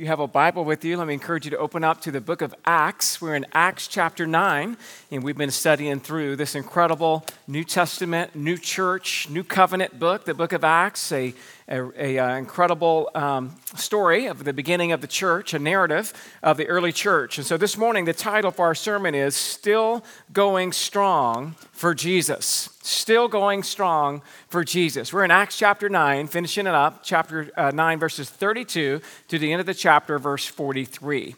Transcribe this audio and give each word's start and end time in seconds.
you 0.00 0.06
have 0.06 0.18
a 0.18 0.26
Bible 0.26 0.64
with 0.64 0.82
you, 0.82 0.96
let 0.96 1.06
me 1.06 1.12
encourage 1.12 1.44
you 1.44 1.50
to 1.50 1.58
open 1.58 1.84
up 1.84 2.00
to 2.00 2.10
the 2.10 2.22
book 2.22 2.40
of 2.40 2.54
Acts. 2.64 3.20
We're 3.20 3.34
in 3.34 3.44
Acts 3.52 3.86
chapter 3.86 4.26
9, 4.26 4.78
and 5.10 5.22
we've 5.22 5.36
been 5.36 5.50
studying 5.50 6.00
through 6.00 6.36
this 6.36 6.54
incredible 6.54 7.26
New 7.46 7.64
Testament, 7.64 8.34
New 8.34 8.56
Church, 8.56 9.28
New 9.28 9.44
Covenant 9.44 9.98
book, 9.98 10.24
the 10.24 10.32
book 10.32 10.54
of 10.54 10.64
Acts, 10.64 11.12
a, 11.12 11.34
a, 11.70 12.18
uh, 12.18 12.36
incredible 12.36 13.10
um, 13.14 13.54
story 13.76 14.26
of 14.26 14.44
the 14.44 14.52
beginning 14.52 14.90
of 14.90 15.00
the 15.00 15.06
church, 15.06 15.54
a 15.54 15.58
narrative 15.58 16.12
of 16.42 16.56
the 16.56 16.66
early 16.66 16.92
church. 16.92 17.38
And 17.38 17.46
so 17.46 17.56
this 17.56 17.76
morning, 17.76 18.04
the 18.04 18.12
title 18.12 18.50
for 18.50 18.66
our 18.66 18.74
sermon 18.74 19.14
is 19.14 19.36
Still 19.36 20.04
Going 20.32 20.72
Strong 20.72 21.54
for 21.72 21.94
Jesus. 21.94 22.70
Still 22.82 23.28
Going 23.28 23.62
Strong 23.62 24.22
for 24.48 24.64
Jesus. 24.64 25.12
We're 25.12 25.24
in 25.24 25.30
Acts 25.30 25.56
chapter 25.56 25.88
9, 25.88 26.26
finishing 26.26 26.66
it 26.66 26.74
up, 26.74 27.04
chapter 27.04 27.50
uh, 27.56 27.70
9, 27.70 27.98
verses 28.00 28.28
32 28.28 29.00
to 29.28 29.38
the 29.38 29.52
end 29.52 29.60
of 29.60 29.66
the 29.66 29.74
chapter, 29.74 30.18
verse 30.18 30.46
43. 30.46 31.36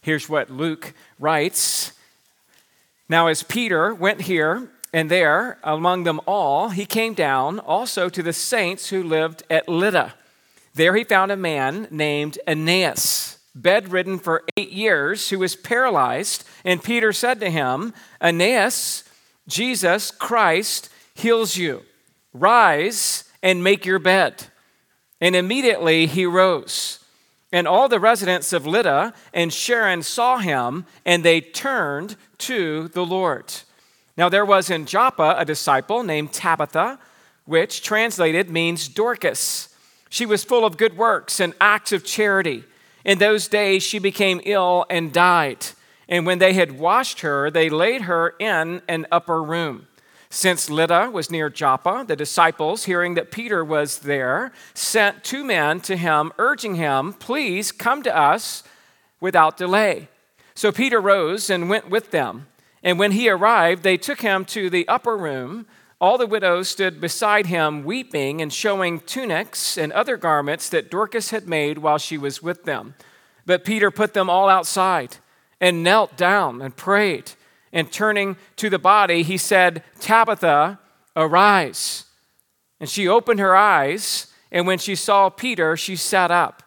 Here's 0.00 0.28
what 0.28 0.48
Luke 0.48 0.94
writes. 1.18 1.92
Now, 3.08 3.26
as 3.26 3.42
Peter 3.42 3.92
went 3.94 4.22
here 4.22 4.70
and 4.92 5.10
there 5.10 5.58
among 5.64 6.04
them 6.04 6.20
all, 6.26 6.70
he 6.70 6.84
came 6.84 7.14
down 7.14 7.58
also 7.58 8.08
to 8.08 8.22
the 8.22 8.32
saints 8.32 8.90
who 8.90 9.02
lived 9.02 9.42
at 9.48 9.68
Lydda. 9.68 10.14
There 10.74 10.94
he 10.96 11.04
found 11.04 11.32
a 11.32 11.36
man 11.36 11.88
named 11.90 12.38
Aeneas, 12.46 13.38
bedridden 13.54 14.18
for 14.18 14.44
eight 14.56 14.70
years, 14.70 15.30
who 15.30 15.38
was 15.38 15.56
paralyzed. 15.56 16.44
And 16.64 16.82
Peter 16.82 17.12
said 17.12 17.40
to 17.40 17.50
him, 17.50 17.92
Aeneas, 18.22 19.04
Jesus 19.48 20.10
Christ 20.10 20.88
heals 21.14 21.56
you. 21.56 21.82
Rise 22.32 23.24
and 23.42 23.64
make 23.64 23.84
your 23.84 23.98
bed. 23.98 24.44
And 25.20 25.36
immediately 25.36 26.06
he 26.06 26.26
rose. 26.26 26.98
And 27.52 27.68
all 27.68 27.88
the 27.88 28.00
residents 28.00 28.52
of 28.54 28.66
Lydda 28.66 29.12
and 29.34 29.52
Sharon 29.52 30.02
saw 30.02 30.38
him, 30.38 30.86
and 31.04 31.22
they 31.22 31.40
turned 31.40 32.16
to 32.38 32.88
the 32.88 33.04
Lord. 33.04 33.52
Now 34.16 34.28
there 34.28 34.44
was 34.44 34.70
in 34.70 34.86
Joppa 34.86 35.34
a 35.38 35.44
disciple 35.44 36.02
named 36.02 36.32
Tabitha, 36.32 36.98
which 37.44 37.82
translated 37.82 38.50
means 38.50 38.88
Dorcas. 38.88 39.74
She 40.08 40.26
was 40.26 40.44
full 40.44 40.64
of 40.64 40.76
good 40.76 40.96
works 40.96 41.40
and 41.40 41.54
acts 41.60 41.92
of 41.92 42.04
charity. 42.04 42.64
In 43.04 43.18
those 43.18 43.48
days 43.48 43.82
she 43.82 43.98
became 43.98 44.40
ill 44.44 44.84
and 44.90 45.12
died. 45.12 45.66
And 46.08 46.26
when 46.26 46.38
they 46.38 46.52
had 46.52 46.78
washed 46.78 47.20
her, 47.20 47.50
they 47.50 47.70
laid 47.70 48.02
her 48.02 48.34
in 48.38 48.82
an 48.88 49.06
upper 49.10 49.42
room. 49.42 49.88
Since 50.28 50.70
Lydda 50.70 51.10
was 51.10 51.30
near 51.30 51.50
Joppa, 51.50 52.04
the 52.06 52.16
disciples, 52.16 52.84
hearing 52.84 53.14
that 53.14 53.30
Peter 53.30 53.64
was 53.64 54.00
there, 54.00 54.52
sent 54.72 55.24
two 55.24 55.44
men 55.44 55.80
to 55.80 55.96
him, 55.96 56.32
urging 56.38 56.74
him, 56.76 57.12
Please 57.12 57.70
come 57.70 58.02
to 58.02 58.16
us 58.16 58.62
without 59.20 59.56
delay. 59.56 60.08
So 60.54 60.72
Peter 60.72 61.00
rose 61.00 61.50
and 61.50 61.68
went 61.68 61.90
with 61.90 62.10
them. 62.10 62.46
And 62.82 62.98
when 62.98 63.12
he 63.12 63.28
arrived, 63.28 63.82
they 63.82 63.96
took 63.96 64.20
him 64.20 64.44
to 64.46 64.68
the 64.68 64.86
upper 64.88 65.16
room. 65.16 65.66
All 66.00 66.18
the 66.18 66.26
widows 66.26 66.68
stood 66.68 67.00
beside 67.00 67.46
him, 67.46 67.84
weeping 67.84 68.42
and 68.42 68.52
showing 68.52 69.00
tunics 69.00 69.78
and 69.78 69.92
other 69.92 70.16
garments 70.16 70.68
that 70.70 70.90
Dorcas 70.90 71.30
had 71.30 71.46
made 71.46 71.78
while 71.78 71.98
she 71.98 72.18
was 72.18 72.42
with 72.42 72.64
them. 72.64 72.94
But 73.46 73.64
Peter 73.64 73.90
put 73.90 74.14
them 74.14 74.28
all 74.28 74.48
outside 74.48 75.16
and 75.60 75.84
knelt 75.84 76.16
down 76.16 76.60
and 76.60 76.76
prayed. 76.76 77.32
And 77.72 77.90
turning 77.90 78.36
to 78.56 78.68
the 78.68 78.78
body, 78.78 79.22
he 79.22 79.38
said, 79.38 79.84
Tabitha, 80.00 80.80
arise. 81.16 82.04
And 82.80 82.90
she 82.90 83.06
opened 83.06 83.38
her 83.38 83.54
eyes, 83.54 84.26
and 84.50 84.66
when 84.66 84.78
she 84.78 84.96
saw 84.96 85.30
Peter, 85.30 85.76
she 85.76 85.94
sat 85.94 86.30
up. 86.30 86.62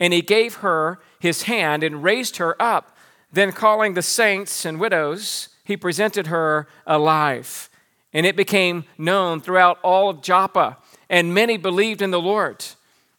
And 0.00 0.12
he 0.12 0.20
gave 0.20 0.56
her 0.56 0.98
his 1.20 1.44
hand 1.44 1.84
and 1.84 2.02
raised 2.02 2.38
her 2.38 2.60
up. 2.60 2.96
Then, 3.32 3.52
calling 3.52 3.94
the 3.94 4.02
saints 4.02 4.64
and 4.66 4.80
widows, 4.80 5.48
he 5.64 5.76
presented 5.76 6.28
her 6.28 6.66
alive. 6.86 7.68
And 8.12 8.26
it 8.26 8.36
became 8.36 8.84
known 8.98 9.40
throughout 9.40 9.78
all 9.82 10.10
of 10.10 10.22
Joppa, 10.22 10.76
and 11.08 11.32
many 11.32 11.56
believed 11.56 12.02
in 12.02 12.10
the 12.10 12.20
Lord. 12.20 12.64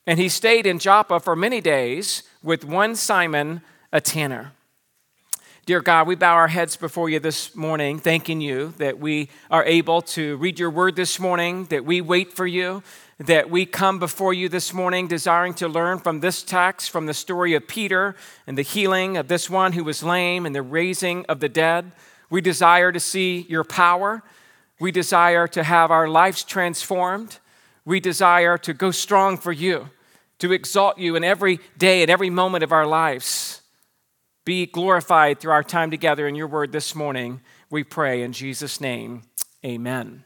And 0.06 0.20
he 0.20 0.30
stayed 0.30 0.66
in 0.66 0.80
Joppa 0.80 1.20
for 1.20 1.36
many 1.36 1.62
days 1.62 2.24
with 2.44 2.66
one 2.66 2.96
Simon, 2.96 3.62
a 3.92 4.02
tanner. 4.02 4.52
Dear 5.66 5.80
God, 5.80 6.08
we 6.08 6.16
bow 6.16 6.34
our 6.34 6.50
heads 6.50 6.76
before 6.76 7.10
you 7.10 7.22
this 7.22 7.56
morning, 7.56 7.98
thanking 7.98 8.42
you 8.42 8.74
that 8.80 9.00
we 9.00 9.30
are 9.50 9.64
able 9.64 10.02
to 10.02 10.36
read 10.36 10.60
your 10.60 10.70
word 10.70 10.98
this 10.98 11.22
morning, 11.22 11.64
that 11.66 11.86
we 11.86 12.02
wait 12.02 12.34
for 12.34 12.46
you, 12.46 12.84
that 13.18 13.50
we 13.50 13.66
come 13.66 13.98
before 13.98 14.34
you 14.34 14.50
this 14.50 14.74
morning 14.74 15.08
desiring 15.08 15.54
to 15.54 15.70
learn 15.70 16.00
from 16.00 16.20
this 16.20 16.44
text, 16.44 16.90
from 16.92 17.06
the 17.06 17.14
story 17.14 17.54
of 17.54 17.66
Peter 17.66 18.14
and 18.46 18.58
the 18.58 18.62
healing 18.62 19.16
of 19.16 19.30
this 19.30 19.50
one 19.50 19.72
who 19.72 19.86
was 19.86 20.04
lame 20.04 20.46
and 20.46 20.54
the 20.54 20.62
raising 20.62 21.26
of 21.28 21.40
the 21.40 21.48
dead. 21.48 21.94
We 22.34 22.42
desire 22.42 22.92
to 22.92 23.00
see 23.00 23.46
your 23.48 23.64
power. 23.64 24.24
We 24.80 24.92
desire 24.92 25.48
to 25.50 25.62
have 25.62 25.92
our 25.92 26.08
lives 26.08 26.44
transformed. 26.44 27.38
We 27.86 28.00
desire 28.00 28.58
to 28.58 28.74
go 28.74 28.90
strong 28.90 29.38
for 29.38 29.52
you, 29.52 29.90
to 30.40 30.52
exalt 30.52 30.98
you 30.98 31.16
in 31.16 31.24
every 31.24 31.60
day 31.78 32.02
and 32.02 32.10
every 32.10 32.32
moment 32.32 32.64
of 32.64 32.72
our 32.72 32.88
lives 32.88 33.62
be 34.46 34.66
glorified 34.66 35.40
through 35.40 35.52
our 35.52 35.64
time 35.64 35.92
together 35.92 36.28
in 36.28 36.34
your 36.34 36.48
word 36.48 36.72
this 36.72 36.96
morning. 36.96 37.40
We 37.70 37.84
pray 37.84 38.24
in 38.24 38.34
Jesus' 38.34 38.82
name. 38.82 39.22
Amen. 39.64 40.24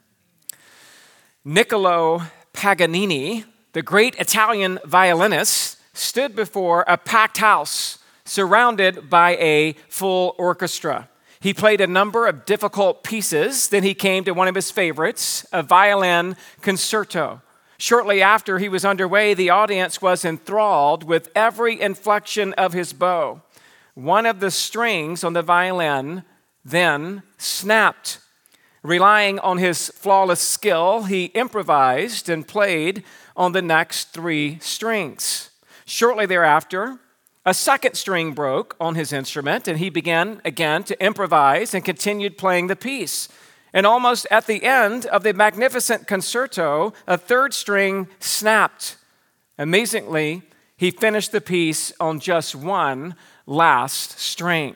Niccolo 1.44 2.22
Paganini, 2.54 3.44
the 3.74 3.82
great 3.82 4.16
Italian 4.16 4.80
violinist, 4.86 5.78
stood 5.94 6.38
before 6.38 6.86
a 6.88 6.96
packed 6.96 7.40
house 7.40 8.00
surrounded 8.24 9.10
by 9.10 9.36
a 9.36 9.74
full 9.90 10.36
orchestra. 10.38 11.10
He 11.40 11.54
played 11.54 11.82
a 11.82 11.88
number 11.88 12.28
of 12.28 12.46
difficult 12.46 13.04
pieces. 13.04 13.68
Then 13.68 13.84
he 13.84 13.94
came 13.94 14.24
to 14.24 14.34
one 14.34 14.48
of 14.48 14.56
his 14.56 14.72
favorites, 14.72 15.46
a 15.52 15.64
violin 15.64 16.36
concerto. 16.62 17.42
Shortly 17.78 18.22
after 18.22 18.58
he 18.58 18.70
was 18.70 18.84
underway, 18.84 19.34
the 19.34 19.52
audience 19.52 20.02
was 20.02 20.26
enthralled 20.26 21.04
with 21.04 21.30
every 21.36 21.80
inflection 21.80 22.54
of 22.54 22.74
his 22.74 22.92
bow 22.94 23.42
one 23.98 24.28
of 24.28 24.40
the 24.40 24.52
strings 24.52 25.24
on 25.24 25.34
the 25.34 25.42
violin 25.42 26.24
then 26.64 27.24
snapped. 27.40 28.20
Relying 28.84 29.40
on 29.40 29.58
his 29.58 29.90
flawless 29.90 30.40
skill, 30.40 31.06
he 31.06 31.26
improvised 31.26 32.30
and 32.30 32.48
played 32.48 33.04
on 33.36 33.54
the 33.54 33.62
next 33.62 34.14
three 34.14 34.60
strings. 34.60 35.50
Shortly 35.86 36.28
thereafter, 36.28 37.00
a 37.48 37.54
second 37.54 37.96
string 37.96 38.34
broke 38.34 38.76
on 38.78 38.96
his 38.96 39.14
instrument, 39.14 39.70
and 39.70 39.80
he 39.80 39.90
began 39.90 40.42
again 40.44 40.84
to 40.84 41.02
improvise 41.02 41.74
and 41.74 41.86
continued 41.86 42.38
playing 42.38 42.68
the 42.68 42.76
piece. 42.76 43.30
And 43.72 43.86
almost 43.86 44.28
at 44.30 44.48
the 44.48 44.66
end 44.66 45.06
of 45.06 45.24
the 45.24 45.34
magnificent 45.34 46.08
concerto, 46.08 46.92
a 47.08 47.18
third 47.18 47.54
string 47.54 48.10
snapped. 48.20 48.98
Amazingly, 49.58 50.42
he 50.76 50.92
finished 50.92 51.32
the 51.32 51.40
piece 51.40 51.94
on 52.02 52.20
just 52.20 52.54
one 52.54 53.16
last 53.46 54.20
string. 54.20 54.76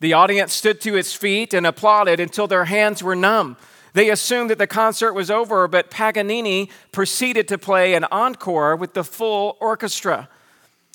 The 0.00 0.12
audience 0.12 0.52
stood 0.52 0.82
to 0.82 0.96
its 0.96 1.14
feet 1.14 1.54
and 1.54 1.66
applauded 1.66 2.20
until 2.20 2.46
their 2.46 2.66
hands 2.66 3.02
were 3.02 3.16
numb. 3.16 3.56
They 3.94 4.10
assumed 4.10 4.50
that 4.50 4.58
the 4.58 4.66
concert 4.66 5.14
was 5.14 5.30
over, 5.30 5.66
but 5.66 5.90
Paganini 5.90 6.68
proceeded 6.92 7.48
to 7.48 7.56
play 7.56 7.94
an 7.94 8.04
encore 8.12 8.76
with 8.76 8.92
the 8.92 9.02
full 9.02 9.56
orchestra. 9.60 10.28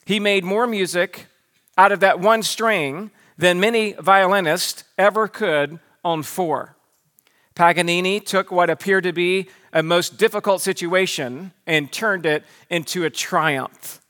He 0.05 0.19
made 0.19 0.43
more 0.43 0.67
music 0.67 1.27
out 1.77 1.91
of 1.91 1.99
that 2.01 2.19
one 2.19 2.43
string 2.43 3.11
than 3.37 3.59
many 3.59 3.93
violinists 3.93 4.83
ever 4.97 5.27
could 5.27 5.79
on 6.03 6.23
four. 6.23 6.75
Paganini 7.55 8.19
took 8.19 8.51
what 8.51 8.69
appeared 8.69 9.05
to 9.05 9.13
be 9.13 9.49
a 9.73 9.81
most 9.81 10.17
difficult 10.17 10.61
situation 10.61 11.53
and 11.65 11.91
turned 11.91 12.25
it 12.25 12.43
into 12.69 13.03
a 13.03 13.09
triumph. 13.09 14.01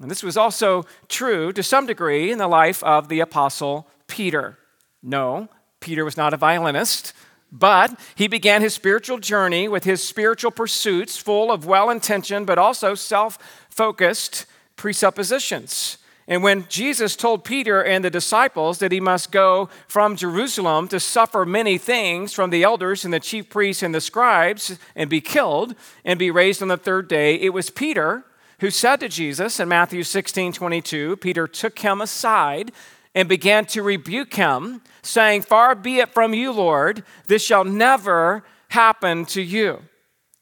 And 0.00 0.10
this 0.10 0.22
was 0.22 0.36
also 0.36 0.84
true 1.08 1.52
to 1.52 1.62
some 1.62 1.86
degree 1.86 2.30
in 2.30 2.38
the 2.38 2.48
life 2.48 2.82
of 2.82 3.08
the 3.08 3.20
Apostle 3.20 3.88
Peter. 4.06 4.58
No, 5.02 5.48
Peter 5.80 6.04
was 6.04 6.16
not 6.16 6.32
a 6.32 6.38
violinist, 6.38 7.12
but 7.50 7.98
he 8.14 8.28
began 8.28 8.62
his 8.62 8.74
spiritual 8.74 9.18
journey 9.18 9.66
with 9.66 9.84
his 9.84 10.02
spiritual 10.02 10.50
pursuits 10.50 11.16
full 11.16 11.50
of 11.50 11.66
well 11.66 11.90
intentioned 11.90 12.46
but 12.46 12.58
also 12.58 12.94
self 12.94 13.38
focused 13.68 14.46
presuppositions. 14.80 15.98
And 16.26 16.42
when 16.42 16.64
Jesus 16.70 17.14
told 17.14 17.44
Peter 17.44 17.84
and 17.84 18.02
the 18.02 18.08
disciples 18.08 18.78
that 18.78 18.92
he 18.92 19.00
must 19.00 19.30
go 19.30 19.68
from 19.86 20.16
Jerusalem 20.16 20.88
to 20.88 20.98
suffer 20.98 21.44
many 21.44 21.76
things 21.76 22.32
from 22.32 22.48
the 22.48 22.62
elders 22.62 23.04
and 23.04 23.12
the 23.12 23.20
chief 23.20 23.50
priests 23.50 23.82
and 23.82 23.94
the 23.94 24.00
scribes 24.00 24.78
and 24.96 25.10
be 25.10 25.20
killed 25.20 25.74
and 26.02 26.18
be 26.18 26.30
raised 26.30 26.62
on 26.62 26.68
the 26.68 26.78
third 26.78 27.08
day, 27.08 27.34
it 27.34 27.52
was 27.52 27.68
Peter 27.68 28.24
who 28.60 28.70
said 28.70 29.00
to 29.00 29.08
Jesus 29.10 29.60
in 29.60 29.68
Matthew 29.68 30.02
16 30.02 30.54
22, 30.54 31.18
Peter 31.18 31.46
took 31.46 31.78
him 31.80 32.00
aside 32.00 32.72
and 33.14 33.28
began 33.28 33.66
to 33.66 33.82
rebuke 33.82 34.32
him, 34.32 34.80
saying, 35.02 35.42
Far 35.42 35.74
be 35.74 35.98
it 35.98 36.14
from 36.14 36.32
you, 36.32 36.52
Lord, 36.52 37.04
this 37.26 37.44
shall 37.44 37.64
never 37.64 38.44
happen 38.68 39.26
to 39.26 39.42
you. 39.42 39.82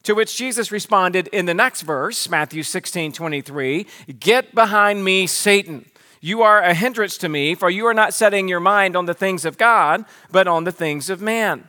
To 0.05 0.15
which 0.15 0.37
Jesus 0.37 0.73
responded 0.73 1.29
in 1.29 1.47
the 1.47 1.55
next 1.55 1.83
verse, 1.83 2.29
Matthew 2.29 2.63
16 2.63 3.13
23, 3.13 3.87
Get 4.19 4.55
behind 4.55 5.05
me, 5.05 5.27
Satan. 5.27 5.85
You 6.21 6.43
are 6.43 6.61
a 6.61 6.75
hindrance 6.75 7.19
to 7.19 7.29
me, 7.29 7.55
for 7.55 7.71
you 7.71 7.87
are 7.87 7.95
not 7.95 8.15
setting 8.15 8.49
your 8.49 8.61
mind 8.61 8.97
on 8.97 9.07
the 9.07 9.15
things 9.15 9.45
of 9.45 9.59
God, 9.59 10.05
but 10.31 10.49
on 10.49 10.65
the 10.65 10.73
things 10.73 11.11
of 11.11 11.21
man. 11.21 11.69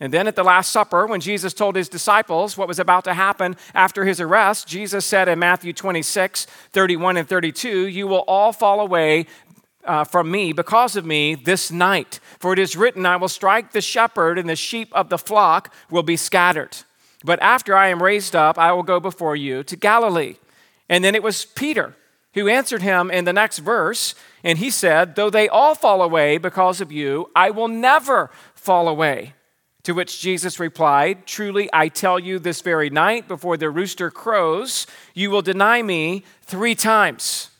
And 0.00 0.12
then 0.12 0.28
at 0.28 0.36
the 0.36 0.44
Last 0.44 0.70
Supper, 0.70 1.06
when 1.06 1.20
Jesus 1.20 1.52
told 1.52 1.74
his 1.74 1.88
disciples 1.88 2.56
what 2.56 2.68
was 2.68 2.78
about 2.78 3.04
to 3.04 3.14
happen 3.14 3.56
after 3.74 4.04
his 4.04 4.20
arrest, 4.20 4.68
Jesus 4.68 5.04
said 5.04 5.28
in 5.28 5.40
Matthew 5.40 5.72
26, 5.72 6.46
31 6.72 7.16
and 7.16 7.28
32, 7.28 7.88
You 7.88 8.06
will 8.06 8.24
all 8.28 8.52
fall 8.52 8.80
away 8.80 9.26
uh, 9.84 10.04
from 10.04 10.30
me 10.30 10.52
because 10.52 10.94
of 10.94 11.04
me 11.04 11.34
this 11.34 11.72
night. 11.72 12.20
For 12.38 12.52
it 12.52 12.60
is 12.60 12.76
written, 12.76 13.06
I 13.06 13.16
will 13.16 13.28
strike 13.28 13.72
the 13.72 13.80
shepherd, 13.80 14.38
and 14.38 14.48
the 14.48 14.56
sheep 14.56 14.88
of 14.92 15.08
the 15.08 15.18
flock 15.18 15.74
will 15.90 16.04
be 16.04 16.16
scattered. 16.16 16.76
But 17.24 17.40
after 17.42 17.76
I 17.76 17.88
am 17.88 18.02
raised 18.02 18.36
up, 18.36 18.58
I 18.58 18.72
will 18.72 18.82
go 18.82 19.00
before 19.00 19.36
you 19.36 19.62
to 19.64 19.76
Galilee. 19.76 20.36
And 20.88 21.04
then 21.04 21.14
it 21.14 21.22
was 21.22 21.44
Peter 21.44 21.94
who 22.34 22.48
answered 22.48 22.82
him 22.82 23.10
in 23.10 23.24
the 23.24 23.32
next 23.32 23.58
verse, 23.58 24.14
and 24.44 24.58
he 24.58 24.70
said, 24.70 25.16
Though 25.16 25.30
they 25.30 25.48
all 25.48 25.74
fall 25.74 26.02
away 26.02 26.38
because 26.38 26.80
of 26.80 26.92
you, 26.92 27.30
I 27.34 27.50
will 27.50 27.68
never 27.68 28.30
fall 28.54 28.88
away. 28.88 29.34
To 29.84 29.92
which 29.92 30.20
Jesus 30.20 30.60
replied, 30.60 31.26
Truly, 31.26 31.68
I 31.72 31.88
tell 31.88 32.18
you, 32.18 32.38
this 32.38 32.60
very 32.60 32.90
night, 32.90 33.26
before 33.26 33.56
the 33.56 33.70
rooster 33.70 34.10
crows, 34.10 34.86
you 35.14 35.30
will 35.30 35.42
deny 35.42 35.82
me 35.82 36.24
three 36.42 36.74
times. 36.74 37.50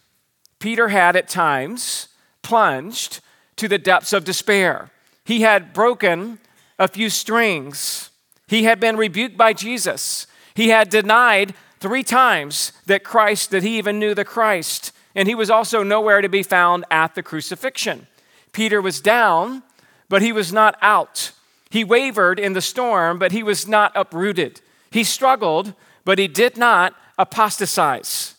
Peter 0.58 0.88
had 0.88 1.16
at 1.16 1.28
times 1.28 2.08
plunged 2.42 3.20
to 3.56 3.68
the 3.68 3.78
depths 3.78 4.12
of 4.12 4.24
despair. 4.24 4.90
He 5.24 5.40
had 5.40 5.72
broken 5.72 6.38
a 6.78 6.88
few 6.88 7.10
strings. 7.10 8.07
He 8.48 8.64
had 8.64 8.80
been 8.80 8.96
rebuked 8.96 9.36
by 9.36 9.52
Jesus. 9.52 10.26
He 10.54 10.70
had 10.70 10.88
denied 10.88 11.54
three 11.78 12.02
times 12.02 12.72
that 12.86 13.04
Christ, 13.04 13.52
that 13.52 13.62
he 13.62 13.78
even 13.78 14.00
knew 14.00 14.14
the 14.14 14.24
Christ. 14.24 14.90
And 15.14 15.28
he 15.28 15.34
was 15.34 15.50
also 15.50 15.82
nowhere 15.82 16.20
to 16.20 16.28
be 16.28 16.42
found 16.42 16.84
at 16.90 17.14
the 17.14 17.22
crucifixion. 17.22 18.08
Peter 18.52 18.82
was 18.82 19.00
down, 19.00 19.62
but 20.08 20.22
he 20.22 20.32
was 20.32 20.52
not 20.52 20.76
out. 20.80 21.32
He 21.70 21.84
wavered 21.84 22.40
in 22.40 22.54
the 22.54 22.60
storm, 22.60 23.18
but 23.18 23.32
he 23.32 23.42
was 23.42 23.68
not 23.68 23.92
uprooted. 23.94 24.60
He 24.90 25.04
struggled, 25.04 25.74
but 26.04 26.18
he 26.18 26.26
did 26.26 26.56
not 26.56 26.94
apostatize. 27.18 28.34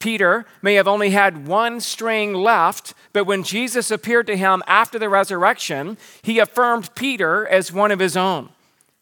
Peter 0.00 0.44
may 0.60 0.74
have 0.74 0.88
only 0.88 1.10
had 1.10 1.46
one 1.46 1.80
string 1.80 2.34
left, 2.34 2.92
but 3.12 3.24
when 3.24 3.42
Jesus 3.42 3.90
appeared 3.90 4.26
to 4.26 4.36
him 4.36 4.62
after 4.66 4.98
the 4.98 5.08
resurrection, 5.08 5.96
he 6.22 6.40
affirmed 6.40 6.94
Peter 6.94 7.46
as 7.46 7.72
one 7.72 7.90
of 7.90 8.00
his 8.00 8.16
own. 8.16 8.50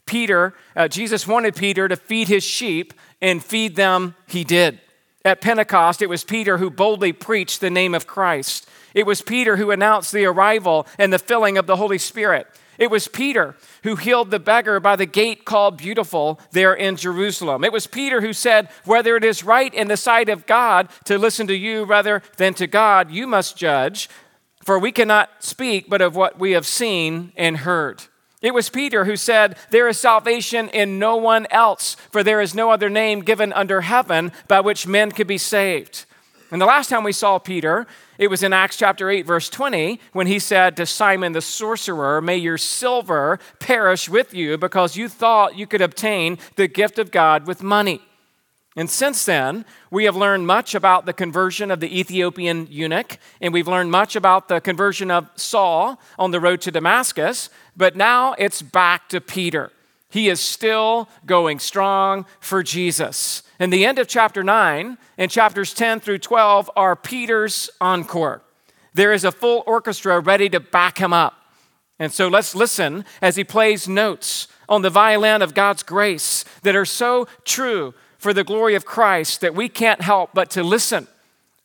Peter, 0.07 0.55
uh, 0.77 0.89
Jesus 0.89 1.27
wanted 1.27 1.55
Peter 1.55 1.89
to 1.89 1.97
feed 1.97 2.29
his 2.29 2.45
sheep, 2.45 2.95
and 3.21 3.43
feed 3.43 3.77
them 3.77 4.15
he 4.27 4.45
did. 4.45 4.81
At 5.25 5.41
Pentecost, 5.41 6.03
it 6.03 6.09
was 6.09 6.25
Peter 6.25 6.59
who 6.59 6.71
boldly 6.71 7.13
preached 7.13 7.61
the 7.61 7.71
name 7.71 7.95
of 7.95 8.07
Christ. 8.07 8.69
It 8.95 9.07
was 9.07 9.23
Peter 9.23 9.57
who 9.57 9.71
announced 9.71 10.13
the 10.13 10.27
arrival 10.27 10.87
and 10.99 11.13
the 11.13 11.19
filling 11.19 11.57
of 11.57 11.67
the 11.67 11.77
Holy 11.77 11.99
Spirit. 11.99 12.47
It 12.79 12.91
was 12.91 13.07
Peter 13.07 13.55
who 13.85 13.97
healed 13.97 14.31
the 14.31 14.41
beggar 14.41 14.81
by 14.81 14.97
the 14.97 15.07
gate 15.07 15.45
called 15.45 15.77
Beautiful 15.77 16.41
there 16.51 16.75
in 16.75 16.97
Jerusalem. 16.97 17.65
It 17.65 17.73
was 17.73 17.87
Peter 17.87 18.21
who 18.21 18.33
said, 18.33 18.69
Whether 18.85 19.17
it 19.17 19.25
is 19.25 19.45
right 19.45 19.73
in 19.73 19.89
the 19.89 19.97
sight 19.97 20.29
of 20.29 20.47
God 20.47 20.89
to 21.05 21.19
listen 21.19 21.47
to 21.47 21.57
you 21.57 21.85
rather 21.85 22.23
than 22.39 22.55
to 22.55 22.67
God, 22.67 23.11
you 23.11 23.27
must 23.27 23.57
judge, 23.57 24.09
for 24.65 24.79
we 24.79 24.91
cannot 24.91 25.31
speak 25.45 25.89
but 25.89 26.01
of 26.01 26.17
what 26.17 26.39
we 26.39 26.53
have 26.53 26.67
seen 26.67 27.33
and 27.37 27.59
heard. 27.59 28.03
It 28.43 28.53
was 28.53 28.69
Peter 28.69 29.05
who 29.05 29.17
said, 29.17 29.57
There 29.71 29.89
is 29.89 29.99
salvation 29.99 30.69
in 30.71 30.99
no 30.99 31.17
one 31.17 31.47
else, 31.51 31.95
for 32.11 32.23
there 32.25 32.41
is 32.41 32.55
no 32.55 32.71
other 32.71 32.91
name 32.91 33.21
given 33.21 33.53
under 33.53 33.83
heaven 33.83 34.33
by 34.49 34.61
which 34.61 34.87
men 34.87 35.13
could 35.13 35.29
be 35.29 35.39
saved. 35.39 36.05
And 36.51 36.61
the 36.61 36.67
last 36.67 36.91
time 36.91 37.05
we 37.05 37.13
saw 37.13 37.39
Peter, 37.39 37.87
it 38.19 38.29
was 38.29 38.43
in 38.43 38.53
Acts 38.53 38.77
chapter 38.77 39.09
8, 39.09 39.25
verse 39.25 39.49
20, 39.49 39.99
when 40.13 40.27
he 40.27 40.39
said 40.39 40.77
to 40.77 40.85
Simon 40.85 41.33
the 41.33 41.41
sorcerer, 41.41 42.21
May 42.21 42.37
your 42.37 42.59
silver 42.59 43.39
perish 43.59 44.07
with 44.09 44.35
you 44.35 44.59
because 44.59 44.97
you 44.97 45.09
thought 45.09 45.57
you 45.57 45.67
could 45.67 45.81
obtain 45.81 46.37
the 46.57 46.69
gift 46.69 46.99
of 46.99 47.11
God 47.11 47.47
with 47.47 47.63
money. 47.63 48.03
And 48.75 48.89
since 48.89 49.27
then, 49.27 49.67
we 49.91 50.05
have 50.05 50.17
learned 50.17 50.47
much 50.47 50.75
about 50.75 51.05
the 51.05 51.13
conversion 51.13 51.71
of 51.71 51.81
the 51.81 51.99
Ethiopian 51.99 52.67
eunuch, 52.71 53.19
and 53.41 53.53
we've 53.53 53.69
learned 53.69 53.91
much 53.91 54.17
about 54.17 54.49
the 54.49 54.61
conversion 54.61 55.11
of 55.11 55.29
Saul 55.37 56.01
on 56.19 56.31
the 56.31 56.41
road 56.41 56.63
to 56.63 56.71
Damascus, 56.71 57.51
but 57.77 57.97
now 57.97 58.35
it's 58.39 58.63
back 58.63 59.11
to 59.11 59.21
Peter. 59.21 59.71
He 60.09 60.29
is 60.29 60.41
still 60.41 61.09
going 61.27 61.59
strong 61.59 62.27
for 62.41 62.63
Jesus. 62.63 63.43
And 63.59 63.73
the 63.73 63.85
end 63.85 63.99
of 63.99 64.09
chapter 64.09 64.43
9 64.43 64.99
and 65.19 65.31
chapters 65.31 65.75
10 65.75 66.01
through 66.01 66.19
12 66.19 66.71
are 66.75 66.97
Peter's 66.97 67.71
encore. 67.81 68.43
There 68.95 69.13
is 69.13 69.25
a 69.25 69.33
full 69.33 69.65
orchestra 69.67 70.21
ready 70.21 70.49
to 70.51 70.61
back 70.61 70.99
him 70.99 71.13
up. 71.13 71.35
And 71.99 72.13
so 72.13 72.29
let's 72.29 72.55
listen 72.55 73.05
as 73.21 73.37
he 73.37 73.45
plays 73.45 73.89
notes 73.89 74.49
on 74.69 74.83
the 74.83 74.91
violin 74.91 75.43
of 75.43 75.55
God's 75.55 75.83
grace 75.83 76.45
that 76.63 76.77
are 76.77 76.85
so 76.85 77.27
true 77.45 77.95
for 78.23 78.33
the 78.33 78.45
glory 78.45 78.77
of 78.77 78.85
Christ 78.85 79.41
that 79.41 79.53
we 79.53 79.69
can't 79.69 80.01
help 80.01 80.31
but 80.33 80.49
to 80.51 80.63
listen 80.63 81.09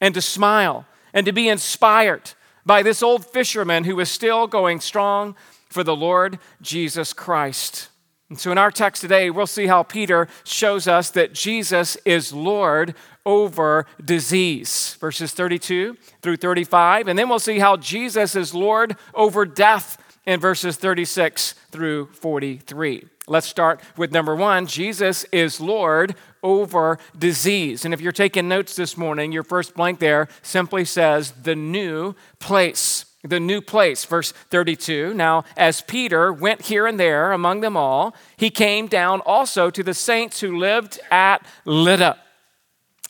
and 0.02 0.16
to 0.16 0.22
smile 0.24 0.88
and 1.14 1.24
to 1.28 1.32
be 1.32 1.48
inspired 1.48 2.32
by 2.66 2.82
this 2.82 3.04
old 3.04 3.24
fisherman 3.24 3.84
who 3.84 4.00
is 4.00 4.10
still 4.10 4.48
going 4.48 4.80
strong 4.80 5.36
for 5.70 5.84
the 5.84 5.96
Lord 5.96 6.40
Jesus 6.60 7.14
Christ. 7.14 7.90
And 8.30 8.40
so 8.40 8.52
in 8.52 8.58
our 8.58 8.72
text 8.72 9.04
today, 9.04 9.30
we'll 9.30 9.46
see 9.46 9.68
how 9.68 9.84
Peter 9.84 10.28
shows 10.44 10.88
us 10.88 11.12
that 11.12 11.32
Jesus 11.32 11.96
is 12.06 12.34
Lord 12.34 12.96
over 13.24 13.86
disease, 14.04 14.98
verses 15.00 15.34
32 15.34 15.96
through 16.24 16.38
35. 16.38 17.08
And 17.08 17.20
then 17.20 17.30
we'll 17.30 17.38
see 17.38 17.60
how 17.60 17.78
Jesus 17.78 18.36
is 18.36 18.56
Lord 18.56 18.96
over 19.14 19.46
death 19.46 20.02
in 20.26 20.40
verses 20.40 20.76
36 20.76 21.54
through 21.70 22.08
43. 22.14 23.06
Let's 23.28 23.48
start 23.48 23.82
with 23.98 24.14
number 24.14 24.36
one 24.36 24.68
Jesus 24.68 25.26
is 25.34 25.60
Lord 25.60 26.16
over 26.42 26.98
disease. 27.18 27.84
And 27.84 27.94
if 27.94 28.00
you're 28.00 28.14
taking 28.14 28.48
notes 28.48 28.76
this 28.76 28.96
morning, 28.96 29.34
your 29.34 29.44
first 29.44 29.76
blank 29.76 30.00
there 30.00 30.30
simply 30.42 30.86
says 30.86 31.32
the 31.44 31.56
new 31.56 32.16
place 32.40 33.06
the 33.24 33.40
new 33.40 33.60
place. 33.60 34.06
Verse 34.06 34.32
32 34.32 35.14
Now, 35.14 35.44
as 35.58 35.82
Peter 35.82 36.32
went 36.32 36.62
here 36.62 36.88
and 36.88 37.00
there 37.00 37.34
among 37.34 37.60
them 37.60 37.76
all, 37.76 38.16
he 38.38 38.50
came 38.50 38.88
down 38.88 39.22
also 39.22 39.70
to 39.70 39.84
the 39.84 39.94
saints 39.94 40.40
who 40.40 40.58
lived 40.58 41.00
at 41.12 41.46
Lydda. 41.66 42.18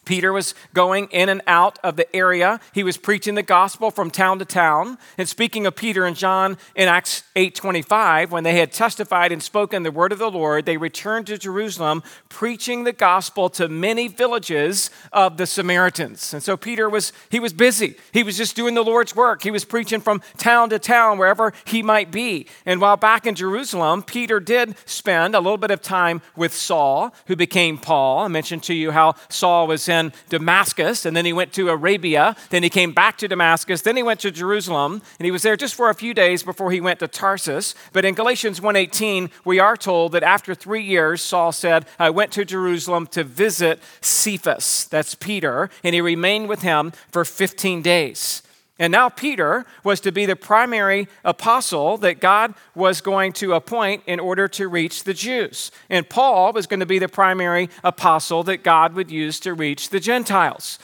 Peter 0.07 0.31
was 0.31 0.55
going 0.73 1.09
in 1.11 1.27
and 1.27 1.41
out 1.47 1.77
of 1.83 1.97
the 1.97 2.15
area. 2.15 2.61
He 2.71 2.81
was 2.81 2.95
preaching 2.95 3.35
the 3.35 3.43
gospel 3.43 3.91
from 3.91 4.09
town 4.09 4.39
to 4.39 4.45
town. 4.45 4.97
And 5.17 5.27
speaking 5.27 5.67
of 5.67 5.75
Peter 5.75 6.05
and 6.05 6.15
John 6.15 6.57
in 6.75 6.87
Acts 6.87 7.23
8:25, 7.35 8.31
when 8.31 8.45
they 8.45 8.57
had 8.57 8.71
testified 8.71 9.33
and 9.33 9.43
spoken 9.43 9.83
the 9.83 9.91
word 9.91 10.13
of 10.13 10.19
the 10.19 10.31
Lord, 10.31 10.65
they 10.65 10.77
returned 10.77 11.27
to 11.27 11.37
Jerusalem, 11.37 12.03
preaching 12.29 12.85
the 12.85 12.93
gospel 12.93 13.49
to 13.49 13.67
many 13.67 14.07
villages 14.07 14.89
of 15.11 15.35
the 15.35 15.45
Samaritans. 15.45 16.33
And 16.33 16.41
so 16.41 16.55
Peter 16.55 16.89
was 16.89 17.11
he 17.29 17.41
was 17.41 17.51
busy. 17.51 17.97
He 18.13 18.23
was 18.23 18.37
just 18.37 18.55
doing 18.55 18.75
the 18.75 18.85
Lord's 18.85 19.13
work. 19.13 19.43
He 19.43 19.51
was 19.51 19.65
preaching 19.65 19.99
from 19.99 20.21
town 20.37 20.69
to 20.69 20.79
town 20.79 21.17
wherever 21.17 21.51
he 21.65 21.83
might 21.83 22.11
be. 22.11 22.47
And 22.65 22.79
while 22.79 22.95
back 22.95 23.27
in 23.27 23.35
Jerusalem, 23.35 24.03
Peter 24.03 24.39
did 24.39 24.77
spend 24.85 25.35
a 25.35 25.41
little 25.41 25.57
bit 25.57 25.71
of 25.71 25.81
time 25.81 26.21
with 26.37 26.53
Saul, 26.53 27.13
who 27.25 27.35
became 27.35 27.77
Paul. 27.77 28.19
I 28.19 28.29
mentioned 28.29 28.63
to 28.63 28.73
you 28.73 28.91
how 28.91 29.15
Saul 29.27 29.67
was 29.67 29.89
in 29.89 29.96
in 29.97 30.13
Damascus, 30.29 31.05
and 31.05 31.15
then 31.15 31.25
he 31.25 31.33
went 31.33 31.51
to 31.53 31.69
Arabia, 31.69 32.35
then 32.49 32.63
he 32.63 32.69
came 32.69 32.91
back 32.93 33.17
to 33.17 33.27
Damascus, 33.27 33.81
then 33.81 33.97
he 33.97 34.03
went 34.03 34.19
to 34.21 34.31
Jerusalem, 34.31 35.01
and 35.19 35.25
he 35.25 35.31
was 35.31 35.41
there 35.41 35.57
just 35.57 35.75
for 35.75 35.89
a 35.89 35.93
few 35.93 36.13
days 36.13 36.43
before 36.43 36.71
he 36.71 36.81
went 36.81 36.99
to 36.99 37.07
Tarsus. 37.07 37.75
But 37.93 38.05
in 38.05 38.13
Galatians 38.13 38.61
1:18, 38.61 39.29
we 39.43 39.59
are 39.59 39.75
told 39.75 40.11
that 40.11 40.23
after 40.23 40.55
3 40.55 40.83
years 40.83 41.21
Saul 41.21 41.51
said, 41.51 41.85
"I 41.99 42.09
went 42.09 42.31
to 42.33 42.45
Jerusalem 42.45 43.07
to 43.07 43.23
visit 43.23 43.79
Cephas." 44.01 44.87
That's 44.89 45.15
Peter, 45.15 45.69
and 45.83 45.95
he 45.95 46.01
remained 46.01 46.47
with 46.49 46.61
him 46.61 46.93
for 47.11 47.25
15 47.25 47.81
days. 47.81 48.43
And 48.79 48.91
now 48.91 49.09
Peter 49.09 49.65
was 49.83 49.99
to 50.01 50.11
be 50.11 50.25
the 50.25 50.35
primary 50.35 51.07
apostle 51.23 51.97
that 51.97 52.19
God 52.19 52.53
was 52.75 53.01
going 53.01 53.33
to 53.33 53.53
appoint 53.53 54.03
in 54.05 54.19
order 54.19 54.47
to 54.49 54.67
reach 54.67 55.03
the 55.03 55.15
Jews. 55.15 55.71
And 55.89 56.07
Paul 56.07 56.53
was 56.53 56.67
going 56.67 56.81
to 56.81 56.85
be 56.85 56.99
the 56.99 57.09
primary 57.09 57.69
apostle 57.83 58.43
that 58.43 58.63
God 58.63 58.93
would 58.93 59.09
use 59.09 59.39
to 59.41 59.53
reach 59.53 59.89
the 59.89 59.99
Gentiles. 59.99 60.77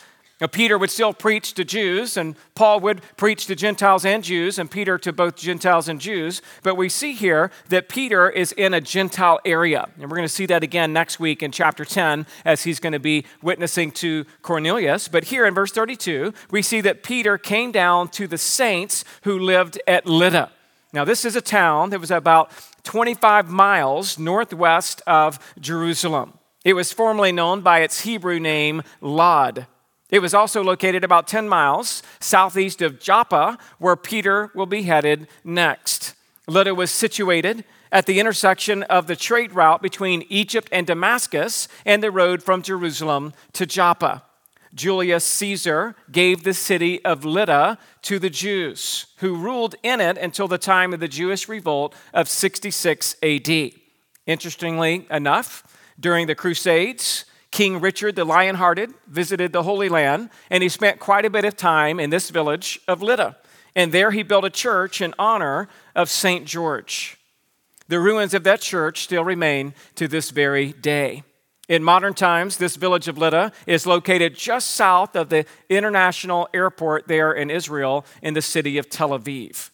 Now, 0.43 0.47
Peter 0.47 0.77
would 0.77 0.91
still 0.91 1.13
preach 1.13 1.53
to 1.53 1.63
Jews, 1.63 2.17
and 2.17 2.35
Paul 2.53 2.81
would 2.81 3.01
preach 3.15 3.45
to 3.45 3.55
Gentiles 3.55 4.03
and 4.03 4.21
Jews, 4.21 4.59
and 4.59 4.69
Peter 4.69 4.97
to 4.97 5.13
both 5.13 5.37
Gentiles 5.37 5.87
and 5.87 6.01
Jews. 6.01 6.41
But 6.63 6.75
we 6.75 6.89
see 6.89 7.13
here 7.13 7.49
that 7.69 7.87
Peter 7.87 8.29
is 8.29 8.51
in 8.51 8.73
a 8.73 8.81
Gentile 8.81 9.39
area. 9.45 9.87
And 9.97 10.11
we're 10.11 10.17
going 10.17 10.27
to 10.27 10.33
see 10.33 10.45
that 10.47 10.61
again 10.61 10.91
next 10.91 11.17
week 11.17 11.43
in 11.43 11.53
chapter 11.53 11.85
10 11.85 12.27
as 12.43 12.65
he's 12.65 12.81
going 12.81 12.91
to 12.91 12.99
be 12.99 13.23
witnessing 13.41 13.93
to 13.93 14.25
Cornelius. 14.41 15.07
But 15.07 15.23
here 15.23 15.45
in 15.45 15.53
verse 15.53 15.71
32, 15.71 16.33
we 16.51 16.61
see 16.61 16.81
that 16.81 17.03
Peter 17.03 17.37
came 17.37 17.71
down 17.71 18.09
to 18.09 18.27
the 18.27 18.37
saints 18.37 19.05
who 19.21 19.39
lived 19.39 19.81
at 19.87 20.05
Lydda. 20.05 20.51
Now, 20.91 21.05
this 21.05 21.23
is 21.23 21.37
a 21.37 21.41
town 21.41 21.91
that 21.91 22.01
was 22.01 22.11
about 22.11 22.51
25 22.83 23.49
miles 23.49 24.19
northwest 24.19 25.01
of 25.07 25.39
Jerusalem. 25.57 26.37
It 26.65 26.73
was 26.73 26.91
formerly 26.91 27.31
known 27.31 27.61
by 27.61 27.79
its 27.79 28.01
Hebrew 28.01 28.41
name, 28.41 28.83
Lod. 28.99 29.67
It 30.13 30.21
was 30.21 30.35
also 30.35 30.63
located 30.63 31.03
about 31.03 31.27
10 31.27 31.49
miles 31.49 32.03
southeast 32.19 32.83
of 32.83 32.99
Joppa, 32.99 33.57
where 33.79 33.95
Peter 33.95 34.51
will 34.53 34.67
be 34.67 34.83
headed 34.83 35.27
next. 35.43 36.13
Lydda 36.47 36.75
was 36.75 36.91
situated 36.91 37.63
at 37.91 38.05
the 38.05 38.19
intersection 38.19 38.83
of 38.83 39.07
the 39.07 39.15
trade 39.15 39.53
route 39.53 39.81
between 39.81 40.27
Egypt 40.29 40.69
and 40.71 40.85
Damascus 40.85 41.67
and 41.83 42.03
the 42.03 42.11
road 42.11 42.43
from 42.43 42.61
Jerusalem 42.61 43.33
to 43.53 43.65
Joppa. 43.65 44.21
Julius 44.75 45.25
Caesar 45.25 45.95
gave 46.11 46.43
the 46.43 46.53
city 46.53 47.03
of 47.03 47.25
Lydda 47.25 47.79
to 48.03 48.19
the 48.19 48.29
Jews, 48.29 49.07
who 49.17 49.35
ruled 49.35 49.73
in 49.81 49.99
it 49.99 50.19
until 50.19 50.47
the 50.47 50.59
time 50.59 50.93
of 50.93 50.99
the 50.99 51.07
Jewish 51.07 51.49
revolt 51.49 51.95
of 52.13 52.29
66 52.29 53.15
AD. 53.23 53.71
Interestingly 54.27 55.07
enough, 55.09 55.63
during 55.99 56.27
the 56.27 56.35
Crusades, 56.35 57.25
King 57.53 57.79
Richard 57.79 58.15
the 58.15 58.25
Lionhearted 58.25 58.95
visited 59.07 59.53
the 59.53 59.61
Holy 59.61 59.87
Land, 59.87 60.31
and 60.49 60.63
he 60.63 60.69
spent 60.69 60.99
quite 60.99 61.23
a 61.23 61.29
bit 61.29 61.45
of 61.45 61.55
time 61.55 61.99
in 61.99 62.09
this 62.09 62.31
village 62.31 62.79
of 62.87 63.03
Lydda. 63.03 63.37
And 63.75 63.91
there 63.91 64.09
he 64.09 64.23
built 64.23 64.43
a 64.43 64.49
church 64.49 65.01
in 65.01 65.13
honor 65.19 65.69
of 65.95 66.09
St. 66.09 66.47
George. 66.47 67.15
The 67.89 67.99
ruins 67.99 68.33
of 68.33 68.43
that 68.45 68.59
church 68.59 69.03
still 69.03 69.23
remain 69.23 69.75
to 69.93 70.07
this 70.07 70.31
very 70.31 70.73
day. 70.73 71.21
In 71.69 71.83
modern 71.83 72.15
times, 72.15 72.57
this 72.57 72.75
village 72.75 73.07
of 73.07 73.19
Lydda 73.19 73.51
is 73.67 73.85
located 73.85 74.33
just 74.33 74.71
south 74.71 75.15
of 75.15 75.29
the 75.29 75.45
international 75.69 76.49
airport 76.55 77.07
there 77.07 77.33
in 77.33 77.51
Israel 77.51 78.03
in 78.23 78.33
the 78.33 78.41
city 78.41 78.79
of 78.79 78.89
Tel 78.89 79.09
Aviv. 79.09 79.69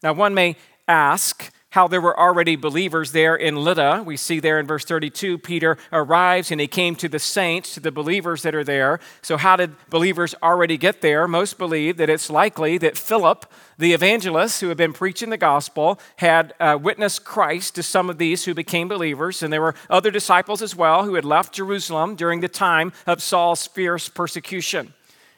Now, 0.00 0.12
one 0.12 0.32
may 0.32 0.54
ask, 0.86 1.50
how 1.76 1.86
there 1.86 2.00
were 2.00 2.18
already 2.18 2.56
believers 2.56 3.12
there 3.12 3.36
in 3.36 3.54
Lydda. 3.54 4.02
We 4.06 4.16
see 4.16 4.40
there 4.40 4.58
in 4.58 4.66
verse 4.66 4.86
32, 4.86 5.36
Peter 5.36 5.76
arrives 5.92 6.50
and 6.50 6.58
he 6.58 6.66
came 6.66 6.96
to 6.96 7.06
the 7.06 7.18
saints, 7.18 7.74
to 7.74 7.80
the 7.80 7.92
believers 7.92 8.40
that 8.44 8.54
are 8.54 8.64
there. 8.64 8.98
So, 9.20 9.36
how 9.36 9.56
did 9.56 9.76
believers 9.90 10.34
already 10.42 10.78
get 10.78 11.02
there? 11.02 11.28
Most 11.28 11.58
believe 11.58 11.98
that 11.98 12.08
it's 12.08 12.30
likely 12.30 12.78
that 12.78 12.96
Philip, 12.96 13.44
the 13.76 13.92
evangelist 13.92 14.62
who 14.62 14.68
had 14.68 14.78
been 14.78 14.94
preaching 14.94 15.28
the 15.28 15.36
gospel, 15.36 16.00
had 16.16 16.54
uh, 16.58 16.78
witnessed 16.80 17.26
Christ 17.26 17.74
to 17.74 17.82
some 17.82 18.08
of 18.08 18.16
these 18.16 18.46
who 18.46 18.54
became 18.54 18.88
believers. 18.88 19.42
And 19.42 19.52
there 19.52 19.60
were 19.60 19.74
other 19.90 20.10
disciples 20.10 20.62
as 20.62 20.74
well 20.74 21.04
who 21.04 21.14
had 21.14 21.26
left 21.26 21.52
Jerusalem 21.52 22.16
during 22.16 22.40
the 22.40 22.48
time 22.48 22.94
of 23.06 23.22
Saul's 23.22 23.66
fierce 23.66 24.08
persecution. 24.08 24.94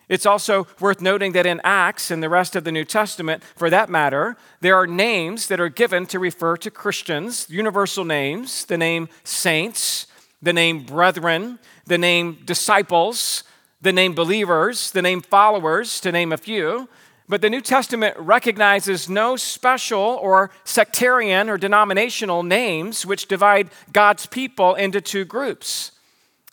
It's 0.09 0.27
also 0.27 0.67
worth 0.81 1.03
noting 1.03 1.33
that 1.33 1.47
in 1.47 1.61
Acts 1.65 2.11
and 2.11 2.23
the 2.23 2.29
rest 2.29 2.57
of 2.57 2.65
the 2.65 2.73
New 2.73 2.85
Testament, 2.85 3.43
for 3.57 3.69
that 3.69 3.91
matter, 3.91 4.37
there 4.61 4.75
are 4.75 4.87
names 4.87 5.49
that 5.49 5.61
are 5.61 5.69
given 5.69 6.07
to 6.07 6.19
refer 6.19 6.57
to 6.59 6.71
Christians, 6.71 7.47
universal 7.51 8.05
names, 8.05 8.65
the 8.65 8.79
name 8.79 9.09
saints, 9.23 10.07
the 10.41 10.53
name 10.53 10.85
brethren, 10.85 11.59
the 11.87 11.99
name 11.99 12.39
disciples, 12.45 13.45
the 13.83 13.93
name 13.93 14.15
believers, 14.15 14.91
the 14.91 15.03
name 15.03 15.21
followers, 15.21 16.01
to 16.01 16.11
name 16.11 16.33
a 16.33 16.39
few. 16.39 16.89
But 17.29 17.43
the 17.43 17.51
New 17.51 17.61
Testament 17.61 18.17
recognizes 18.17 19.09
no 19.09 19.37
special 19.37 20.01
or 20.01 20.51
sectarian 20.65 21.51
or 21.51 21.59
denominational 21.59 22.43
names 22.43 23.05
which 23.05 23.29
divide 23.29 23.69
God's 23.93 24.25
people 24.25 24.75
into 24.75 25.03
two 25.03 25.27
groups. 25.27 25.93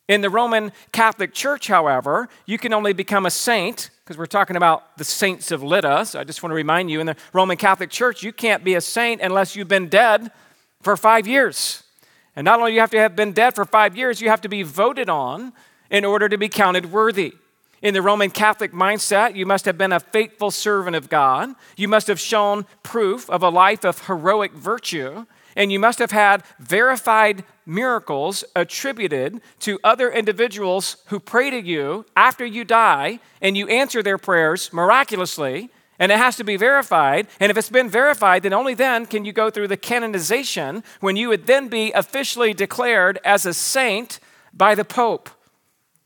In 0.08 0.22
the 0.22 0.30
Roman 0.30 0.72
Catholic 0.92 1.34
Church, 1.34 1.68
however, 1.68 2.30
you 2.46 2.58
can 2.58 2.74
only 2.74 2.94
become 2.94 3.26
a 3.26 3.32
saint, 3.32 3.90
because 4.04 4.18
we're 4.18 4.28
talking 4.28 4.56
about 4.56 4.98
the 4.98 5.04
saints 5.04 5.50
of 5.50 5.64
Lydda. 5.64 6.06
So 6.06 6.20
I 6.20 6.24
just 6.24 6.44
want 6.44 6.52
to 6.52 6.56
remind 6.56 6.92
you 6.92 7.00
in 7.00 7.08
the 7.08 7.16
Roman 7.34 7.58
Catholic 7.58 7.90
Church, 7.90 8.22
you 8.22 8.32
can't 8.32 8.64
be 8.64 8.76
a 8.76 8.82
saint 8.82 9.20
unless 9.22 9.56
you've 9.56 9.68
been 9.68 9.90
dead 9.90 10.32
for 10.82 10.96
five 10.96 11.26
years. 11.26 11.82
And 12.36 12.46
not 12.46 12.60
only 12.60 12.72
do 12.72 12.76
you 12.76 12.82
have 12.82 12.92
to 12.92 13.00
have 13.00 13.16
been 13.16 13.32
dead 13.32 13.56
for 13.56 13.66
five 13.66 13.98
years, 13.98 14.22
you 14.22 14.30
have 14.30 14.42
to 14.42 14.50
be 14.50 14.62
voted 14.62 15.10
on 15.10 15.54
in 15.90 16.06
order 16.06 16.30
to 16.30 16.38
be 16.38 16.50
counted 16.50 16.92
worthy. 16.92 17.34
In 17.82 17.94
the 17.94 18.02
Roman 18.02 18.30
Catholic 18.30 18.74
mindset, 18.74 19.36
you 19.36 19.46
must 19.46 19.66
have 19.66 19.78
been 19.78 19.92
a 19.92 20.00
faithful 20.00 20.52
servant 20.52 20.96
of 20.96 21.10
God. 21.10 21.56
You 21.78 21.88
must 21.88 22.08
have 22.08 22.20
shown 22.20 22.66
proof 22.84 23.30
of 23.30 23.42
a 23.42 23.50
life 23.50 23.84
of 23.84 24.06
heroic 24.06 24.54
virtue 24.54 25.26
and 25.56 25.72
you 25.72 25.80
must 25.80 26.00
have 26.00 26.12
had 26.12 26.44
verified 26.60 27.44
miracles 27.66 28.44
attributed 28.56 29.42
to 29.60 29.80
other 29.84 30.12
individuals 30.12 30.98
who 31.08 31.20
pray 31.20 31.50
to 31.50 31.62
you 31.62 32.06
after 32.16 32.46
you 32.46 32.64
die 32.64 33.20
and 33.42 33.58
you 33.58 33.68
answer 33.68 34.04
their 34.04 34.18
prayers 34.18 34.72
miraculously. 34.72 35.70
And 35.98 36.12
it 36.12 36.18
has 36.18 36.36
to 36.36 36.44
be 36.44 36.58
verified. 36.58 37.28
And 37.40 37.50
if 37.50 37.58
it's 37.58 37.70
been 37.70 37.90
verified 37.90 38.44
then 38.44 38.54
only 38.54 38.74
then 38.74 39.06
can 39.06 39.26
you 39.26 39.32
go 39.32 39.50
through 39.50 39.70
the 39.70 39.78
canonization 39.78 40.84
when 41.00 41.16
you 41.16 41.30
would 41.30 41.48
then 41.48 41.70
be 41.70 41.92
officially 41.94 42.54
declared 42.54 43.18
as 43.24 43.46
a 43.46 43.54
saint 43.54 44.20
by 44.54 44.76
the 44.76 44.86
pope. 44.86 45.30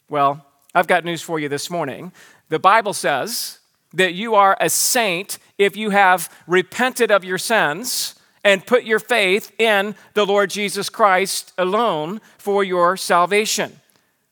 Well 0.10 0.46
i've 0.76 0.88
got 0.88 1.04
news 1.04 1.22
for 1.22 1.40
you 1.40 1.50
this 1.50 1.70
morning. 1.70 2.12
The 2.50 2.60
bible 2.60 2.94
says 2.94 3.60
that 3.94 4.14
you 4.14 4.36
are 4.36 4.56
a 4.62 4.70
saint 4.70 5.40
if 5.58 5.76
you 5.76 5.90
have 5.90 6.30
repented 6.46 7.12
of 7.12 7.24
your 7.24 7.40
sins 7.40 8.19
and 8.44 8.66
put 8.66 8.84
your 8.84 9.00
faith 9.00 9.52
in 9.60 9.96
the 10.14 10.26
Lord 10.26 10.50
Jesus 10.50 10.90
Christ 10.90 11.54
alone 11.58 12.22
for 12.38 12.64
your 12.64 12.98
salvation. 12.98 13.80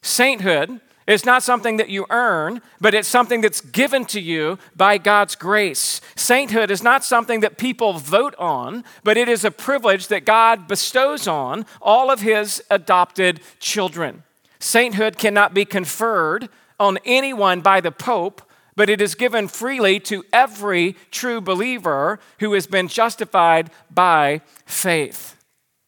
Sainthood 0.02 0.80
is 1.08 1.26
not 1.26 1.42
something 1.42 1.78
that 1.78 1.90
you 1.90 2.06
earn, 2.10 2.62
but 2.82 2.94
it's 2.94 3.08
something 3.08 3.40
that's 3.42 3.62
given 3.62 4.04
to 4.06 4.20
you 4.20 4.60
by 4.76 4.98
God's 4.98 5.36
grace. 5.36 6.02
Sainthood 6.16 6.70
is 6.70 6.84
not 6.84 7.04
something 7.04 7.40
that 7.40 7.58
people 7.58 7.94
vote 7.94 8.36
on, 8.38 8.84
but 9.04 9.16
it 9.16 9.30
is 9.30 9.46
a 9.46 9.52
privilege 9.52 10.08
that 10.08 10.26
God 10.26 10.68
bestows 10.68 11.28
on 11.28 11.66
all 11.82 12.12
of 12.12 12.22
his 12.22 12.62
adopted 12.70 13.40
children. 13.60 14.24
Sainthood 14.60 15.18
cannot 15.18 15.54
be 15.54 15.64
conferred 15.64 16.50
on 16.80 17.00
anyone 17.06 17.62
by 17.62 17.80
the 17.80 17.92
Pope 17.92 18.42
but 18.78 18.90
it 18.90 19.02
is 19.02 19.16
given 19.16 19.48
freely 19.50 20.00
to 20.00 20.24
every 20.32 20.96
true 21.12 21.42
believer 21.42 22.20
who 22.40 22.54
has 22.54 22.68
been 22.68 22.88
justified 22.88 23.72
by 23.92 24.40
faith. 24.66 25.36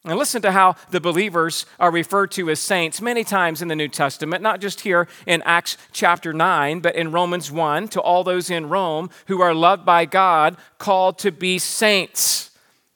And 0.04 0.18
listen 0.18 0.42
to 0.42 0.52
how 0.52 0.76
the 0.90 1.00
believers 1.00 1.68
are 1.80 1.92
referred 1.92 2.32
to 2.32 2.50
as 2.50 2.60
saints 2.60 3.00
many 3.00 3.24
times 3.24 3.62
in 3.62 3.68
the 3.68 3.76
New 3.76 3.90
Testament, 3.90 4.42
not 4.42 4.60
just 4.60 4.82
here 4.82 5.08
in 5.28 5.44
Acts 5.44 5.78
chapter 5.92 6.34
9, 6.34 6.80
but 6.80 6.96
in 6.96 7.12
Romans 7.12 7.52
1 7.52 7.90
to 7.90 8.02
all 8.02 8.24
those 8.24 8.50
in 8.50 8.70
Rome 8.70 9.12
who 9.28 9.40
are 9.40 9.54
loved 9.54 9.86
by 9.86 10.06
God, 10.06 10.58
called 10.80 11.20
to 11.20 11.32
be 11.32 11.60
saints. 11.60 12.50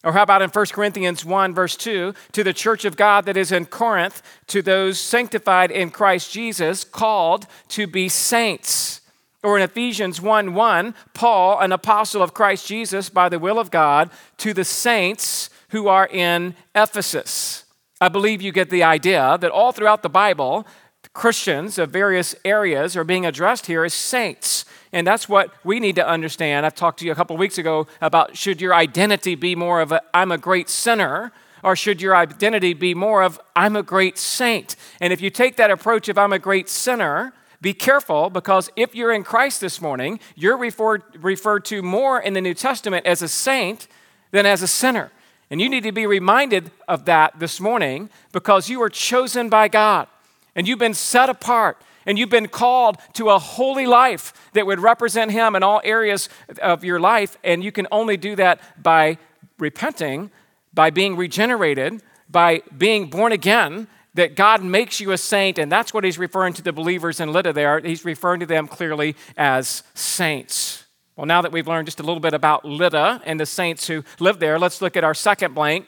Or 0.03 0.13
how 0.13 0.23
about 0.23 0.41
in 0.41 0.49
1 0.49 0.65
Corinthians 0.67 1.23
1, 1.23 1.53
verse 1.53 1.77
2, 1.77 2.15
to 2.31 2.43
the 2.43 2.51
church 2.51 2.83
of 2.83 2.97
God 2.97 3.25
that 3.25 3.37
is 3.37 3.51
in 3.51 3.67
Corinth, 3.67 4.23
to 4.47 4.63
those 4.63 4.99
sanctified 4.99 5.69
in 5.69 5.91
Christ 5.91 6.31
Jesus, 6.31 6.83
called 6.83 7.45
to 7.69 7.85
be 7.85 8.09
saints. 8.09 9.01
Or 9.43 9.57
in 9.57 9.63
Ephesians 9.63 10.21
1 10.21 10.53
1, 10.53 10.95
Paul, 11.13 11.59
an 11.59 11.71
apostle 11.71 12.21
of 12.21 12.33
Christ 12.33 12.65
Jesus 12.65 13.09
by 13.09 13.29
the 13.29 13.39
will 13.39 13.59
of 13.59 13.71
God, 13.71 14.09
to 14.37 14.53
the 14.53 14.63
saints 14.63 15.49
who 15.69 15.87
are 15.87 16.07
in 16.07 16.55
Ephesus. 16.73 17.65
I 17.99 18.09
believe 18.09 18.41
you 18.41 18.51
get 18.51 18.69
the 18.69 18.83
idea 18.83 19.37
that 19.39 19.51
all 19.51 19.71
throughout 19.71 20.01
the 20.01 20.09
Bible, 20.09 20.65
Christians 21.13 21.77
of 21.77 21.89
various 21.89 22.35
areas 22.43 22.97
are 22.97 23.03
being 23.03 23.25
addressed 23.25 23.67
here 23.67 23.83
as 23.83 23.93
saints. 23.93 24.65
And 24.91 25.05
that's 25.05 25.27
what 25.27 25.53
we 25.63 25.79
need 25.79 25.95
to 25.95 26.07
understand. 26.07 26.65
I've 26.65 26.75
talked 26.75 26.99
to 26.99 27.05
you 27.05 27.11
a 27.11 27.15
couple 27.15 27.35
weeks 27.37 27.57
ago 27.57 27.87
about 28.01 28.37
should 28.37 28.61
your 28.61 28.73
identity 28.73 29.35
be 29.35 29.55
more 29.55 29.81
of 29.81 29.93
I'm 30.13 30.31
a 30.31 30.37
great 30.37 30.69
sinner 30.69 31.31
or 31.63 31.75
should 31.75 32.01
your 32.01 32.15
identity 32.15 32.73
be 32.73 32.93
more 32.93 33.23
of 33.23 33.39
I'm 33.55 33.75
a 33.75 33.83
great 33.83 34.17
saint? 34.17 34.75
And 34.99 35.13
if 35.13 35.21
you 35.21 35.29
take 35.29 35.55
that 35.57 35.71
approach 35.71 36.09
of 36.09 36.17
I'm 36.17 36.33
a 36.33 36.39
great 36.39 36.69
sinner, 36.69 37.33
be 37.63 37.73
careful 37.73 38.29
because 38.29 38.69
if 38.75 38.93
you're 38.93 39.13
in 39.13 39.23
Christ 39.23 39.61
this 39.61 39.81
morning, 39.81 40.19
you're 40.35 40.57
referred, 40.57 41.01
referred 41.23 41.63
to 41.65 41.81
more 41.81 42.19
in 42.19 42.33
the 42.33 42.41
New 42.41 42.53
Testament 42.53 43.05
as 43.05 43.21
a 43.21 43.27
saint 43.27 43.87
than 44.31 44.45
as 44.45 44.61
a 44.61 44.67
sinner. 44.67 45.11
And 45.49 45.61
you 45.61 45.69
need 45.69 45.83
to 45.83 45.91
be 45.91 46.05
reminded 46.05 46.71
of 46.87 47.05
that 47.05 47.39
this 47.39 47.61
morning 47.61 48.09
because 48.33 48.69
you 48.69 48.81
are 48.81 48.89
chosen 48.89 49.49
by 49.49 49.69
God 49.69 50.07
and 50.55 50.67
you've 50.67 50.79
been 50.79 50.93
set 50.93 51.29
apart 51.29 51.81
and 52.05 52.19
you've 52.19 52.29
been 52.29 52.49
called 52.49 52.97
to 53.13 53.29
a 53.29 53.39
holy 53.39 53.85
life 53.85 54.33
that 54.53 54.65
would 54.65 54.81
represent 54.81 55.31
Him 55.31 55.55
in 55.55 55.63
all 55.63 55.79
areas 55.85 56.27
of 56.61 56.83
your 56.83 56.99
life. 56.99 57.37
And 57.45 57.63
you 57.63 57.71
can 57.71 57.87
only 57.91 58.17
do 58.17 58.35
that 58.35 58.59
by 58.81 59.17
repenting, 59.57 60.31
by 60.73 60.89
being 60.89 61.15
regenerated, 61.15 62.01
by 62.29 62.61
being 62.77 63.09
born 63.09 63.31
again, 63.31 63.87
that 64.15 64.35
God 64.35 64.63
makes 64.63 64.99
you 64.99 65.11
a 65.11 65.17
saint, 65.17 65.57
and 65.57 65.71
that's 65.71 65.93
what 65.93 66.03
he's 66.03 66.17
referring 66.17 66.53
to 66.53 66.61
the 66.61 66.71
believers 66.71 67.19
in 67.19 67.31
Lydda 67.31 67.53
there. 67.53 67.79
He's 67.79 68.05
referring 68.05 68.39
to 68.41 68.45
them 68.45 68.67
clearly 68.67 69.15
as 69.35 69.83
saints. 69.93 70.85
Well, 71.15 71.25
now 71.25 71.41
that 71.41 71.51
we've 71.51 71.67
learned 71.67 71.87
just 71.87 71.99
a 71.99 72.03
little 72.03 72.19
bit 72.19 72.33
about 72.33 72.65
Lydda 72.65 73.21
and 73.25 73.39
the 73.39 73.45
saints 73.45 73.87
who 73.87 74.03
live 74.19 74.39
there, 74.39 74.57
let's 74.57 74.81
look 74.81 74.97
at 74.97 75.03
our 75.03 75.13
second 75.13 75.53
blank 75.53 75.87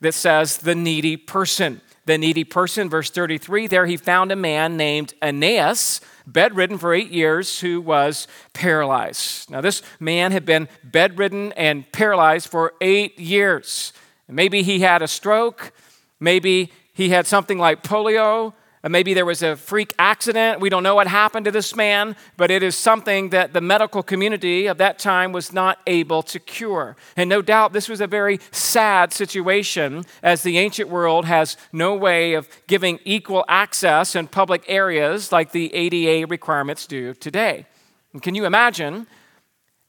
that 0.00 0.14
says 0.14 0.58
the 0.58 0.74
needy 0.74 1.16
person. 1.16 1.80
The 2.06 2.18
needy 2.18 2.44
person, 2.44 2.90
verse 2.90 3.10
33, 3.10 3.66
there 3.66 3.86
he 3.86 3.96
found 3.96 4.30
a 4.30 4.36
man 4.36 4.76
named 4.76 5.14
Aeneas, 5.22 6.02
bedridden 6.26 6.76
for 6.76 6.92
eight 6.92 7.10
years, 7.10 7.60
who 7.60 7.80
was 7.80 8.28
paralyzed. 8.52 9.50
Now, 9.50 9.62
this 9.62 9.82
man 9.98 10.32
had 10.32 10.44
been 10.44 10.68
bedridden 10.82 11.52
and 11.52 11.90
paralyzed 11.92 12.48
for 12.48 12.74
eight 12.82 13.18
years. 13.18 13.94
Maybe 14.28 14.62
he 14.62 14.80
had 14.80 15.00
a 15.00 15.08
stroke. 15.08 15.72
Maybe 16.20 16.72
he 16.94 17.10
had 17.10 17.26
something 17.26 17.58
like 17.58 17.82
polio. 17.82 18.54
and 18.82 18.92
Maybe 18.92 19.14
there 19.14 19.26
was 19.26 19.42
a 19.42 19.56
freak 19.56 19.92
accident. 19.98 20.60
We 20.60 20.68
don't 20.70 20.84
know 20.84 20.94
what 20.94 21.08
happened 21.08 21.44
to 21.46 21.50
this 21.50 21.74
man, 21.74 22.14
but 22.36 22.50
it 22.50 22.62
is 22.62 22.76
something 22.76 23.30
that 23.30 23.52
the 23.52 23.60
medical 23.60 24.02
community 24.02 24.66
of 24.66 24.78
that 24.78 25.00
time 25.00 25.32
was 25.32 25.52
not 25.52 25.80
able 25.88 26.22
to 26.22 26.38
cure. 26.38 26.96
And 27.16 27.28
no 27.28 27.42
doubt 27.42 27.72
this 27.72 27.88
was 27.88 28.00
a 28.00 28.06
very 28.06 28.38
sad 28.52 29.12
situation 29.12 30.04
as 30.22 30.42
the 30.42 30.56
ancient 30.58 30.88
world 30.88 31.24
has 31.24 31.56
no 31.72 31.96
way 31.96 32.34
of 32.34 32.48
giving 32.68 33.00
equal 33.04 33.44
access 33.48 34.14
in 34.14 34.28
public 34.28 34.64
areas 34.68 35.32
like 35.32 35.50
the 35.50 35.74
ADA 35.74 36.28
requirements 36.28 36.86
do 36.86 37.12
today. 37.14 37.66
And 38.12 38.22
can 38.22 38.36
you 38.36 38.46
imagine 38.46 39.08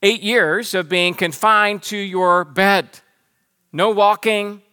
eight 0.02 0.24
years 0.24 0.74
of 0.74 0.90
being 0.90 1.14
confined 1.14 1.84
to 1.84 1.98
your 1.98 2.44
bed? 2.44 2.90
No 3.72 3.92
walking, 3.92 4.64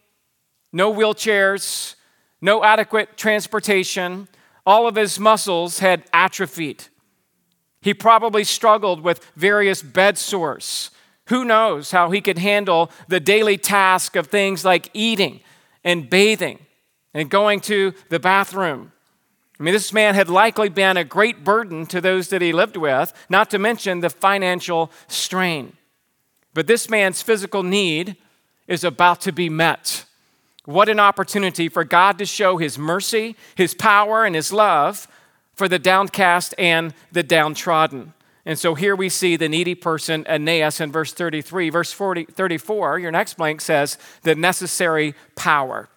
no 0.71 0.91
wheelchairs 0.91 1.95
no 2.43 2.61
adequate 2.61 3.15
transportation. 3.15 4.27
All 4.65 4.85
of 4.85 4.95
his 4.95 5.17
muscles 5.17 5.79
had 5.79 6.03
atrophied. 6.11 6.83
He 7.81 7.93
probably 7.93 8.43
struggled 8.43 8.99
with 9.01 9.31
various 9.37 9.81
bed 9.81 10.17
sores. 10.17 10.91
Who 11.27 11.45
knows 11.45 11.91
how 11.91 12.11
he 12.11 12.19
could 12.19 12.37
handle 12.37 12.91
the 13.07 13.21
daily 13.21 13.57
task 13.57 14.17
of 14.17 14.27
things 14.27 14.65
like 14.65 14.89
eating 14.93 15.39
and 15.85 16.09
bathing 16.09 16.59
and 17.13 17.29
going 17.29 17.61
to 17.61 17.93
the 18.09 18.19
bathroom? 18.19 18.91
I 19.57 19.63
mean, 19.63 19.73
this 19.73 19.93
man 19.93 20.13
had 20.13 20.27
likely 20.27 20.67
been 20.67 20.97
a 20.97 21.05
great 21.05 21.45
burden 21.45 21.85
to 21.87 22.01
those 22.01 22.27
that 22.27 22.41
he 22.41 22.51
lived 22.51 22.75
with, 22.75 23.13
not 23.29 23.49
to 23.51 23.59
mention 23.59 24.01
the 24.01 24.09
financial 24.09 24.91
strain. 25.07 25.77
But 26.53 26.67
this 26.67 26.89
man's 26.89 27.21
physical 27.21 27.63
need 27.63 28.17
is 28.67 28.83
about 28.83 29.21
to 29.21 29.31
be 29.31 29.47
met. 29.47 30.03
What 30.65 30.89
an 30.89 30.99
opportunity 30.99 31.67
for 31.67 31.83
God 31.83 32.17
to 32.19 32.25
show 32.25 32.57
His 32.57 32.77
mercy, 32.77 33.35
His 33.55 33.73
power, 33.73 34.23
and 34.23 34.35
His 34.35 34.53
love 34.53 35.07
for 35.55 35.67
the 35.67 35.79
downcast 35.79 36.55
and 36.57 36.93
the 37.11 37.23
downtrodden. 37.23 38.13
And 38.45 38.59
so 38.59 38.75
here 38.75 38.95
we 38.95 39.09
see 39.09 39.35
the 39.35 39.47
needy 39.47 39.75
person, 39.75 40.25
Aeneas, 40.27 40.81
in 40.81 40.91
verse 40.91 41.13
33. 41.13 41.69
Verse 41.69 41.93
40, 41.93 42.25
34, 42.25 42.99
your 42.99 43.11
next 43.11 43.35
blank 43.35 43.61
says, 43.61 43.97
the 44.23 44.35
necessary 44.35 45.15
power. 45.35 45.89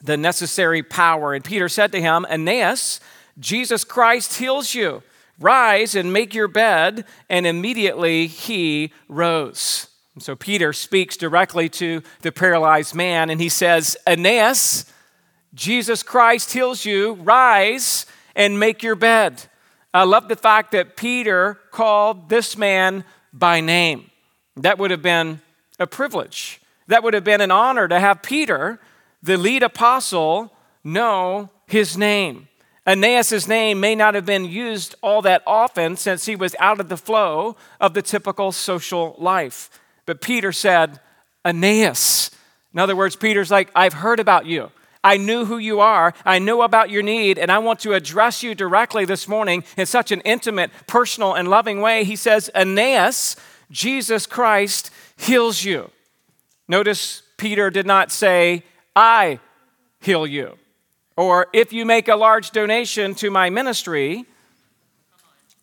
The 0.00 0.16
necessary 0.16 0.82
power. 0.82 1.34
And 1.34 1.44
Peter 1.44 1.68
said 1.68 1.90
to 1.92 2.00
him, 2.00 2.26
Aeneas, 2.30 3.00
Jesus 3.38 3.82
Christ 3.82 4.38
heals 4.38 4.74
you. 4.74 5.02
Rise 5.40 5.96
and 5.96 6.12
make 6.12 6.34
your 6.34 6.46
bed. 6.46 7.04
And 7.28 7.46
immediately 7.46 8.28
he 8.28 8.92
rose. 9.08 9.88
And 10.14 10.22
so 10.22 10.36
Peter 10.36 10.72
speaks 10.72 11.16
directly 11.16 11.68
to 11.70 12.02
the 12.22 12.30
paralyzed 12.30 12.94
man 12.94 13.30
and 13.30 13.40
he 13.40 13.48
says, 13.48 13.96
Aeneas, 14.06 14.86
Jesus 15.54 16.02
Christ 16.02 16.52
heals 16.52 16.84
you. 16.84 17.14
Rise 17.14 18.06
and 18.36 18.58
make 18.58 18.82
your 18.82 18.94
bed. 18.94 19.44
I 19.92 20.04
love 20.04 20.28
the 20.28 20.36
fact 20.36 20.72
that 20.72 20.96
Peter 20.96 21.58
called 21.70 22.28
this 22.28 22.56
man 22.56 23.04
by 23.32 23.60
name. 23.60 24.10
That 24.56 24.78
would 24.78 24.90
have 24.90 25.02
been 25.02 25.40
a 25.78 25.86
privilege. 25.86 26.60
That 26.86 27.02
would 27.02 27.14
have 27.14 27.24
been 27.24 27.40
an 27.40 27.50
honor 27.50 27.88
to 27.88 27.98
have 27.98 28.22
Peter, 28.22 28.80
the 29.22 29.36
lead 29.36 29.62
apostle, 29.62 30.52
know 30.84 31.50
his 31.66 31.96
name. 31.96 32.48
Aeneas' 32.86 33.48
name 33.48 33.80
may 33.80 33.94
not 33.94 34.14
have 34.14 34.26
been 34.26 34.44
used 34.44 34.94
all 35.02 35.22
that 35.22 35.42
often 35.46 35.96
since 35.96 36.26
he 36.26 36.36
was 36.36 36.54
out 36.58 36.80
of 36.80 36.88
the 36.88 36.96
flow 36.96 37.56
of 37.80 37.94
the 37.94 38.02
typical 38.02 38.52
social 38.52 39.16
life. 39.18 39.70
But 40.06 40.20
Peter 40.20 40.52
said, 40.52 41.00
Aeneas. 41.44 42.30
In 42.72 42.80
other 42.80 42.96
words, 42.96 43.16
Peter's 43.16 43.50
like, 43.50 43.70
I've 43.74 43.92
heard 43.92 44.20
about 44.20 44.46
you. 44.46 44.70
I 45.02 45.18
knew 45.18 45.44
who 45.44 45.58
you 45.58 45.80
are. 45.80 46.14
I 46.24 46.38
know 46.38 46.62
about 46.62 46.88
your 46.88 47.02
need, 47.02 47.38
and 47.38 47.52
I 47.52 47.58
want 47.58 47.80
to 47.80 47.92
address 47.92 48.42
you 48.42 48.54
directly 48.54 49.04
this 49.04 49.28
morning 49.28 49.62
in 49.76 49.84
such 49.84 50.10
an 50.10 50.20
intimate, 50.22 50.70
personal, 50.86 51.34
and 51.34 51.46
loving 51.48 51.82
way. 51.82 52.04
He 52.04 52.16
says, 52.16 52.50
Aeneas, 52.54 53.36
Jesus 53.70 54.26
Christ 54.26 54.90
heals 55.16 55.62
you. 55.62 55.90
Notice 56.68 57.22
Peter 57.36 57.68
did 57.68 57.86
not 57.86 58.10
say, 58.10 58.62
I 58.96 59.40
heal 60.00 60.26
you. 60.26 60.56
Or 61.16 61.48
if 61.52 61.72
you 61.72 61.84
make 61.84 62.08
a 62.08 62.16
large 62.16 62.50
donation 62.50 63.14
to 63.16 63.30
my 63.30 63.50
ministry, 63.50 64.24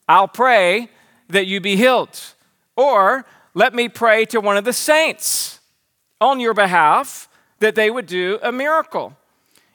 I'll 0.08 0.28
pray 0.28 0.90
that 1.30 1.48
you 1.48 1.60
be 1.60 1.76
healed. 1.76 2.20
Or 2.76 3.26
let 3.54 3.74
me 3.74 3.90
pray 3.90 4.26
to 4.26 4.40
one 4.40 4.58
of 4.58 4.64
the 4.64 4.74
saints 4.74 5.60
on 6.20 6.40
your 6.40 6.54
behalf 6.54 7.28
that 7.60 7.76
they 7.76 7.90
would 7.90 8.06
do 8.06 8.40
a 8.42 8.52
miracle. 8.52 9.16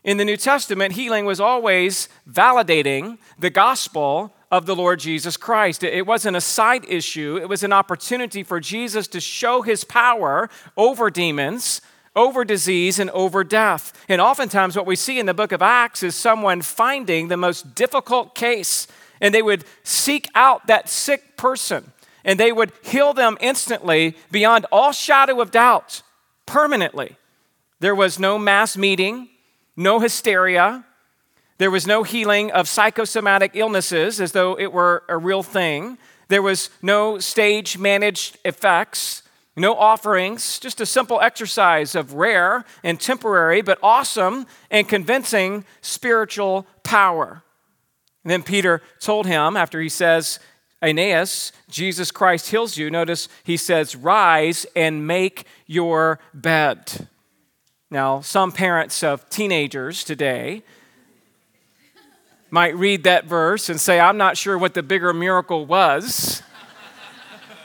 In 0.02 0.16
the 0.16 0.24
New 0.24 0.36
Testament, 0.36 0.94
healing 0.94 1.26
was 1.26 1.40
always 1.40 2.08
validating 2.30 3.18
the 3.38 3.50
gospel 3.50 4.32
of 4.50 4.64
the 4.64 4.76
Lord 4.76 5.00
Jesus 5.00 5.36
Christ. 5.36 5.82
It 5.82 6.06
wasn't 6.06 6.36
a 6.36 6.40
side 6.40 6.84
issue, 6.88 7.38
it 7.40 7.48
was 7.48 7.62
an 7.62 7.72
opportunity 7.72 8.42
for 8.42 8.60
Jesus 8.60 9.08
to 9.08 9.20
show 9.20 9.62
his 9.62 9.84
power 9.84 10.48
over 10.76 11.10
demons, 11.10 11.80
over 12.14 12.44
disease, 12.44 12.98
and 12.98 13.10
over 13.10 13.42
death. 13.44 13.92
And 14.08 14.20
oftentimes, 14.20 14.76
what 14.76 14.86
we 14.86 14.96
see 14.96 15.18
in 15.18 15.26
the 15.26 15.34
book 15.34 15.52
of 15.52 15.60
Acts 15.60 16.02
is 16.02 16.14
someone 16.14 16.62
finding 16.62 17.28
the 17.28 17.36
most 17.36 17.74
difficult 17.74 18.34
case, 18.34 18.86
and 19.20 19.34
they 19.34 19.42
would 19.42 19.64
seek 19.82 20.28
out 20.34 20.68
that 20.68 20.88
sick 20.88 21.36
person 21.36 21.92
and 22.26 22.38
they 22.38 22.52
would 22.52 22.72
heal 22.82 23.14
them 23.14 23.38
instantly 23.40 24.16
beyond 24.30 24.66
all 24.70 24.92
shadow 24.92 25.40
of 25.40 25.52
doubt, 25.52 26.02
permanently. 26.44 27.16
There 27.78 27.94
was 27.94 28.18
no 28.18 28.36
mass 28.36 28.76
meeting, 28.76 29.28
no 29.76 30.00
hysteria. 30.00 30.84
There 31.58 31.70
was 31.70 31.86
no 31.86 32.02
healing 32.02 32.50
of 32.50 32.68
psychosomatic 32.68 33.52
illnesses 33.54 34.20
as 34.20 34.32
though 34.32 34.58
it 34.58 34.72
were 34.72 35.04
a 35.08 35.16
real 35.16 35.44
thing. 35.44 35.98
There 36.28 36.42
was 36.42 36.68
no 36.82 37.20
stage 37.20 37.78
managed 37.78 38.38
effects, 38.44 39.22
no 39.54 39.74
offerings, 39.74 40.58
just 40.58 40.80
a 40.80 40.86
simple 40.86 41.20
exercise 41.20 41.94
of 41.94 42.14
rare 42.14 42.64
and 42.82 43.00
temporary, 43.00 43.62
but 43.62 43.78
awesome 43.82 44.46
and 44.70 44.88
convincing 44.88 45.64
spiritual 45.80 46.66
power. 46.82 47.44
And 48.24 48.32
then 48.32 48.42
Peter 48.42 48.82
told 48.98 49.26
him, 49.26 49.56
after 49.56 49.80
he 49.80 49.88
says, 49.88 50.40
Aeneas, 50.86 51.52
Jesus 51.68 52.10
Christ 52.10 52.50
heals 52.50 52.76
you. 52.76 52.90
Notice 52.90 53.28
he 53.44 53.56
says, 53.56 53.96
Rise 53.96 54.66
and 54.76 55.06
make 55.06 55.44
your 55.66 56.18
bed. 56.32 57.08
Now, 57.90 58.20
some 58.20 58.52
parents 58.52 59.02
of 59.02 59.28
teenagers 59.28 60.04
today 60.04 60.62
might 62.50 62.76
read 62.76 63.04
that 63.04 63.26
verse 63.26 63.68
and 63.68 63.80
say, 63.80 64.00
I'm 64.00 64.16
not 64.16 64.36
sure 64.36 64.56
what 64.56 64.74
the 64.74 64.82
bigger 64.82 65.12
miracle 65.12 65.66
was 65.66 66.42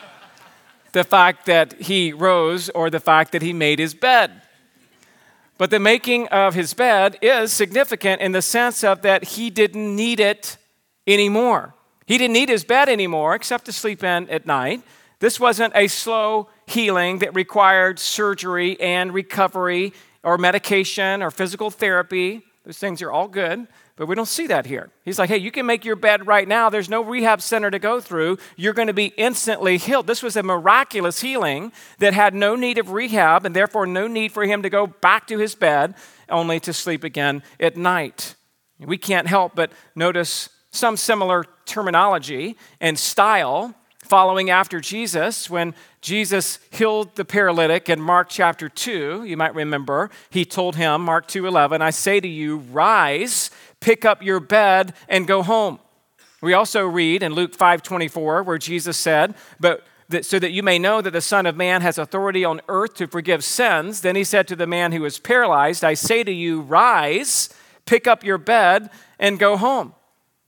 the 0.92 1.04
fact 1.04 1.46
that 1.46 1.74
he 1.82 2.14
rose 2.14 2.70
or 2.70 2.90
the 2.90 3.00
fact 3.00 3.32
that 3.32 3.42
he 3.42 3.54
made 3.54 3.80
his 3.80 3.94
bed. 3.94 4.42
But 5.58 5.70
the 5.70 5.80
making 5.80 6.28
of 6.30 6.56
his 6.56 6.74
bed 6.74 7.20
is 7.22 7.54
significant 7.54 8.22
in 8.22 8.32
the 8.32 8.42
sense 8.42 8.84
of 8.84 9.04
that 9.04 9.24
he 9.24 9.52
didn't 9.52 9.96
need 9.96 10.20
it 10.20 10.58
anymore. 11.06 11.76
He 12.06 12.18
didn't 12.18 12.34
need 12.34 12.50
his 12.50 12.64
bed 12.64 12.90
anymore 12.90 13.36
except 13.36 13.66
to 13.66 13.72
sleep 13.72 14.04
in 14.04 14.30
at 14.30 14.46
night. 14.46 14.84
This 15.20 15.40
wasn't 15.40 15.76
a 15.76 15.88
slow 15.88 16.50
healing 16.66 17.20
that 17.20 17.36
required 17.36 18.00
surgery 18.00 18.80
and 18.82 19.14
recovery 19.14 19.94
or 20.24 20.38
medication 20.38 21.22
or 21.22 21.30
physical 21.30 21.70
therapy. 21.70 22.44
Those 22.66 22.80
things 22.80 23.02
are 23.02 23.12
all 23.12 23.28
good, 23.28 23.68
but 23.96 24.08
we 24.08 24.16
don't 24.16 24.28
see 24.28 24.48
that 24.48 24.66
here. 24.66 24.90
He's 25.04 25.20
like, 25.20 25.30
hey, 25.30 25.38
you 25.38 25.52
can 25.52 25.66
make 25.66 25.86
your 25.86 25.96
bed 25.96 26.28
right 26.28 26.48
now. 26.48 26.70
There's 26.70 26.90
no 26.90 27.04
rehab 27.04 27.42
center 27.42 27.70
to 27.70 27.80
go 27.80 28.00
through. 28.00 28.38
You're 28.56 28.74
going 28.74 28.88
to 28.88 28.94
be 28.94 29.14
instantly 29.18 29.78
healed. 29.78 30.08
This 30.08 30.24
was 30.24 30.36
a 30.36 30.44
miraculous 30.44 31.22
healing 31.22 31.72
that 32.00 32.14
had 32.14 32.34
no 32.34 32.56
need 32.56 32.78
of 32.78 32.92
rehab 32.92 33.46
and 33.46 33.56
therefore 33.56 33.86
no 33.86 34.08
need 34.08 34.32
for 34.32 34.46
him 34.46 34.64
to 34.64 34.70
go 34.70 34.88
back 34.88 35.28
to 35.28 35.38
his 35.38 35.56
bed 35.56 35.96
only 36.30 36.60
to 36.62 36.74
sleep 36.74 37.04
again 37.04 37.44
at 37.60 37.78
night. 37.78 38.36
We 38.80 38.98
can't 38.98 39.28
help 39.28 39.54
but 39.56 39.72
notice 39.96 40.50
some 40.72 40.98
similar 40.98 41.46
terminology 41.66 42.58
and 42.80 42.98
style 42.98 43.76
following 44.00 44.50
after 44.50 44.80
Jesus 44.80 45.50
when 45.50 45.76
Jesus 46.02 46.60
healed 46.72 47.16
the 47.16 47.24
paralytic 47.24 47.88
in 47.88 48.02
Mark 48.02 48.30
chapter 48.30 48.68
2 48.68 49.24
you 49.26 49.38
might 49.38 49.54
remember 49.54 50.10
he 50.30 50.44
told 50.44 50.76
him 50.76 51.02
Mark 51.02 51.28
2:11 51.28 51.82
I 51.82 51.92
say 51.92 52.20
to 52.20 52.28
you 52.28 52.58
rise 52.58 53.52
pick 53.80 54.04
up 54.04 54.24
your 54.24 54.40
bed 54.40 54.94
and 55.08 55.28
go 55.28 55.44
home 55.44 55.80
we 56.42 56.54
also 56.54 56.86
read 56.86 57.22
in 57.22 57.34
Luke 57.34 57.56
5:24 57.56 58.44
where 58.44 58.58
Jesus 58.58 58.98
said 58.98 59.36
but 59.60 59.86
that, 60.12 60.26
so 60.26 60.40
that 60.40 60.52
you 60.52 60.62
may 60.62 60.78
know 60.78 61.02
that 61.02 61.12
the 61.12 61.22
Son 61.22 61.46
of 61.46 61.56
Man 61.56 61.82
has 61.82 61.98
authority 61.98 62.46
on 62.46 62.62
earth 62.70 62.94
to 62.96 63.08
forgive 63.08 63.44
sins. 63.44 64.02
Then 64.02 64.16
he 64.16 64.24
said 64.24 64.48
to 64.50 64.56
the 64.56 64.68
man 64.68 64.92
who 64.92 65.02
was 65.02 65.20
paralyzed, 65.20 65.84
I 65.84 65.96
say 65.96 66.24
to 66.24 66.32
you, 66.32 66.62
rise, 66.62 67.50
pick 67.86 68.08
up 68.08 68.24
your 68.24 68.38
bed, 68.38 68.90
and 69.20 69.40
go 69.40 69.58
home. 69.58 69.94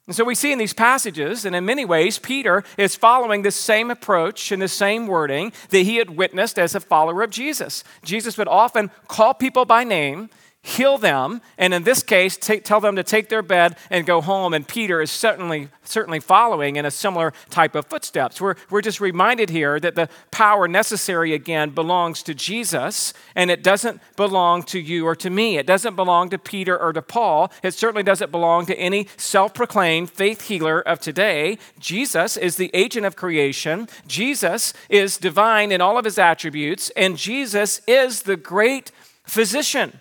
And 0.05 0.15
so 0.15 0.25
we 0.25 0.35
see 0.35 0.51
in 0.51 0.59
these 0.59 0.73
passages, 0.73 1.45
and 1.45 1.55
in 1.55 1.65
many 1.65 1.85
ways, 1.85 2.19
Peter 2.19 2.63
is 2.77 2.93
following 2.95 3.41
this 3.41 3.55
same 3.55 3.89
approach 3.89 4.51
and 4.51 4.61
the 4.61 4.67
same 4.67 5.07
wording 5.07 5.53
that 5.69 5.83
he 5.83 5.95
had 5.95 6.17
witnessed 6.17 6.59
as 6.59 6.75
a 6.75 6.81
follower 6.81 7.23
of 7.23 7.29
Jesus. 7.29 7.85
Jesus 8.03 8.37
would 8.37 8.49
often 8.49 8.91
call 9.07 9.33
people 9.33 9.63
by 9.63 9.85
name, 9.85 10.29
heal 10.65 10.97
them, 10.97 11.41
and 11.57 11.73
in 11.73 11.83
this 11.83 12.01
case, 12.01 12.37
tell 12.37 12.79
them 12.79 12.95
to 12.95 13.03
take 13.03 13.27
their 13.27 13.41
bed 13.41 13.75
and 13.89 14.05
go 14.05 14.21
home. 14.21 14.53
And 14.53 14.65
Peter 14.65 15.01
is 15.01 15.11
certainly, 15.11 15.67
certainly 15.83 16.21
following 16.21 16.77
in 16.77 16.85
a 16.85 16.91
similar 16.91 17.33
type 17.49 17.75
of 17.75 17.85
footsteps. 17.87 18.39
We're, 18.39 18.55
we're 18.69 18.81
just 18.81 19.01
reminded 19.01 19.49
here 19.49 19.77
that 19.81 19.95
the 19.95 20.07
power 20.31 20.69
necessary 20.69 21.33
again 21.33 21.71
belongs 21.71 22.23
to 22.23 22.33
Jesus, 22.33 23.13
and 23.35 23.51
it 23.51 23.61
doesn't 23.61 23.99
belong 24.15 24.63
to 24.63 24.79
you 24.79 25.05
or 25.05 25.17
to 25.17 25.29
me. 25.29 25.57
It 25.57 25.67
doesn't 25.67 25.97
belong 25.97 26.29
to 26.29 26.37
Peter 26.37 26.79
or 26.79 26.93
to 26.93 27.01
Paul. 27.01 27.51
It 27.61 27.73
certainly 27.73 28.03
doesn't 28.03 28.31
belong 28.31 28.65
to 28.67 28.79
any 28.79 29.09
self 29.17 29.53
proclaimed 29.53 30.11
faith 30.11 30.43
healer 30.43 30.79
of 30.79 31.01
today. 31.01 31.57
Jesus 31.77 32.37
is 32.37 32.55
the 32.55 32.71
agent 32.73 33.05
of 33.05 33.17
creation, 33.17 33.89
Jesus 34.07 34.73
is 34.87 35.17
divine 35.17 35.73
in 35.73 35.81
all 35.81 35.97
of 35.97 36.05
his 36.05 36.17
attributes, 36.17 36.89
and 36.91 37.17
Jesus 37.17 37.81
is 37.85 38.21
the 38.21 38.37
great 38.37 38.93
physician. 39.25 39.99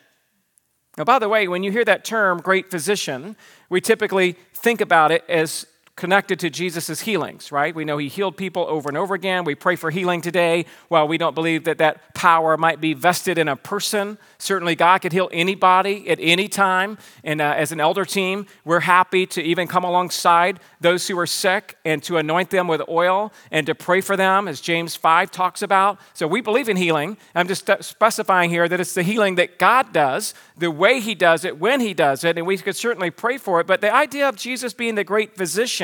Now, 0.98 1.04
by 1.04 1.18
the 1.18 1.28
way, 1.28 1.48
when 1.48 1.62
you 1.62 1.72
hear 1.72 1.84
that 1.84 2.04
term, 2.04 2.38
great 2.38 2.70
physician, 2.70 3.36
we 3.70 3.80
typically 3.80 4.36
think 4.54 4.80
about 4.80 5.10
it 5.10 5.24
as 5.28 5.66
connected 5.94 6.40
to 6.40 6.48
Jesus' 6.48 7.02
healings, 7.02 7.52
right? 7.52 7.74
We 7.74 7.84
know 7.84 7.98
he 7.98 8.08
healed 8.08 8.38
people 8.38 8.64
over 8.66 8.88
and 8.88 8.96
over 8.96 9.14
again. 9.14 9.44
We 9.44 9.54
pray 9.54 9.76
for 9.76 9.90
healing 9.90 10.22
today. 10.22 10.64
While 10.88 11.06
we 11.06 11.18
don't 11.18 11.34
believe 11.34 11.64
that 11.64 11.78
that 11.78 12.14
power 12.14 12.56
might 12.56 12.80
be 12.80 12.94
vested 12.94 13.36
in 13.36 13.46
a 13.46 13.56
person, 13.56 14.16
certainly 14.38 14.74
God 14.74 15.02
could 15.02 15.12
heal 15.12 15.28
anybody 15.32 16.08
at 16.08 16.18
any 16.20 16.48
time. 16.48 16.96
And 17.22 17.42
uh, 17.42 17.54
as 17.56 17.72
an 17.72 17.80
elder 17.80 18.06
team, 18.06 18.46
we're 18.64 18.80
happy 18.80 19.26
to 19.26 19.42
even 19.42 19.68
come 19.68 19.84
alongside 19.84 20.60
those 20.80 21.06
who 21.08 21.18
are 21.18 21.26
sick 21.26 21.76
and 21.84 22.02
to 22.04 22.16
anoint 22.16 22.48
them 22.48 22.68
with 22.68 22.80
oil 22.88 23.30
and 23.50 23.66
to 23.66 23.74
pray 23.74 24.00
for 24.00 24.16
them, 24.16 24.48
as 24.48 24.62
James 24.62 24.96
5 24.96 25.30
talks 25.30 25.60
about. 25.60 26.00
So 26.14 26.26
we 26.26 26.40
believe 26.40 26.70
in 26.70 26.78
healing. 26.78 27.18
I'm 27.34 27.48
just 27.48 27.68
specifying 27.80 28.48
here 28.48 28.66
that 28.66 28.80
it's 28.80 28.94
the 28.94 29.02
healing 29.02 29.34
that 29.34 29.58
God 29.58 29.92
does, 29.92 30.32
the 30.56 30.70
way 30.70 31.00
he 31.00 31.14
does 31.14 31.44
it, 31.44 31.58
when 31.58 31.80
he 31.80 31.92
does 31.92 32.24
it, 32.24 32.38
and 32.38 32.46
we 32.46 32.56
could 32.56 32.76
certainly 32.76 33.10
pray 33.10 33.36
for 33.36 33.60
it. 33.60 33.66
But 33.66 33.82
the 33.82 33.94
idea 33.94 34.26
of 34.26 34.36
Jesus 34.36 34.72
being 34.72 34.94
the 34.94 35.04
great 35.04 35.36
physician 35.36 35.81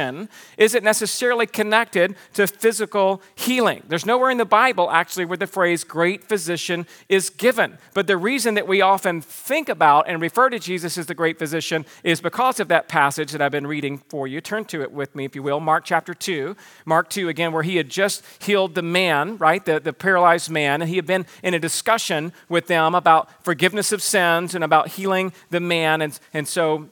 isn't 0.56 0.84
necessarily 0.84 1.46
connected 1.46 2.16
to 2.34 2.46
physical 2.46 3.20
healing. 3.34 3.82
There's 3.88 4.06
nowhere 4.06 4.30
in 4.30 4.38
the 4.38 4.44
Bible 4.44 4.90
actually 4.90 5.24
where 5.24 5.36
the 5.36 5.46
phrase 5.46 5.84
great 5.84 6.24
physician 6.24 6.86
is 7.08 7.30
given. 7.30 7.78
But 7.94 8.06
the 8.06 8.16
reason 8.16 8.54
that 8.54 8.68
we 8.68 8.80
often 8.80 9.20
think 9.20 9.68
about 9.68 10.08
and 10.08 10.20
refer 10.20 10.50
to 10.50 10.58
Jesus 10.58 10.96
as 10.98 11.06
the 11.06 11.14
great 11.14 11.38
physician 11.38 11.84
is 12.04 12.20
because 12.20 12.60
of 12.60 12.68
that 12.68 12.88
passage 12.88 13.32
that 13.32 13.42
I've 13.42 13.52
been 13.52 13.66
reading 13.66 13.98
for 13.98 14.26
you. 14.26 14.40
Turn 14.40 14.64
to 14.66 14.82
it 14.82 14.92
with 14.92 15.14
me, 15.14 15.24
if 15.24 15.34
you 15.34 15.42
will. 15.42 15.60
Mark 15.60 15.84
chapter 15.84 16.14
2. 16.14 16.56
Mark 16.84 17.10
2, 17.10 17.28
again, 17.28 17.52
where 17.52 17.62
he 17.62 17.76
had 17.76 17.88
just 17.88 18.24
healed 18.40 18.74
the 18.74 18.82
man, 18.82 19.36
right? 19.38 19.64
The, 19.64 19.80
the 19.80 19.92
paralyzed 19.92 20.50
man. 20.50 20.82
And 20.82 20.88
he 20.88 20.96
had 20.96 21.06
been 21.06 21.26
in 21.42 21.54
a 21.54 21.58
discussion 21.58 22.32
with 22.48 22.66
them 22.66 22.94
about 22.94 23.28
forgiveness 23.44 23.92
of 23.92 24.02
sins 24.02 24.54
and 24.54 24.62
about 24.62 24.88
healing 24.88 25.32
the 25.50 25.60
man. 25.60 26.02
And, 26.02 26.18
and 26.32 26.46
so 26.46 26.88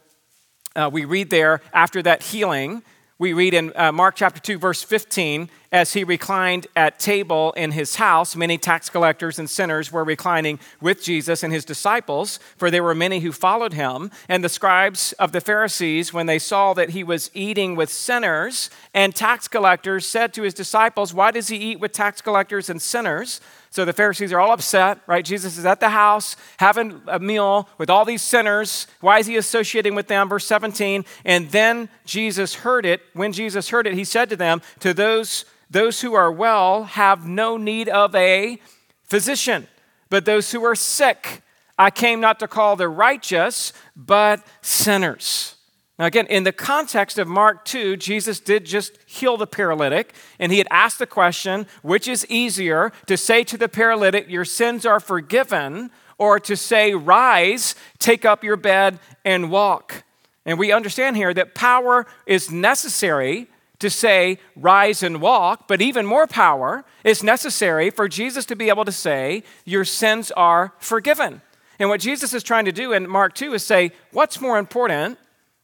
uh, 0.74 0.90
we 0.92 1.04
read 1.04 1.30
there 1.30 1.60
after 1.72 2.02
that 2.02 2.22
healing 2.22 2.82
we 3.18 3.32
read 3.32 3.54
in 3.54 3.72
uh, 3.74 3.92
Mark 3.92 4.14
chapter 4.14 4.40
2, 4.40 4.58
verse 4.58 4.82
15, 4.82 5.48
as 5.72 5.94
he 5.94 6.04
reclined 6.04 6.66
at 6.76 6.98
table 6.98 7.52
in 7.52 7.72
his 7.72 7.96
house, 7.96 8.36
many 8.36 8.58
tax 8.58 8.90
collectors 8.90 9.38
and 9.38 9.48
sinners 9.48 9.90
were 9.90 10.04
reclining 10.04 10.58
with 10.82 11.02
Jesus 11.02 11.42
and 11.42 11.50
his 11.50 11.64
disciples, 11.64 12.38
for 12.58 12.70
there 12.70 12.82
were 12.82 12.94
many 12.94 13.20
who 13.20 13.32
followed 13.32 13.72
him. 13.72 14.10
And 14.28 14.44
the 14.44 14.50
scribes 14.50 15.14
of 15.14 15.32
the 15.32 15.40
Pharisees, 15.40 16.12
when 16.12 16.26
they 16.26 16.38
saw 16.38 16.74
that 16.74 16.90
he 16.90 17.02
was 17.02 17.30
eating 17.32 17.74
with 17.74 17.88
sinners 17.88 18.68
and 18.92 19.14
tax 19.14 19.48
collectors, 19.48 20.06
said 20.06 20.34
to 20.34 20.42
his 20.42 20.52
disciples, 20.52 21.14
Why 21.14 21.30
does 21.30 21.48
he 21.48 21.56
eat 21.56 21.80
with 21.80 21.92
tax 21.92 22.20
collectors 22.20 22.68
and 22.68 22.82
sinners? 22.82 23.40
So 23.70 23.84
the 23.84 23.92
Pharisees 23.92 24.32
are 24.32 24.40
all 24.40 24.52
upset, 24.52 25.00
right? 25.06 25.24
Jesus 25.24 25.58
is 25.58 25.66
at 25.66 25.80
the 25.80 25.90
house 25.90 26.36
having 26.58 27.02
a 27.06 27.18
meal 27.18 27.68
with 27.78 27.90
all 27.90 28.04
these 28.04 28.22
sinners. 28.22 28.86
Why 29.00 29.18
is 29.18 29.26
he 29.26 29.36
associating 29.36 29.94
with 29.94 30.08
them? 30.08 30.28
Verse 30.28 30.46
17. 30.46 31.04
And 31.24 31.50
then 31.50 31.88
Jesus 32.04 32.54
heard 32.54 32.86
it. 32.86 33.02
When 33.12 33.32
Jesus 33.32 33.68
heard 33.68 33.86
it, 33.86 33.94
he 33.94 34.04
said 34.04 34.30
to 34.30 34.36
them, 34.36 34.62
To 34.80 34.94
those, 34.94 35.44
those 35.70 36.00
who 36.00 36.14
are 36.14 36.32
well 36.32 36.84
have 36.84 37.26
no 37.26 37.56
need 37.56 37.88
of 37.88 38.14
a 38.14 38.60
physician, 39.04 39.66
but 40.08 40.24
those 40.24 40.52
who 40.52 40.64
are 40.64 40.74
sick. 40.74 41.42
I 41.78 41.90
came 41.90 42.20
not 42.20 42.38
to 42.40 42.48
call 42.48 42.76
the 42.76 42.88
righteous, 42.88 43.72
but 43.94 44.46
sinners. 44.62 45.55
Now, 45.98 46.04
again, 46.04 46.26
in 46.26 46.44
the 46.44 46.52
context 46.52 47.18
of 47.18 47.26
Mark 47.26 47.64
2, 47.64 47.96
Jesus 47.96 48.38
did 48.38 48.66
just 48.66 48.98
heal 49.06 49.38
the 49.38 49.46
paralytic, 49.46 50.14
and 50.38 50.52
he 50.52 50.58
had 50.58 50.68
asked 50.70 50.98
the 50.98 51.06
question 51.06 51.66
which 51.82 52.06
is 52.06 52.26
easier 52.28 52.92
to 53.06 53.16
say 53.16 53.44
to 53.44 53.56
the 53.56 53.68
paralytic, 53.68 54.28
Your 54.28 54.44
sins 54.44 54.84
are 54.84 55.00
forgiven, 55.00 55.90
or 56.18 56.38
to 56.40 56.54
say, 56.56 56.92
Rise, 56.92 57.74
take 57.98 58.26
up 58.26 58.44
your 58.44 58.56
bed, 58.56 58.98
and 59.24 59.50
walk? 59.50 60.04
And 60.44 60.58
we 60.58 60.70
understand 60.70 61.16
here 61.16 61.32
that 61.32 61.54
power 61.54 62.06
is 62.26 62.50
necessary 62.50 63.48
to 63.78 63.88
say, 63.88 64.38
Rise 64.54 65.02
and 65.02 65.22
walk, 65.22 65.66
but 65.66 65.80
even 65.80 66.04
more 66.04 66.26
power 66.26 66.84
is 67.04 67.22
necessary 67.22 67.88
for 67.88 68.06
Jesus 68.06 68.44
to 68.46 68.56
be 68.56 68.68
able 68.68 68.84
to 68.84 68.92
say, 68.92 69.44
Your 69.64 69.86
sins 69.86 70.30
are 70.32 70.74
forgiven. 70.78 71.40
And 71.78 71.88
what 71.88 72.00
Jesus 72.00 72.34
is 72.34 72.42
trying 72.42 72.66
to 72.66 72.72
do 72.72 72.92
in 72.92 73.08
Mark 73.08 73.34
2 73.34 73.54
is 73.54 73.64
say, 73.64 73.92
What's 74.12 74.42
more 74.42 74.58
important? 74.58 75.18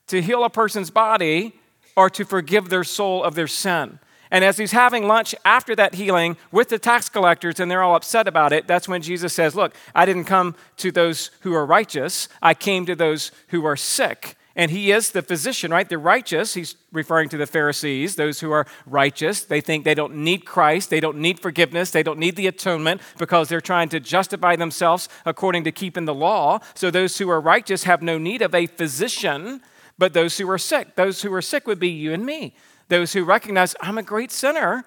To 0.09 0.23
heal 0.23 0.45
a 0.45 0.51
person's 0.51 0.91
body 0.91 1.55
or 1.97 2.11
to 2.11 2.25
forgive 2.25 2.69
their 2.69 2.85
soul 2.85 3.23
of 3.23 3.35
their 3.35 3.47
sin. 3.47 3.99
And 4.31 4.45
as 4.45 4.57
he's 4.57 4.73
having 4.73 5.07
lunch 5.07 5.35
after 5.45 5.77
that 5.77 5.95
healing 5.95 6.39
with 6.51 6.71
the 6.71 6.79
tax 6.79 7.11
collectors 7.11 7.61
and 7.61 7.71
they're 7.71 7.83
all 7.83 7.95
upset 7.95 8.27
about 8.27 8.55
it, 8.55 8.67
that's 8.67 8.89
when 8.89 9.03
Jesus 9.03 9.35
says, 9.35 9.55
Look, 9.55 9.75
I 9.95 10.07
didn't 10.07 10.25
come 10.25 10.57
to 10.79 10.91
those 10.91 11.31
who 11.41 11.53
are 11.53 11.67
righteous, 11.67 12.29
I 12.41 12.55
came 12.55 12.87
to 12.87 12.97
those 12.97 13.31
who 13.49 13.67
are 13.67 13.77
sick. 13.77 14.37
And 14.55 14.71
he 14.71 14.93
is 14.93 15.13
the 15.13 15.23
physician, 15.23 15.71
right? 15.71 15.89
The 15.89 15.97
righteous, 15.97 16.55
he's 16.55 16.77
referring 16.93 17.31
to 17.31 17.39
the 17.39 17.47
Pharisees, 17.47 18.17
those 18.17 18.41
who 18.41 18.51
are 18.51 18.67
righteous. 18.87 19.45
They 19.45 19.63
think 19.63 19.85
they 19.85 19.95
don't 19.95 20.17
need 20.17 20.45
Christ, 20.45 20.91
they 20.91 21.01
don't 21.01 21.19
need 21.19 21.41
forgiveness, 21.41 21.91
they 21.91 22.03
don't 22.03 22.19
need 22.19 22.37
the 22.37 22.47
atonement 22.47 23.01
because 23.19 23.49
they're 23.49 23.63
trying 23.63 23.89
to 23.91 24.01
justify 24.01 24.57
themselves 24.57 25.09
according 25.25 25.65
to 25.65 25.73
keeping 25.73 26.05
the 26.05 26.15
law. 26.15 26.59
So 26.75 26.91
those 26.91 27.17
who 27.19 27.31
are 27.31 27.41
righteous 27.41 27.85
have 27.85 28.03
no 28.03 28.19
need 28.19 28.43
of 28.43 28.55
a 28.55 28.67
physician 28.67 29.63
but 30.03 30.15
those 30.15 30.37
who 30.37 30.51
are 30.51 30.59
sick. 30.59 30.97
Those 30.97 31.23
who 31.23 31.33
are 31.33 31.41
sick 31.41 31.65
would 31.69 31.79
be 31.79 31.89
you 31.89 32.13
and 32.13 32.27
me. 32.27 32.57
Those 32.89 33.13
who 33.13 33.23
recognize 33.23 33.77
I'm 33.81 33.99
a 33.99 34.03
great 34.03 34.33
sinner, 34.33 34.83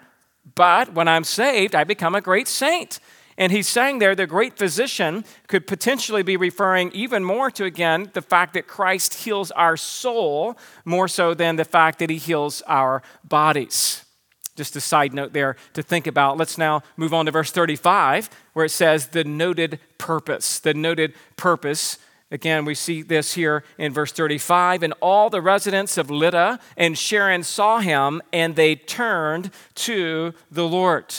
but 0.56 0.93
when 0.93 1.08
I'm 1.08 1.23
saved, 1.23 1.73
I 1.73 1.86
become 1.86 2.15
a 2.15 2.19
great 2.19 2.49
saint. 2.49 2.99
And 3.38 3.49
he's 3.49 3.69
saying 3.69 3.99
there 3.99 4.13
the 4.13 4.28
great 4.28 4.58
physician 4.58 5.23
could 5.47 5.67
potentially 5.67 6.21
be 6.21 6.36
referring 6.36 6.91
even 6.91 7.23
more 7.23 7.49
to, 7.51 7.63
again, 7.63 8.10
the 8.12 8.21
fact 8.21 8.56
that 8.56 8.67
Christ 8.67 9.13
heals 9.13 9.51
our 9.51 9.78
soul 9.78 10.58
more 10.84 11.08
so 11.08 11.34
than 11.34 11.56
the 11.56 11.63
fact 11.63 11.99
that 11.99 12.10
he 12.10 12.17
heals 12.17 12.62
our 12.67 13.01
bodies. 13.23 14.04
Just 14.58 14.75
a 14.75 14.82
side 14.82 15.13
note 15.13 15.32
there 15.32 15.56
to 15.75 15.82
think 15.82 16.08
about. 16.08 16.36
Let's 16.36 16.58
now 16.58 16.84
move 16.97 17.13
on 17.13 17.25
to 17.28 17.32
verse 17.32 17.51
35, 17.51 18.30
where 18.51 18.65
it 18.65 18.71
says 18.71 19.08
the 19.08 19.23
noted 19.23 19.80
purpose. 19.97 20.60
The 20.60 20.73
noted 20.73 21.13
purpose 21.38 21.99
Again, 22.31 22.65
we 22.65 22.73
see 22.73 23.01
this 23.03 23.33
here 23.33 23.63
in 23.77 23.93
verse 23.93 24.11
35. 24.11 24.83
And 24.83 24.93
all 24.99 25.29
the 25.29 25.41
residents 25.41 25.97
of 25.97 26.09
Lydda 26.09 26.59
and 26.75 26.97
Sharon 26.97 27.43
saw 27.43 27.79
him, 27.79 28.21
and 28.33 28.55
they 28.55 28.75
turned 28.75 29.51
to 29.75 30.33
the 30.49 30.67
Lord. 30.67 31.13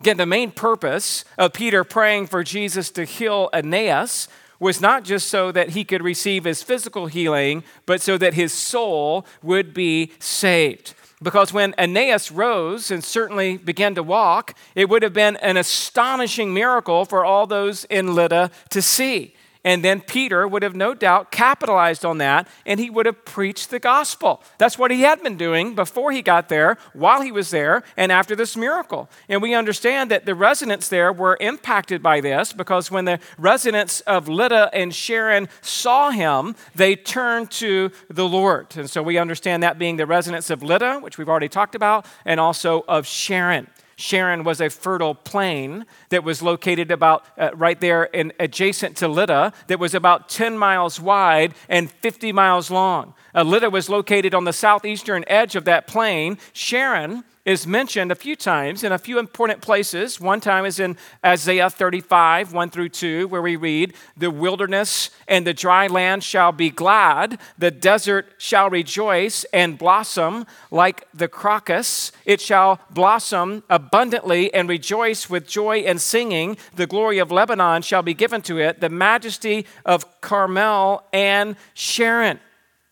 Again, 0.00 0.16
the 0.16 0.26
main 0.26 0.50
purpose 0.50 1.24
of 1.38 1.52
Peter 1.52 1.84
praying 1.84 2.26
for 2.26 2.42
Jesus 2.42 2.90
to 2.90 3.04
heal 3.04 3.48
Aeneas 3.52 4.26
was 4.58 4.80
not 4.80 5.04
just 5.04 5.28
so 5.28 5.52
that 5.52 5.70
he 5.70 5.84
could 5.84 6.02
receive 6.02 6.44
his 6.44 6.62
physical 6.62 7.06
healing, 7.06 7.62
but 7.86 8.00
so 8.00 8.18
that 8.18 8.34
his 8.34 8.52
soul 8.52 9.26
would 9.42 9.72
be 9.72 10.12
saved. 10.18 10.94
Because 11.22 11.52
when 11.52 11.74
Aeneas 11.78 12.32
rose 12.32 12.90
and 12.90 13.02
certainly 13.02 13.56
began 13.56 13.94
to 13.94 14.02
walk, 14.02 14.54
it 14.74 14.88
would 14.88 15.04
have 15.04 15.12
been 15.12 15.36
an 15.36 15.56
astonishing 15.56 16.52
miracle 16.52 17.04
for 17.04 17.24
all 17.24 17.46
those 17.46 17.84
in 17.84 18.14
Lydda 18.14 18.50
to 18.70 18.82
see. 18.82 19.34
And 19.64 19.84
then 19.84 20.00
Peter 20.00 20.46
would 20.48 20.64
have 20.64 20.74
no 20.74 20.92
doubt 20.92 21.30
capitalized 21.30 22.04
on 22.04 22.18
that 22.18 22.48
and 22.66 22.80
he 22.80 22.90
would 22.90 23.06
have 23.06 23.24
preached 23.24 23.70
the 23.70 23.78
gospel. 23.78 24.42
That's 24.58 24.76
what 24.76 24.90
he 24.90 25.02
had 25.02 25.22
been 25.22 25.36
doing 25.36 25.74
before 25.74 26.10
he 26.10 26.20
got 26.20 26.48
there, 26.48 26.78
while 26.92 27.22
he 27.22 27.30
was 27.30 27.50
there, 27.50 27.84
and 27.96 28.10
after 28.10 28.34
this 28.34 28.56
miracle. 28.56 29.08
And 29.28 29.40
we 29.40 29.54
understand 29.54 30.10
that 30.10 30.26
the 30.26 30.34
residents 30.34 30.88
there 30.88 31.12
were 31.12 31.36
impacted 31.40 32.02
by 32.02 32.20
this 32.20 32.52
because 32.52 32.90
when 32.90 33.04
the 33.04 33.20
residents 33.38 34.00
of 34.00 34.28
Lydda 34.28 34.70
and 34.72 34.92
Sharon 34.92 35.48
saw 35.60 36.10
him, 36.10 36.56
they 36.74 36.96
turned 36.96 37.50
to 37.52 37.90
the 38.08 38.26
Lord. 38.26 38.76
And 38.76 38.90
so 38.90 39.02
we 39.02 39.16
understand 39.18 39.62
that 39.62 39.78
being 39.78 39.96
the 39.96 40.06
residents 40.06 40.50
of 40.50 40.62
Lydda, 40.62 41.00
which 41.00 41.18
we've 41.18 41.28
already 41.28 41.48
talked 41.48 41.74
about, 41.74 42.04
and 42.24 42.40
also 42.40 42.84
of 42.88 43.06
Sharon. 43.06 43.68
Sharon 43.96 44.44
was 44.44 44.60
a 44.60 44.70
fertile 44.70 45.14
plain 45.14 45.86
that 46.08 46.24
was 46.24 46.42
located 46.42 46.90
about 46.90 47.24
uh, 47.38 47.50
right 47.54 47.80
there 47.80 48.14
adjacent 48.38 48.96
to 48.98 49.08
Lydda, 49.08 49.52
that 49.66 49.78
was 49.78 49.94
about 49.94 50.28
10 50.28 50.56
miles 50.58 51.00
wide 51.00 51.54
and 51.68 51.90
50 51.90 52.32
miles 52.32 52.70
long. 52.70 53.14
Uh, 53.34 53.42
Lydda 53.42 53.70
was 53.70 53.88
located 53.88 54.34
on 54.34 54.44
the 54.44 54.52
southeastern 54.52 55.24
edge 55.26 55.56
of 55.56 55.64
that 55.64 55.86
plain. 55.86 56.38
Sharon 56.52 57.24
is 57.44 57.66
mentioned 57.66 58.12
a 58.12 58.14
few 58.14 58.36
times 58.36 58.84
in 58.84 58.92
a 58.92 58.98
few 58.98 59.18
important 59.18 59.60
places. 59.60 60.20
One 60.20 60.40
time 60.40 60.64
is 60.64 60.78
in 60.78 60.96
Isaiah 61.24 61.68
35, 61.70 62.52
1 62.52 62.70
through 62.70 62.90
2, 62.90 63.26
where 63.28 63.42
we 63.42 63.56
read, 63.56 63.94
The 64.16 64.30
wilderness 64.30 65.10
and 65.26 65.44
the 65.44 65.54
dry 65.54 65.88
land 65.88 66.22
shall 66.22 66.52
be 66.52 66.70
glad, 66.70 67.40
the 67.58 67.72
desert 67.72 68.26
shall 68.38 68.70
rejoice 68.70 69.44
and 69.52 69.76
blossom 69.76 70.46
like 70.70 71.08
the 71.12 71.26
crocus. 71.26 72.12
It 72.24 72.40
shall 72.40 72.80
blossom 72.90 73.64
abundantly 73.68 74.54
and 74.54 74.68
rejoice 74.68 75.28
with 75.28 75.48
joy 75.48 75.78
and 75.78 76.00
singing. 76.00 76.56
The 76.76 76.86
glory 76.86 77.18
of 77.18 77.32
Lebanon 77.32 77.82
shall 77.82 78.02
be 78.02 78.14
given 78.14 78.42
to 78.42 78.58
it, 78.58 78.80
the 78.80 78.88
majesty 78.88 79.66
of 79.84 80.20
Carmel 80.20 81.02
and 81.12 81.56
Sharon. 81.74 82.38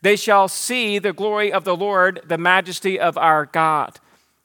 They 0.03 0.17
shall 0.17 0.49
see 0.49 0.99
the 0.99 1.13
glory 1.13 1.53
of 1.53 1.65
the 1.65 1.77
Lord, 1.77 2.23
the 2.27 2.39
majesty 2.39 2.99
of 2.99 3.19
our 3.19 3.47
God. 3.47 3.99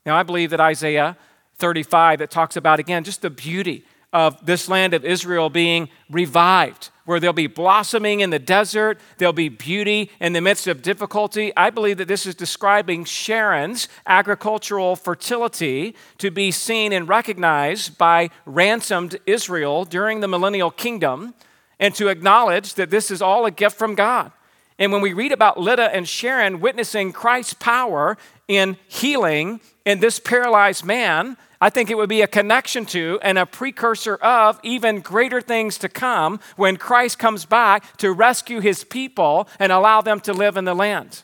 Now, 0.06 0.18
I 0.18 0.24
believe 0.24 0.50
that 0.52 0.60
Isaiah 0.60 1.18
35, 1.58 2.20
that 2.20 2.30
talks 2.30 2.56
about, 2.56 2.80
again, 2.80 3.04
just 3.04 3.22
the 3.22 3.30
beauty 3.30 3.86
of 4.12 4.46
this 4.46 4.70
land 4.70 4.94
of 4.94 5.04
Israel 5.04 5.50
being 5.50 5.90
revived, 6.10 6.90
where 7.06 7.20
there'll 7.20 7.34
be 7.34 7.48
blossoming 7.48 8.22
in 8.22 8.30
the 8.30 8.40
desert, 8.40 9.00
there'll 9.18 9.34
be 9.34 9.50
beauty 9.50 10.10
in 10.22 10.34
the 10.34 10.42
midst 10.42 10.68
of 10.68 10.82
difficulty. 10.82 11.52
I 11.58 11.70
believe 11.70 11.98
that 11.98 12.08
this 12.08 12.26
is 12.26 12.34
describing 12.34 13.04
Sharon's 13.04 13.90
agricultural 14.08 14.96
fertility 14.96 15.96
to 16.20 16.32
be 16.32 16.52
seen 16.52 16.94
and 16.94 17.10
recognized 17.10 17.98
by 17.98 18.30
ransomed 18.46 19.20
Israel 19.26 19.84
during 19.84 20.22
the 20.22 20.28
millennial 20.28 20.72
kingdom, 20.72 21.34
and 21.78 21.94
to 21.96 22.08
acknowledge 22.08 22.76
that 22.76 22.90
this 22.90 23.12
is 23.12 23.22
all 23.22 23.46
a 23.46 23.52
gift 23.52 23.78
from 23.78 23.96
God. 23.96 24.32
And 24.78 24.92
when 24.92 25.02
we 25.02 25.14
read 25.14 25.32
about 25.32 25.60
Lydda 25.60 25.96
and 25.96 26.08
Sharon 26.08 26.60
witnessing 26.60 27.14
Christ's 27.14 27.54
power 27.54 28.18
in 28.48 28.78
healing 28.88 29.62
in 29.86 30.00
this 30.00 30.20
paralyzed 30.20 30.84
man, 30.84 31.38
I 31.62 31.70
think 31.70 31.90
it 31.90 31.96
would 31.96 32.10
be 32.10 32.22
a 32.22 32.28
connection 32.28 32.86
to 32.88 33.20
and 33.24 33.38
a 33.38 33.46
precursor 33.46 34.16
of 34.16 34.60
even 34.64 35.00
greater 35.00 35.40
things 35.40 35.78
to 35.80 35.90
come 35.90 36.40
when 36.58 36.76
Christ 36.76 37.18
comes 37.18 37.46
back 37.46 37.98
to 37.98 38.12
rescue 38.12 38.60
his 38.60 38.84
people 38.84 39.48
and 39.60 39.72
allow 39.72 40.02
them 40.02 40.20
to 40.22 40.34
live 40.34 40.58
in 40.58 40.66
the 40.66 40.76
land. 40.76 41.24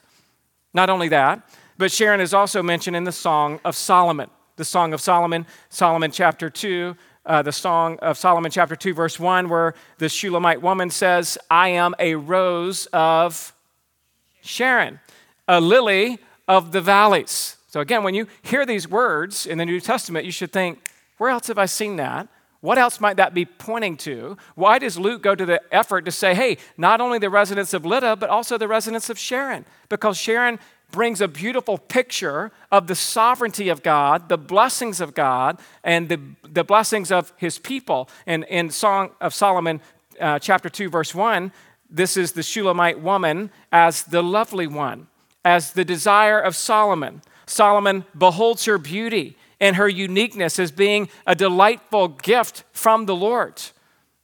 Not 0.73 0.89
only 0.89 1.09
that, 1.09 1.41
but 1.77 1.91
Sharon 1.91 2.21
is 2.21 2.33
also 2.33 2.63
mentioned 2.63 2.95
in 2.95 3.03
the 3.03 3.11
Song 3.11 3.59
of 3.65 3.75
Solomon. 3.75 4.29
The 4.55 4.65
Song 4.65 4.93
of 4.93 5.01
Solomon, 5.01 5.45
Solomon 5.69 6.11
chapter 6.11 6.49
2, 6.49 6.95
uh, 7.25 7.41
the 7.41 7.51
Song 7.51 7.97
of 7.99 8.17
Solomon 8.17 8.51
chapter 8.51 8.75
2, 8.75 8.93
verse 8.93 9.19
1, 9.19 9.49
where 9.49 9.73
the 9.99 10.09
Shulamite 10.09 10.61
woman 10.61 10.89
says, 10.89 11.37
I 11.49 11.69
am 11.69 11.93
a 11.99 12.15
rose 12.15 12.87
of 12.93 13.53
Sharon, 14.41 14.99
a 15.47 15.61
lily 15.61 16.19
of 16.47 16.71
the 16.71 16.81
valleys. 16.81 17.57
So, 17.67 17.79
again, 17.79 18.03
when 18.03 18.15
you 18.15 18.27
hear 18.41 18.65
these 18.65 18.87
words 18.87 19.45
in 19.45 19.57
the 19.57 19.65
New 19.65 19.79
Testament, 19.79 20.25
you 20.25 20.31
should 20.31 20.51
think, 20.51 20.79
where 21.17 21.29
else 21.29 21.47
have 21.47 21.57
I 21.57 21.67
seen 21.67 21.97
that? 21.97 22.27
What 22.61 22.77
else 22.77 22.99
might 22.99 23.17
that 23.17 23.33
be 23.33 23.45
pointing 23.45 23.97
to? 23.97 24.37
Why 24.55 24.77
does 24.77 24.97
Luke 24.97 25.23
go 25.23 25.33
to 25.33 25.45
the 25.45 25.61
effort 25.73 26.05
to 26.05 26.11
say, 26.11 26.35
hey, 26.35 26.57
not 26.77 27.01
only 27.01 27.17
the 27.17 27.29
residents 27.29 27.73
of 27.73 27.85
Lydda, 27.85 28.17
but 28.17 28.29
also 28.29 28.57
the 28.57 28.67
residents 28.67 29.09
of 29.09 29.17
Sharon? 29.17 29.65
Because 29.89 30.17
Sharon 30.17 30.59
brings 30.91 31.21
a 31.21 31.27
beautiful 31.27 31.77
picture 31.77 32.51
of 32.71 32.87
the 32.87 32.95
sovereignty 32.95 33.69
of 33.69 33.83
God, 33.83 34.29
the 34.29 34.37
blessings 34.37 35.01
of 35.01 35.13
God, 35.13 35.59
and 35.83 36.09
the, 36.09 36.19
the 36.43 36.63
blessings 36.63 37.11
of 37.11 37.33
his 37.37 37.57
people. 37.57 38.09
And 38.25 38.43
in 38.45 38.69
Song 38.69 39.11
of 39.19 39.33
Solomon, 39.33 39.81
uh, 40.19 40.39
chapter 40.39 40.69
2, 40.69 40.89
verse 40.89 41.15
1, 41.15 41.51
this 41.89 42.15
is 42.15 42.31
the 42.31 42.43
Shulamite 42.43 43.01
woman 43.01 43.51
as 43.71 44.03
the 44.03 44.23
lovely 44.23 44.67
one, 44.67 45.07
as 45.43 45.73
the 45.73 45.85
desire 45.85 46.39
of 46.39 46.55
Solomon. 46.55 47.21
Solomon 47.45 48.05
beholds 48.17 48.65
her 48.65 48.77
beauty 48.77 49.35
and 49.59 49.75
her 49.75 49.89
uniqueness 49.89 50.57
as 50.57 50.71
being 50.71 51.09
a 51.27 51.35
delightful 51.35 52.07
gift 52.07 52.63
from 52.71 53.05
the 53.05 53.15
Lord. 53.15 53.61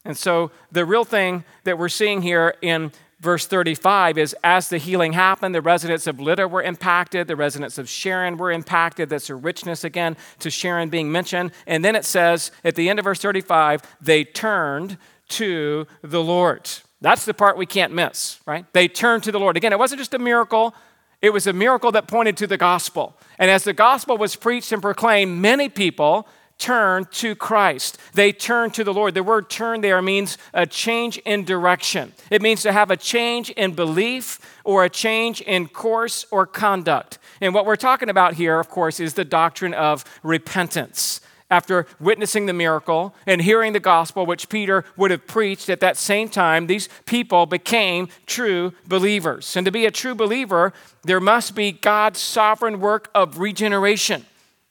And 0.06 0.17
so, 0.17 0.51
the 0.71 0.86
real 0.86 1.03
thing 1.03 1.43
that 1.65 1.77
we're 1.77 1.89
seeing 1.89 2.21
here 2.21 2.56
in 2.62 2.93
verse 3.19 3.47
35 3.47 4.17
is 4.17 4.36
as 4.43 4.69
the 4.69 4.77
healing 4.77 5.13
happened, 5.13 5.56
the 5.56 5.62
residents 5.62 6.08
of 6.08 6.19
Lydda 6.19 6.47
were 6.47 6.62
impacted, 6.62 7.27
the 7.27 7.36
residents 7.36 7.77
of 7.77 7.89
Sharon 7.89 8.38
were 8.38 8.51
impacted. 8.51 9.10
That's 9.10 9.30
a 9.30 9.36
richness 9.36 9.84
again 9.84 10.17
to 10.39 10.49
Sharon 10.49 10.89
being 10.89 11.12
mentioned. 11.12 11.51
And 11.65 11.84
then 11.84 11.95
it 11.95 12.06
says 12.06 12.51
at 12.63 12.75
the 12.75 12.89
end 12.89 12.99
of 12.99 13.06
verse 13.06 13.19
35, 13.19 13.82
they 14.01 14.23
turned 14.23 14.97
to 15.30 15.88
the 16.01 16.23
Lord. 16.23 16.69
That's 17.01 17.25
the 17.25 17.34
part 17.34 17.58
we 17.58 17.65
can't 17.65 17.93
miss, 17.93 18.39
right? 18.45 18.65
They 18.73 18.88
turned 18.88 19.23
to 19.23 19.32
the 19.32 19.39
Lord. 19.39 19.58
Again, 19.58 19.73
it 19.73 19.80
wasn't 19.80 19.99
just 19.99 20.13
a 20.13 20.19
miracle 20.19 20.73
it 21.21 21.32
was 21.32 21.47
a 21.47 21.53
miracle 21.53 21.91
that 21.93 22.08
pointed 22.08 22.38
to 22.38 22.47
the 22.47 22.58
gospel. 22.58 23.17
And 23.39 23.49
as 23.49 23.63
the 23.63 23.73
gospel 23.73 24.17
was 24.17 24.36
preached 24.36 24.71
and 24.71 24.82
proclaimed, 24.82 25.41
many 25.41 25.67
people 25.67 26.27
turned 26.58 27.12
to 27.12 27.36
Christ. 27.36 27.98
They 28.13 28.32
turn 28.32 28.72
to 28.72 28.84
the 28.84 28.93
Lord. 28.93 29.13
The 29.13 29.24
word 29.24 29.50
turn 29.50 29.82
there 29.82 30.02
means 30.02 30.38
a 30.54 30.65
change 30.65 31.17
in 31.20 31.46
direction, 31.46 32.13
it 32.32 32.41
means 32.41 32.62
to 32.63 32.72
have 32.72 32.91
a 32.91 32.98
change 32.98 33.50
in 33.52 33.74
belief 33.74 34.39
or 34.63 34.84
a 34.84 34.89
change 34.89 35.41
in 35.41 35.67
course 35.67 36.26
or 36.32 36.46
conduct. 36.46 37.20
And 37.39 37.54
what 37.54 37.65
we're 37.65 37.76
talking 37.76 38.10
about 38.10 38.34
here, 38.34 38.60
of 38.60 38.70
course, 38.70 39.00
is 39.00 39.13
the 39.13 39.26
doctrine 39.26 39.74
of 39.74 40.04
repentance 40.24 41.22
after 41.50 41.86
witnessing 42.00 42.46
the 42.46 42.54
miracle 42.54 43.15
and 43.26 43.41
hearing 43.41 43.74
the 43.74 43.80
gospel, 43.80 44.26
which 44.26 44.50
Peter 44.50 44.84
would 44.98 45.12
have 45.12 45.26
preached 45.28 45.70
at 45.70 45.80
that 45.80 45.98
same 45.98 46.28
time, 46.30 46.67
these 46.67 46.89
people 47.06 47.46
became 47.46 48.10
true 48.26 48.74
believers. 48.86 49.56
And 49.56 49.65
to 49.65 49.72
be 49.72 49.86
a 49.86 49.91
true 49.91 50.15
believer, 50.15 50.74
there 51.04 51.22
must 51.22 51.56
be 51.56 51.72
God's 51.72 52.20
sovereign 52.20 52.80
work 52.80 53.10
of 53.15 53.39
regeneration. 53.39 54.26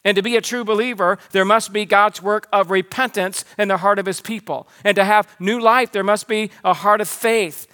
And 0.07 0.15
to 0.15 0.23
be 0.23 0.37
a 0.37 0.41
true 0.41 0.63
believer, 0.63 1.19
there 1.33 1.45
must 1.45 1.73
be 1.73 1.85
God's 1.85 2.23
work 2.23 2.47
of 2.53 2.71
repentance 2.71 3.45
in 3.59 3.67
the 3.67 3.79
heart 3.79 3.99
of 3.99 4.07
his 4.07 4.21
people. 4.21 4.69
And 4.85 4.95
to 4.95 5.05
have 5.05 5.29
new 5.41 5.59
life, 5.59 5.91
there 5.91 6.05
must 6.05 6.29
be 6.29 6.53
a 6.65 6.75
heart 6.75 7.01
of 7.01 7.09
faith. 7.09 7.67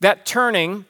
That 0.00 0.24
turning 0.24 0.86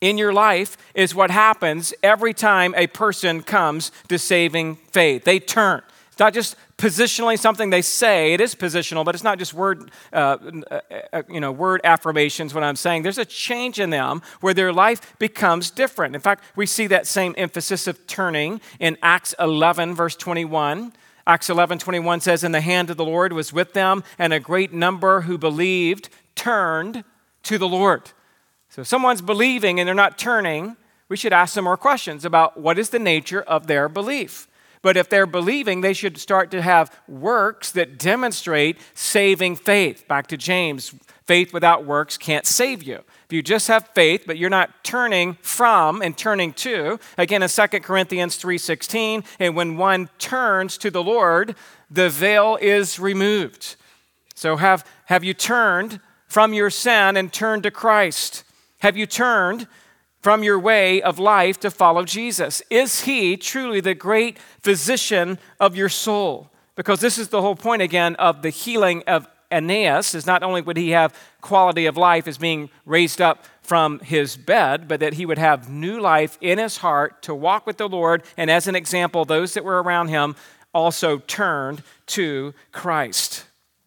in 0.00 0.18
your 0.18 0.32
life 0.32 0.76
is 0.94 1.12
what 1.12 1.32
happens 1.32 1.92
every 2.04 2.32
time 2.32 2.72
a 2.76 2.86
person 2.86 3.42
comes 3.42 3.90
to 4.06 4.16
saving 4.16 4.76
faith. 4.92 5.24
They 5.24 5.40
turn. 5.40 5.82
It's 6.12 6.20
not 6.20 6.34
just 6.34 6.54
positionally 6.82 7.38
something 7.38 7.70
they 7.70 7.80
say. 7.80 8.32
It 8.32 8.40
is 8.40 8.56
positional, 8.56 9.04
but 9.04 9.14
it's 9.14 9.22
not 9.22 9.38
just 9.38 9.54
word, 9.54 9.92
uh, 10.12 10.36
uh, 10.68 10.80
uh, 11.12 11.22
you 11.28 11.38
know, 11.38 11.52
word 11.52 11.80
affirmations. 11.84 12.54
What 12.54 12.64
I'm 12.64 12.74
saying, 12.74 13.04
there's 13.04 13.18
a 13.18 13.24
change 13.24 13.78
in 13.78 13.90
them 13.90 14.20
where 14.40 14.52
their 14.52 14.72
life 14.72 15.16
becomes 15.20 15.70
different. 15.70 16.16
In 16.16 16.20
fact, 16.20 16.42
we 16.56 16.66
see 16.66 16.88
that 16.88 17.06
same 17.06 17.36
emphasis 17.38 17.86
of 17.86 18.04
turning 18.08 18.60
in 18.80 18.98
Acts 19.00 19.32
11, 19.38 19.94
verse 19.94 20.16
21. 20.16 20.92
Acts 21.24 21.48
11, 21.48 21.78
21 21.78 22.20
says, 22.20 22.42
"And 22.42 22.52
the 22.52 22.60
hand 22.60 22.90
of 22.90 22.96
the 22.96 23.04
Lord 23.04 23.32
was 23.32 23.52
with 23.52 23.74
them, 23.74 24.02
and 24.18 24.32
a 24.32 24.40
great 24.40 24.72
number 24.72 25.20
who 25.20 25.38
believed 25.38 26.08
turned 26.34 27.04
to 27.44 27.58
the 27.58 27.68
Lord." 27.68 28.10
So, 28.70 28.80
if 28.80 28.88
someone's 28.88 29.22
believing 29.22 29.78
and 29.78 29.86
they're 29.86 29.94
not 29.94 30.18
turning, 30.18 30.76
we 31.08 31.16
should 31.16 31.32
ask 31.32 31.54
some 31.54 31.62
more 31.62 31.76
questions 31.76 32.24
about 32.24 32.58
what 32.58 32.76
is 32.76 32.90
the 32.90 32.98
nature 32.98 33.42
of 33.42 33.68
their 33.68 33.88
belief. 33.88 34.48
But 34.82 34.96
if 34.96 35.08
they're 35.08 35.26
believing, 35.26 35.80
they 35.80 35.92
should 35.92 36.18
start 36.18 36.50
to 36.50 36.60
have 36.60 36.90
works 37.08 37.70
that 37.72 37.98
demonstrate 37.98 38.78
saving 38.94 39.56
faith. 39.56 40.06
Back 40.08 40.26
to 40.26 40.36
James 40.36 40.92
faith 41.26 41.52
without 41.52 41.86
works 41.86 42.18
can't 42.18 42.46
save 42.46 42.82
you. 42.82 42.96
If 42.96 43.32
you 43.32 43.42
just 43.42 43.68
have 43.68 43.88
faith, 43.94 44.24
but 44.26 44.38
you're 44.38 44.50
not 44.50 44.82
turning 44.82 45.34
from 45.40 46.02
and 46.02 46.18
turning 46.18 46.52
to, 46.54 46.98
again 47.16 47.42
in 47.42 47.48
2 47.48 47.80
Corinthians 47.80 48.36
3:16, 48.36 49.24
and 49.38 49.54
when 49.54 49.76
one 49.76 50.10
turns 50.18 50.76
to 50.78 50.90
the 50.90 51.02
Lord, 51.02 51.54
the 51.90 52.10
veil 52.10 52.58
is 52.60 52.98
removed. 52.98 53.76
So 54.34 54.56
have, 54.56 54.84
have 55.06 55.22
you 55.22 55.34
turned 55.34 56.00
from 56.26 56.52
your 56.52 56.70
sin 56.70 57.16
and 57.16 57.32
turned 57.32 57.62
to 57.62 57.70
Christ? 57.70 58.44
Have 58.78 58.96
you 58.96 59.06
turned 59.06 59.68
from 60.22 60.42
your 60.42 60.58
way 60.58 61.02
of 61.02 61.18
life 61.18 61.58
to 61.60 61.70
follow 61.70 62.04
Jesus? 62.04 62.62
Is 62.70 63.02
he 63.02 63.36
truly 63.36 63.80
the 63.80 63.94
great 63.94 64.38
physician 64.60 65.38
of 65.58 65.76
your 65.76 65.88
soul? 65.88 66.50
Because 66.76 67.00
this 67.00 67.18
is 67.18 67.28
the 67.28 67.42
whole 67.42 67.56
point 67.56 67.82
again 67.82 68.14
of 68.16 68.42
the 68.42 68.50
healing 68.50 69.02
of 69.06 69.28
Aeneas 69.52 70.14
is 70.14 70.26
not 70.26 70.42
only 70.42 70.62
would 70.62 70.78
he 70.78 70.90
have 70.90 71.14
quality 71.42 71.86
of 71.86 71.96
life 71.96 72.26
as 72.26 72.38
being 72.38 72.70
raised 72.86 73.20
up 73.20 73.44
from 73.60 74.00
his 74.00 74.36
bed, 74.36 74.88
but 74.88 75.00
that 75.00 75.14
he 75.14 75.26
would 75.26 75.38
have 75.38 75.68
new 75.68 76.00
life 76.00 76.38
in 76.40 76.58
his 76.58 76.78
heart 76.78 77.22
to 77.22 77.34
walk 77.34 77.66
with 77.66 77.76
the 77.76 77.88
Lord. 77.88 78.22
And 78.36 78.50
as 78.50 78.66
an 78.66 78.74
example, 78.74 79.24
those 79.24 79.54
that 79.54 79.64
were 79.64 79.82
around 79.82 80.08
him 80.08 80.34
also 80.72 81.18
turned 81.18 81.82
to 82.06 82.54
Christ. 82.72 83.44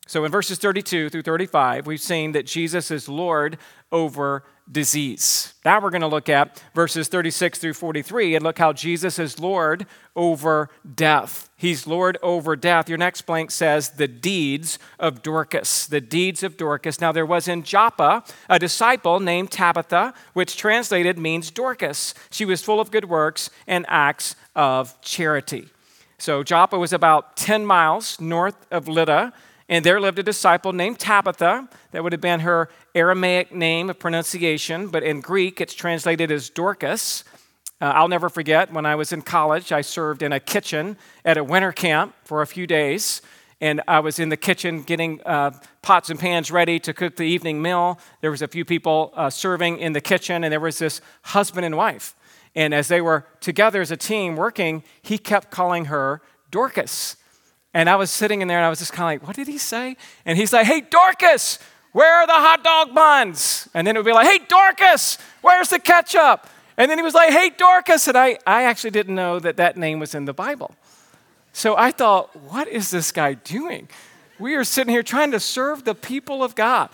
So 0.08 0.24
in 0.24 0.32
verses 0.32 0.60
32 0.60 1.10
through 1.10 1.24
35, 1.24 1.88
we've 1.88 2.00
seen 2.00 2.34
that 2.34 2.45
Jesus 2.45 2.91
is 2.91 3.10
Lord 3.10 3.58
over 3.91 4.43
disease. 4.71 5.54
Now 5.63 5.80
we're 5.80 5.91
going 5.91 6.01
to 6.01 6.08
look 6.08 6.28
at 6.28 6.62
verses 6.73 7.08
36 7.08 7.60
through 7.60 7.73
43 7.73 8.36
and 8.36 8.43
look 8.43 8.58
how 8.58 8.73
Jesus 8.73 9.19
is 9.19 9.39
Lord 9.39 9.86
over 10.15 10.69
death. 10.95 11.49
He's 11.56 11.86
Lord 11.86 12.17
over 12.23 12.56
death. 12.56 12.89
Your 12.89 12.97
next 12.97 13.23
blank 13.23 13.51
says 13.51 13.91
the 13.91 14.08
deeds 14.08 14.80
of 14.99 15.21
Dorcas. 15.21 15.86
The 15.86 16.01
deeds 16.01 16.41
of 16.41 16.58
Dorcas. 16.58 16.99
Now 16.99 17.12
there 17.12 17.25
was 17.25 17.47
in 17.47 17.63
Joppa 17.63 18.23
a 18.49 18.58
disciple 18.58 19.19
named 19.19 19.51
Tabitha, 19.51 20.13
which 20.34 20.58
translated 20.58 21.19
means 21.19 21.51
Dorcas. 21.51 22.13
She 22.32 22.45
was 22.45 22.63
full 22.63 22.80
of 22.80 22.91
good 22.91 23.06
works 23.06 23.49
and 23.67 23.86
acts 23.88 24.36
of 24.56 24.99
charity. 25.01 25.69
So 26.17 26.43
Joppa 26.43 26.80
was 26.80 26.93
about 26.93 27.38
10 27.38 27.65
miles 27.65 28.19
north 28.19 28.56
of 28.71 28.88
Lydda, 28.88 29.34
and 29.67 29.86
there 29.86 29.99
lived 29.99 30.19
a 30.19 30.23
disciple 30.23 30.73
named 30.73 30.99
Tabitha. 30.99 31.67
That 31.91 32.04
would 32.04 32.12
have 32.12 32.21
been 32.21 32.41
her 32.41 32.69
Aramaic 32.93 33.54
name 33.54 33.89
of 33.89 33.99
pronunciation, 33.99 34.88
but 34.88 35.04
in 35.04 35.21
Greek 35.21 35.60
it's 35.60 35.73
translated 35.73 36.32
as 36.32 36.49
Dorcas. 36.49 37.23
Uh, 37.82 37.86
I'll 37.86 38.08
never 38.08 38.30
forget 38.30 38.71
when 38.71 38.86
I 38.86 38.95
was 38.95 39.12
in 39.12 39.21
college, 39.21 39.71
I 39.71 39.82
served 39.82 40.21
in 40.21 40.32
a 40.32 40.39
kitchen 40.39 40.97
at 41.25 41.38
a 41.38 41.43
winter 41.43 41.71
camp 41.71 42.15
for 42.23 42.41
a 42.41 42.47
few 42.47 42.67
days. 42.67 43.21
And 43.62 43.82
I 43.88 44.01
was 44.01 44.19
in 44.19 44.30
the 44.30 44.38
kitchen 44.38 44.84
getting 44.84 45.21
uh, 45.25 45.51
pots 45.82 46.10
and 46.10 46.19
pans 46.19 46.51
ready 46.51 46.80
to 46.82 46.93
cook 46.93 47.15
the 47.15 47.23
evening 47.23 47.62
meal. 47.62 47.99
There 48.21 48.32
was 48.32 48.41
a 48.41 48.47
few 48.47 48.65
people 48.65 49.13
uh, 49.15 49.30
serving 49.30 49.80
in 49.80 49.93
the 49.93 50.01
kitchen, 50.01 50.43
and 50.43 50.51
there 50.51 50.60
was 50.60 50.78
this 50.78 50.99
husband 51.21 51.65
and 51.65 51.78
wife. 51.78 52.15
And 52.54 52.73
as 52.73 52.89
they 52.89 53.01
were 53.01 53.25
together 53.39 53.82
as 53.82 53.91
a 53.91 53.97
team 53.97 54.36
working, 54.36 54.84
he 55.01 55.17
kept 55.17 55.51
calling 55.51 55.86
her 55.86 56.21
Dorcas. 56.51 57.15
And 57.75 57.89
I 57.89 57.97
was 57.97 58.09
sitting 58.09 58.41
in 58.41 58.47
there 58.47 58.57
and 58.57 58.65
I 58.65 58.69
was 58.69 58.79
just 58.79 58.93
kind 58.93 59.03
of 59.03 59.21
like, 59.21 59.27
what 59.27 59.35
did 59.35 59.49
he 59.49 59.57
say? 59.57 59.97
And 60.25 60.38
he's 60.38 60.53
like, 60.53 60.65
hey, 60.65 60.79
Dorcas, 60.79 61.59
where 61.91 62.21
are 62.21 62.25
the 62.25 62.31
hot 62.31 62.63
dog 62.63 62.95
buns? 62.95 63.67
And 63.73 63.85
then 63.85 63.97
it 63.97 63.99
would 63.99 64.05
be 64.05 64.13
like, 64.13 64.27
hey, 64.27 64.39
Dorcas, 64.47 65.17
where's 65.41 65.69
the 65.69 65.79
ketchup? 65.79 66.47
And 66.77 66.89
then 66.89 66.97
he 66.97 67.03
was 67.03 67.13
like, 67.13 67.31
hey, 67.31 67.49
Dorcas. 67.49 68.07
And 68.07 68.17
I, 68.17 68.38
I 68.47 68.63
actually 68.63 68.91
didn't 68.91 69.13
know 69.13 69.39
that 69.39 69.57
that 69.57 69.75
name 69.75 69.99
was 69.99 70.15
in 70.15 70.23
the 70.23 70.33
Bible. 70.33 70.73
So 71.51 71.75
I 71.75 71.91
thought, 71.91 72.33
what 72.49 72.69
is 72.69 72.91
this 72.91 73.11
guy 73.11 73.33
doing? 73.33 73.89
We 74.39 74.55
are 74.55 74.63
sitting 74.63 74.93
here 74.93 75.03
trying 75.03 75.31
to 75.31 75.39
serve 75.41 75.83
the 75.83 75.95
people 75.95 76.45
of 76.45 76.55
God. 76.55 76.91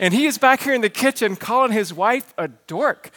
And 0.00 0.12
he 0.12 0.26
is 0.26 0.38
back 0.38 0.60
here 0.60 0.74
in 0.74 0.80
the 0.80 0.90
kitchen 0.90 1.36
calling 1.36 1.70
his 1.70 1.94
wife 1.94 2.34
a 2.36 2.48
dork. 2.48 3.10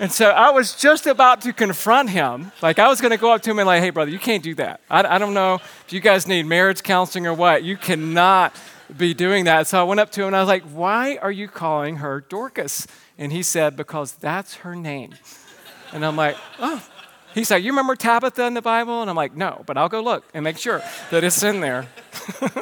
And 0.00 0.10
so 0.10 0.30
I 0.30 0.48
was 0.48 0.74
just 0.74 1.06
about 1.06 1.42
to 1.42 1.52
confront 1.52 2.08
him. 2.08 2.52
Like 2.62 2.78
I 2.78 2.88
was 2.88 3.02
going 3.02 3.10
to 3.10 3.18
go 3.18 3.32
up 3.34 3.42
to 3.42 3.50
him 3.50 3.58
and 3.58 3.66
like, 3.66 3.82
hey, 3.82 3.90
brother, 3.90 4.10
you 4.10 4.18
can't 4.18 4.42
do 4.42 4.54
that. 4.54 4.80
I, 4.88 5.04
I 5.16 5.18
don't 5.18 5.34
know 5.34 5.56
if 5.56 5.92
you 5.92 6.00
guys 6.00 6.26
need 6.26 6.44
marriage 6.44 6.82
counseling 6.82 7.26
or 7.26 7.34
what. 7.34 7.64
You 7.64 7.76
cannot 7.76 8.56
be 8.96 9.12
doing 9.12 9.44
that. 9.44 9.66
So 9.66 9.78
I 9.78 9.82
went 9.82 10.00
up 10.00 10.10
to 10.12 10.22
him 10.22 10.28
and 10.28 10.36
I 10.36 10.40
was 10.40 10.48
like, 10.48 10.62
why 10.62 11.18
are 11.18 11.30
you 11.30 11.48
calling 11.48 11.96
her 11.96 12.22
Dorcas? 12.22 12.86
And 13.18 13.30
he 13.30 13.42
said, 13.42 13.76
because 13.76 14.12
that's 14.12 14.54
her 14.54 14.74
name. 14.74 15.16
And 15.92 16.02
I'm 16.06 16.16
like, 16.16 16.38
oh. 16.58 16.82
He's 17.34 17.50
like, 17.50 17.62
you 17.62 17.70
remember 17.70 17.94
Tabitha 17.94 18.46
in 18.46 18.54
the 18.54 18.62
Bible? 18.62 19.02
And 19.02 19.10
I'm 19.10 19.16
like, 19.16 19.36
no, 19.36 19.62
but 19.66 19.76
I'll 19.76 19.90
go 19.90 20.00
look 20.00 20.24
and 20.32 20.42
make 20.42 20.56
sure 20.56 20.82
that 21.10 21.22
it's 21.22 21.42
in 21.42 21.60
there. 21.60 21.88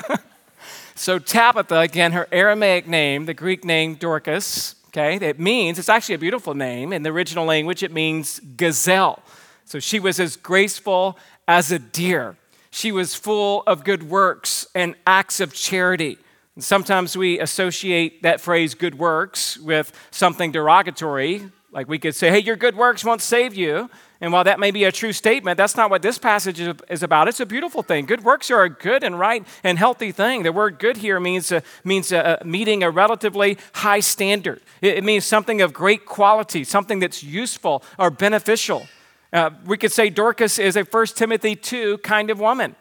so 0.97 1.21
Tabitha, 1.21 1.79
again, 1.79 2.11
her 2.13 2.27
Aramaic 2.33 2.89
name, 2.89 3.27
the 3.27 3.33
Greek 3.33 3.65
name 3.65 3.95
Dorcas, 3.95 4.75
okay? 4.89 5.17
It 5.17 5.39
means, 5.39 5.79
it's 5.79 5.89
actually 5.89 6.17
a 6.17 6.19
beautiful 6.19 6.55
name. 6.55 6.93
In 6.93 7.03
the 7.03 7.11
original 7.11 7.45
language, 7.45 7.83
it 7.83 7.93
means 7.93 8.41
gazelle. 8.57 9.23
So 9.65 9.79
she 9.79 10.01
was 10.01 10.19
as 10.19 10.37
graceful 10.37 11.19
as 11.47 11.71
a 11.71 11.79
deer. 11.79 12.37
She 12.71 12.93
was 12.93 13.15
full 13.15 13.63
of 13.67 13.85
good 13.85 14.09
works 14.09 14.67
and 14.75 14.95
acts 15.07 15.41
of 15.41 15.55
charity. 15.55 16.19
And 16.55 16.65
sometimes 16.65 17.17
we 17.17 17.39
associate 17.39 18.23
that 18.23 18.41
phrase 18.41 18.75
good 18.75 18.99
works 18.99 19.59
with 19.59 19.93
something 20.11 20.53
derogatory. 20.53 21.51
Like 21.71 21.89
we 21.89 21.99
could 21.99 22.15
say, 22.15 22.31
hey, 22.31 22.41
your 22.41 22.57
good 22.57 22.77
works 22.77 23.05
won't 23.05 23.21
save 23.21 23.55
you. 23.55 23.91
And 24.21 24.33
while 24.33 24.43
that 24.45 24.59
may 24.59 24.73
be 24.73 24.83
a 24.83 24.91
true 24.91 25.13
statement, 25.13 25.57
that's 25.57 25.77
not 25.77 25.91
what 25.91 26.03
this 26.03 26.19
passage 26.19 26.61
is 26.61 27.03
about. 27.05 27.29
It's 27.29 27.39
a 27.39 27.47
beautiful 27.47 27.83
thing. 27.83 28.05
Good 28.05 28.25
works 28.25 28.51
are 28.51 28.65
a 28.65 28.69
good 28.69 29.05
and 29.05 29.17
right 29.19 29.47
and 29.63 29.79
healthy 29.79 30.11
thing. 30.11 30.43
The 30.43 30.53
word 30.53 30.81
good 30.81 30.97
here 30.97 31.21
means, 31.21 31.53
uh, 31.53 31.61
means 31.85 32.13
uh, 32.13 32.39
meeting 32.45 32.83
a 32.83 32.91
relatively 32.91 33.59
high 33.75 34.01
standard, 34.01 34.61
it, 34.83 34.99
it, 34.99 35.05
means 35.05 35.25
something 35.25 35.61
of 35.61 35.73
great 35.73 36.05
quality, 36.05 36.65
something 36.65 36.99
that's 36.99 37.23
useful 37.23 37.85
or 37.97 38.11
beneficial. 38.11 38.89
Uh, 39.33 39.51
we 39.65 39.77
could 39.77 39.93
say 39.93 40.11
Dorcas 40.11 40.59
is 40.59 40.77
a 40.77 40.83
1 40.83 41.07
Timothy 41.09 41.55
2 41.55 41.99
kind 41.99 42.31
of 42.31 42.41
woman. 42.41 42.75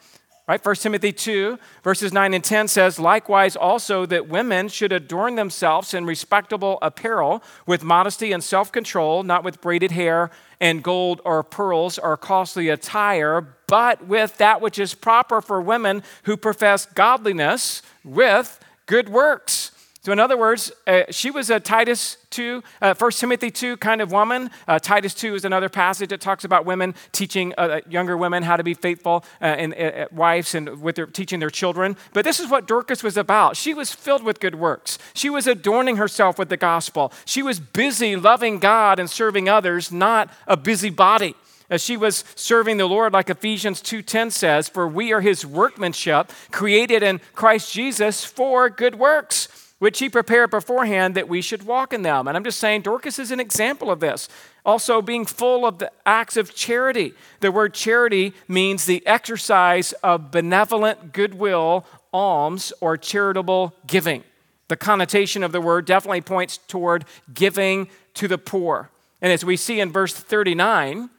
Right? 0.47 0.65
1 0.65 0.75
Timothy 0.75 1.11
2, 1.11 1.59
verses 1.83 2.13
9 2.13 2.33
and 2.33 2.41
10 2.41 2.69
says, 2.69 2.97
Likewise, 2.97 3.57
also 3.57 4.05
that 4.05 4.29
women 4.29 4.69
should 4.69 4.93
adorn 4.93 5.35
themselves 5.35 5.93
in 5.93 6.05
respectable 6.05 6.79
apparel 6.81 7.43
with 7.65 7.83
modesty 7.83 8.31
and 8.31 8.41
self 8.41 8.71
control, 8.71 9.23
not 9.23 9.43
with 9.43 9.59
braided 9.59 9.91
hair 9.91 10.31
and 10.59 10.83
gold 10.83 11.21
or 11.23 11.43
pearls 11.43 11.97
or 11.97 12.17
costly 12.17 12.69
attire, 12.69 13.55
but 13.67 14.07
with 14.07 14.37
that 14.37 14.61
which 14.61 14.79
is 14.79 14.93
proper 14.93 15.41
for 15.41 15.61
women 15.61 16.03
who 16.23 16.37
profess 16.37 16.85
godliness 16.85 17.81
with 18.03 18.59
good 18.85 19.09
works. 19.09 19.71
So, 20.07 20.13
in 20.13 20.21
other 20.21 20.37
words, 20.37 20.71
uh, 20.87 21.01
she 21.09 21.31
was 21.31 21.49
a 21.49 21.59
Titus 21.59 22.15
2, 22.29 22.63
uh, 22.81 22.93
1 22.97 23.11
Timothy 23.11 23.51
2 23.51 23.75
kind 23.75 23.99
of 23.99 24.09
woman. 24.09 24.49
Uh, 24.65 24.79
Titus 24.79 25.13
2 25.13 25.35
is 25.35 25.43
another 25.43 25.67
passage 25.67 26.11
that 26.11 26.21
talks 26.21 26.45
about 26.45 26.63
women 26.63 26.95
teaching 27.11 27.53
uh, 27.57 27.61
uh, 27.61 27.81
younger 27.89 28.15
women 28.15 28.43
how 28.43 28.55
to 28.55 28.63
be 28.63 28.73
faithful 28.73 29.25
and 29.41 29.73
uh, 29.73 30.07
wives 30.13 30.55
and 30.55 30.81
with 30.81 30.95
their, 30.95 31.07
teaching 31.07 31.41
their 31.41 31.49
children. 31.49 31.97
But 32.13 32.23
this 32.23 32.39
is 32.39 32.49
what 32.49 32.69
Dorcas 32.69 33.03
was 33.03 33.17
about. 33.17 33.57
She 33.57 33.73
was 33.73 33.91
filled 33.91 34.23
with 34.23 34.39
good 34.39 34.55
works. 34.55 34.97
She 35.13 35.29
was 35.29 35.45
adorning 35.45 35.97
herself 35.97 36.39
with 36.39 36.47
the 36.47 36.55
gospel. 36.55 37.11
She 37.25 37.43
was 37.43 37.59
busy 37.59 38.15
loving 38.15 38.59
God 38.59 38.99
and 38.99 39.09
serving 39.09 39.49
others, 39.49 39.91
not 39.91 40.31
a 40.47 40.55
busybody 40.55 41.35
as 41.69 41.83
she 41.83 41.97
was 41.97 42.23
serving 42.33 42.77
the 42.77 42.87
Lord 42.87 43.11
like 43.11 43.29
Ephesians 43.29 43.81
2:10 43.81 44.31
says, 44.31 44.69
for 44.69 44.87
we 44.87 45.11
are 45.11 45.19
his 45.19 45.45
workmanship 45.45 46.31
created 46.49 47.03
in 47.03 47.19
Christ 47.33 47.73
Jesus 47.73 48.23
for 48.23 48.69
good 48.69 48.95
works 48.95 49.66
which 49.79 49.99
he 49.99 50.09
prepared 50.09 50.49
beforehand 50.49 51.15
that 51.15 51.29
we 51.29 51.41
should 51.41 51.63
walk 51.63 51.93
in 51.93 52.01
them. 52.01 52.27
And 52.27 52.35
I'm 52.35 52.43
just 52.43 52.59
saying, 52.59 52.81
Dorcas 52.81 53.19
is 53.19 53.31
an 53.31 53.39
example 53.39 53.91
of 53.91 53.99
this. 53.99 54.27
Also, 54.65 55.01
being 55.01 55.25
full 55.25 55.65
of 55.65 55.77
the 55.77 55.91
acts 56.05 56.35
of 56.35 56.55
charity. 56.55 57.13
The 57.39 57.51
word 57.51 57.73
charity 57.73 58.33
means 58.47 58.85
the 58.85 59.05
exercise 59.05 59.93
of 60.03 60.31
benevolent 60.31 61.13
goodwill, 61.13 61.85
alms, 62.11 62.73
or 62.81 62.97
charitable 62.97 63.75
giving. 63.85 64.23
The 64.67 64.75
connotation 64.75 65.43
of 65.43 65.51
the 65.51 65.61
word 65.61 65.85
definitely 65.85 66.21
points 66.21 66.57
toward 66.57 67.05
giving 67.33 67.87
to 68.15 68.27
the 68.27 68.37
poor. 68.37 68.89
And 69.21 69.31
as 69.31 69.45
we 69.45 69.57
see 69.57 69.79
in 69.79 69.91
verse 69.91 70.13
39, 70.13 71.09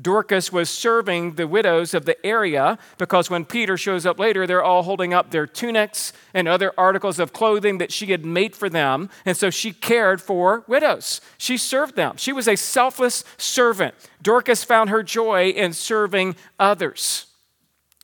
Dorcas 0.00 0.52
was 0.52 0.68
serving 0.68 1.36
the 1.36 1.48
widows 1.48 1.94
of 1.94 2.04
the 2.04 2.24
area 2.24 2.78
because 2.98 3.30
when 3.30 3.46
Peter 3.46 3.78
shows 3.78 4.04
up 4.04 4.18
later, 4.18 4.46
they're 4.46 4.62
all 4.62 4.82
holding 4.82 5.14
up 5.14 5.30
their 5.30 5.46
tunics 5.46 6.12
and 6.34 6.46
other 6.46 6.72
articles 6.76 7.18
of 7.18 7.32
clothing 7.32 7.78
that 7.78 7.92
she 7.92 8.06
had 8.06 8.24
made 8.24 8.54
for 8.54 8.68
them. 8.68 9.08
And 9.24 9.36
so 9.36 9.48
she 9.48 9.72
cared 9.72 10.20
for 10.20 10.64
widows. 10.68 11.22
She 11.38 11.56
served 11.56 11.96
them. 11.96 12.16
She 12.18 12.32
was 12.32 12.46
a 12.46 12.56
selfless 12.56 13.24
servant. 13.38 13.94
Dorcas 14.20 14.64
found 14.64 14.90
her 14.90 15.02
joy 15.02 15.48
in 15.48 15.72
serving 15.72 16.36
others. 16.58 17.26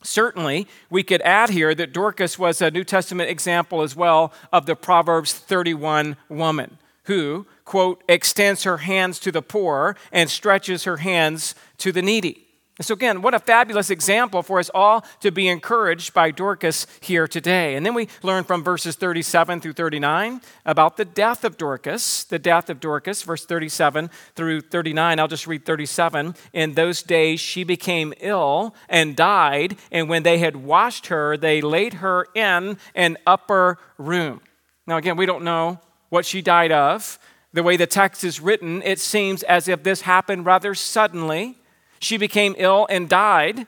Certainly, 0.02 0.66
we 0.90 1.02
could 1.02 1.22
add 1.22 1.50
here 1.50 1.74
that 1.74 1.92
Dorcas 1.92 2.38
was 2.38 2.60
a 2.60 2.70
New 2.70 2.84
Testament 2.84 3.30
example 3.30 3.82
as 3.82 3.94
well 3.94 4.32
of 4.52 4.66
the 4.66 4.74
Proverbs 4.74 5.32
31 5.34 6.16
woman 6.28 6.78
who, 7.04 7.46
quote, 7.64 8.02
extends 8.08 8.64
her 8.64 8.78
hands 8.78 9.18
to 9.20 9.32
the 9.32 9.42
poor 9.42 9.96
and 10.10 10.28
stretches 10.28 10.84
her 10.84 10.98
hands 10.98 11.54
to 11.78 11.92
the 11.92 12.02
needy. 12.02 12.42
So, 12.80 12.94
again, 12.94 13.20
what 13.20 13.34
a 13.34 13.38
fabulous 13.38 13.90
example 13.90 14.42
for 14.42 14.58
us 14.58 14.70
all 14.72 15.04
to 15.20 15.30
be 15.30 15.46
encouraged 15.46 16.14
by 16.14 16.30
Dorcas 16.30 16.86
here 17.00 17.28
today. 17.28 17.76
And 17.76 17.84
then 17.84 17.92
we 17.92 18.08
learn 18.22 18.44
from 18.44 18.64
verses 18.64 18.96
37 18.96 19.60
through 19.60 19.74
39 19.74 20.40
about 20.64 20.96
the 20.96 21.04
death 21.04 21.44
of 21.44 21.58
Dorcas. 21.58 22.24
The 22.24 22.38
death 22.38 22.70
of 22.70 22.80
Dorcas, 22.80 23.22
verse 23.22 23.44
37 23.44 24.10
through 24.34 24.62
39. 24.62 25.20
I'll 25.20 25.28
just 25.28 25.46
read 25.46 25.66
37. 25.66 26.34
In 26.54 26.72
those 26.72 27.02
days 27.02 27.40
she 27.40 27.62
became 27.62 28.14
ill 28.20 28.74
and 28.88 29.14
died, 29.14 29.76
and 29.90 30.08
when 30.08 30.22
they 30.22 30.38
had 30.38 30.56
washed 30.56 31.08
her, 31.08 31.36
they 31.36 31.60
laid 31.60 31.94
her 31.94 32.26
in 32.34 32.78
an 32.94 33.18
upper 33.26 33.78
room. 33.98 34.40
Now, 34.86 34.96
again, 34.96 35.16
we 35.16 35.26
don't 35.26 35.44
know 35.44 35.78
what 36.08 36.24
she 36.24 36.40
died 36.40 36.72
of. 36.72 37.18
The 37.52 37.62
way 37.62 37.76
the 37.76 37.86
text 37.86 38.24
is 38.24 38.40
written, 38.40 38.82
it 38.82 38.98
seems 38.98 39.42
as 39.42 39.68
if 39.68 39.82
this 39.82 40.02
happened 40.02 40.46
rather 40.46 40.74
suddenly. 40.74 41.58
She 42.00 42.16
became 42.16 42.54
ill 42.56 42.86
and 42.88 43.08
died. 43.08 43.66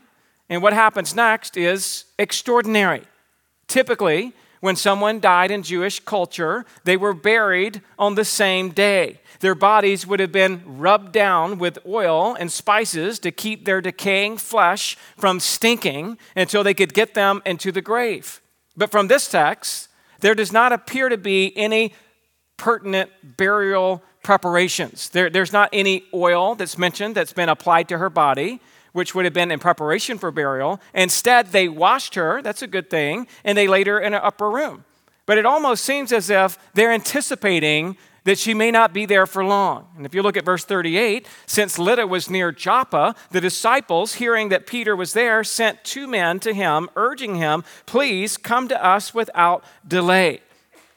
And 0.49 0.63
what 0.63 0.73
happens 0.73 1.15
next 1.15 1.57
is 1.57 2.05
extraordinary. 2.19 3.03
Typically, 3.69 4.33
when 4.61 4.77
someone 4.77 5.21
died 5.21 5.51
in 5.51 5.63
Jewish 5.63 6.01
culture, 6.01 6.65
they 6.85 6.97
were 6.97 7.13
buried 7.13 7.83
on 7.99 8.15
the 8.15 8.25
same 8.25 8.71
day. 8.71 9.21
Their 9.41 9.55
bodies 9.55 10.07
would 10.07 10.21
have 10.21 10.33
been 10.33 10.63
rubbed 10.79 11.13
down 11.13 11.59
with 11.59 11.79
oil 11.87 12.35
and 12.41 12.51
spices 12.51 13.19
to 13.19 13.31
keep 13.31 13.67
their 13.67 13.83
decaying 13.83 14.39
flesh 14.39 14.97
from 15.19 15.39
stinking 15.39 16.17
until 16.35 16.65
they 16.65 16.73
could 16.73 16.95
get 16.95 17.13
them 17.13 17.43
into 17.45 17.71
the 17.73 17.83
grave. 17.83 18.41
But 18.75 18.91
from 18.91 19.09
this 19.09 19.29
text, 19.29 19.89
there 20.21 20.35
does 20.35 20.53
not 20.53 20.73
appear 20.73 21.11
to 21.11 21.19
be 21.19 21.53
any 21.57 21.93
pertinent 22.57 23.11
burial 23.37 24.03
preparations. 24.23 25.11
There, 25.11 25.31
there's 25.31 25.53
not 25.53 25.69
any 25.73 26.05
oil 26.13 26.55
that's 26.55 26.79
mentioned 26.79 27.15
that's 27.15 27.33
been 27.33 27.49
applied 27.49 27.89
to 27.91 27.99
her 27.99 28.11
body, 28.11 28.61
which 28.93 29.15
would 29.15 29.25
have 29.25 29.35
been 29.35 29.51
in 29.51 29.59
preparation 29.59 30.19
for 30.19 30.31
burial. 30.31 30.81
Instead, 30.95 31.49
they 31.49 31.69
washed 31.69 32.15
her, 32.15 32.41
that's 32.43 32.63
a 32.63 32.67
good 32.67 32.89
thing, 32.89 33.27
and 33.45 33.59
they 33.59 33.69
laid 33.69 33.87
her 33.87 34.01
in 34.01 34.15
an 34.15 34.21
upper 34.23 34.51
room. 34.51 34.85
But 35.27 35.39
it 35.39 35.47
almost 35.47 35.85
seems 35.85 36.13
as 36.13 36.31
if 36.31 36.59
they're 36.75 36.93
anticipating 36.93 37.97
that 38.25 38.39
she 38.39 38.55
may 38.55 38.71
not 38.71 38.93
be 38.93 39.05
there 39.07 39.27
for 39.27 39.45
long. 39.45 39.87
And 39.97 40.07
if 40.07 40.15
you 40.15 40.23
look 40.23 40.37
at 40.37 40.45
verse 40.45 40.65
38, 40.65 41.29
since 41.47 41.79
Lydda 41.79 42.07
was 42.07 42.31
near 42.31 42.53
Joppa, 42.53 43.15
the 43.31 43.41
disciples, 43.41 44.15
hearing 44.15 44.49
that 44.49 44.67
Peter 44.67 44.97
was 44.97 45.13
there, 45.13 45.45
sent 45.45 45.85
two 45.85 46.07
men 46.07 46.41
to 46.41 46.55
him, 46.55 46.89
urging 46.97 47.37
him, 47.37 47.65
Please 47.85 48.37
come 48.37 48.69
to 48.69 48.85
us 48.85 49.13
without 49.15 49.63
delay. 49.87 50.41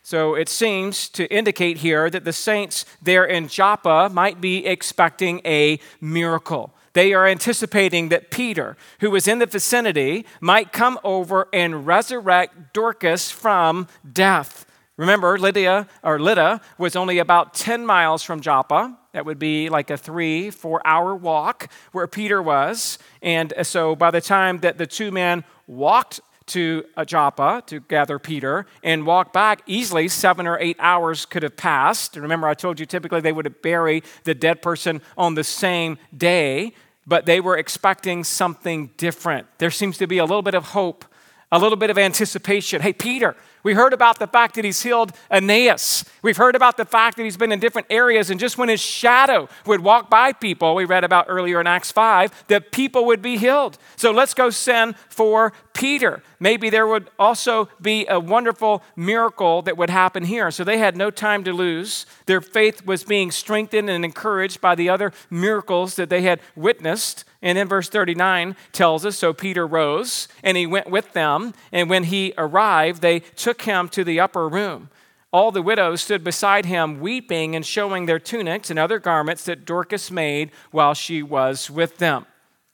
So 0.07 0.35
it 0.35 0.47
seems 0.47 1.09
to 1.09 1.25
indicate 1.25 1.79
here 1.79 2.09
that 2.09 2.23
the 2.23 2.31
saints 2.31 2.85
there 3.01 3.25
in 3.25 3.49
Joppa 3.49 4.09
might 4.09 4.39
be 4.39 4.65
expecting 4.65 5.41
a 5.43 5.81
miracle. 5.99 6.73
They 6.93 7.13
are 7.13 7.27
anticipating 7.27 8.07
that 8.07 8.31
Peter, 8.31 8.77
who 9.01 9.11
was 9.11 9.27
in 9.27 9.39
the 9.39 9.45
vicinity, 9.45 10.25
might 10.39 10.71
come 10.71 10.97
over 11.03 11.49
and 11.51 11.85
resurrect 11.85 12.71
Dorcas 12.71 13.29
from 13.31 13.89
death. 14.09 14.65
Remember, 14.95 15.37
Lydia 15.37 15.89
or 16.01 16.19
Lydda 16.19 16.61
was 16.77 16.95
only 16.95 17.19
about 17.19 17.53
10 17.53 17.85
miles 17.85 18.23
from 18.23 18.39
Joppa. 18.39 18.97
That 19.11 19.25
would 19.25 19.39
be 19.39 19.67
like 19.67 19.89
a 19.89 19.97
three, 19.97 20.51
four 20.51 20.81
hour 20.85 21.17
walk 21.17 21.69
where 21.91 22.07
Peter 22.07 22.41
was. 22.41 22.97
And 23.21 23.53
so 23.63 23.93
by 23.93 24.11
the 24.11 24.21
time 24.21 24.59
that 24.59 24.77
the 24.77 24.87
two 24.87 25.11
men 25.11 25.43
walked 25.67 26.21
to 26.47 26.83
Joppa 27.05 27.63
to 27.67 27.81
gather 27.81 28.19
Peter 28.19 28.65
and 28.83 29.05
walk 29.05 29.33
back 29.33 29.61
easily, 29.65 30.07
seven 30.07 30.47
or 30.47 30.57
eight 30.59 30.77
hours 30.79 31.25
could 31.25 31.43
have 31.43 31.57
passed. 31.57 32.15
Remember, 32.15 32.47
I 32.47 32.53
told 32.53 32.79
you 32.79 32.85
typically 32.85 33.21
they 33.21 33.31
would 33.33 33.45
have 33.45 33.61
buried 33.61 34.03
the 34.23 34.33
dead 34.33 34.61
person 34.61 35.01
on 35.17 35.35
the 35.35 35.43
same 35.43 35.97
day, 36.15 36.73
but 37.05 37.25
they 37.25 37.39
were 37.39 37.57
expecting 37.57 38.23
something 38.23 38.91
different. 38.97 39.47
There 39.57 39.71
seems 39.71 39.97
to 39.99 40.07
be 40.07 40.17
a 40.17 40.25
little 40.25 40.41
bit 40.41 40.55
of 40.55 40.65
hope, 40.65 41.05
a 41.51 41.59
little 41.59 41.77
bit 41.77 41.89
of 41.89 41.97
anticipation. 41.97 42.81
Hey, 42.81 42.93
Peter, 42.93 43.35
we 43.63 43.73
heard 43.73 43.93
about 43.93 44.19
the 44.19 44.27
fact 44.27 44.55
that 44.55 44.65
he's 44.65 44.81
healed 44.81 45.11
Aeneas. 45.31 46.05
We've 46.21 46.37
heard 46.37 46.55
about 46.55 46.77
the 46.77 46.85
fact 46.85 47.17
that 47.17 47.23
he's 47.23 47.37
been 47.37 47.51
in 47.51 47.59
different 47.59 47.87
areas, 47.89 48.29
and 48.29 48.39
just 48.39 48.57
when 48.57 48.69
his 48.69 48.81
shadow 48.81 49.49
would 49.65 49.81
walk 49.81 50.09
by 50.09 50.33
people, 50.33 50.75
we 50.75 50.85
read 50.85 51.03
about 51.03 51.25
earlier 51.27 51.59
in 51.59 51.67
Acts 51.67 51.91
5, 51.91 52.45
that 52.47 52.71
people 52.71 53.05
would 53.05 53.21
be 53.21 53.37
healed. 53.37 53.77
So 53.95 54.11
let's 54.11 54.33
go 54.33 54.49
send 54.49 54.95
for 55.09 55.53
Peter. 55.77 56.23
Maybe 56.39 56.69
there 56.69 56.87
would 56.87 57.09
also 57.17 57.69
be 57.81 58.05
a 58.07 58.19
wonderful 58.19 58.83
miracle 58.95 59.61
that 59.63 59.77
would 59.77 59.89
happen 59.89 60.23
here. 60.23 60.51
So 60.51 60.63
they 60.63 60.79
had 60.79 60.97
no 60.97 61.11
time 61.11 61.43
to 61.43 61.53
lose. 61.53 62.05
Their 62.25 62.41
faith 62.41 62.85
was 62.85 63.03
being 63.03 63.31
strengthened 63.31 63.89
and 63.89 64.03
encouraged 64.03 64.59
by 64.59 64.75
the 64.75 64.89
other 64.89 65.13
miracles 65.29 65.95
that 65.95 66.09
they 66.09 66.23
had 66.23 66.39
witnessed. 66.55 67.25
And 67.41 67.57
then 67.57 67.67
verse 67.67 67.89
39 67.89 68.55
tells 68.71 69.05
us 69.05 69.17
so 69.17 69.33
Peter 69.33 69.65
rose 69.65 70.27
and 70.43 70.57
he 70.57 70.65
went 70.65 70.89
with 70.89 71.13
them. 71.13 71.53
And 71.71 71.89
when 71.89 72.05
he 72.05 72.33
arrived, 72.37 73.01
they 73.01 73.19
took 73.19 73.46
him 73.61 73.89
to 73.89 74.03
the 74.03 74.19
upper 74.19 74.47
room. 74.47 74.89
All 75.31 75.51
the 75.51 75.61
widows 75.61 76.01
stood 76.01 76.23
beside 76.23 76.65
him, 76.65 76.99
weeping 76.99 77.55
and 77.55 77.65
showing 77.65 78.05
their 78.05 78.19
tunics 78.19 78.69
and 78.69 78.79
other 78.79 78.97
garments 78.97 79.43
that 79.45 79.65
Dorcas 79.65 80.09
made 80.09 80.51
while 80.71 80.93
she 80.93 81.21
was 81.21 81.69
with 81.69 81.97
them. 81.97 82.25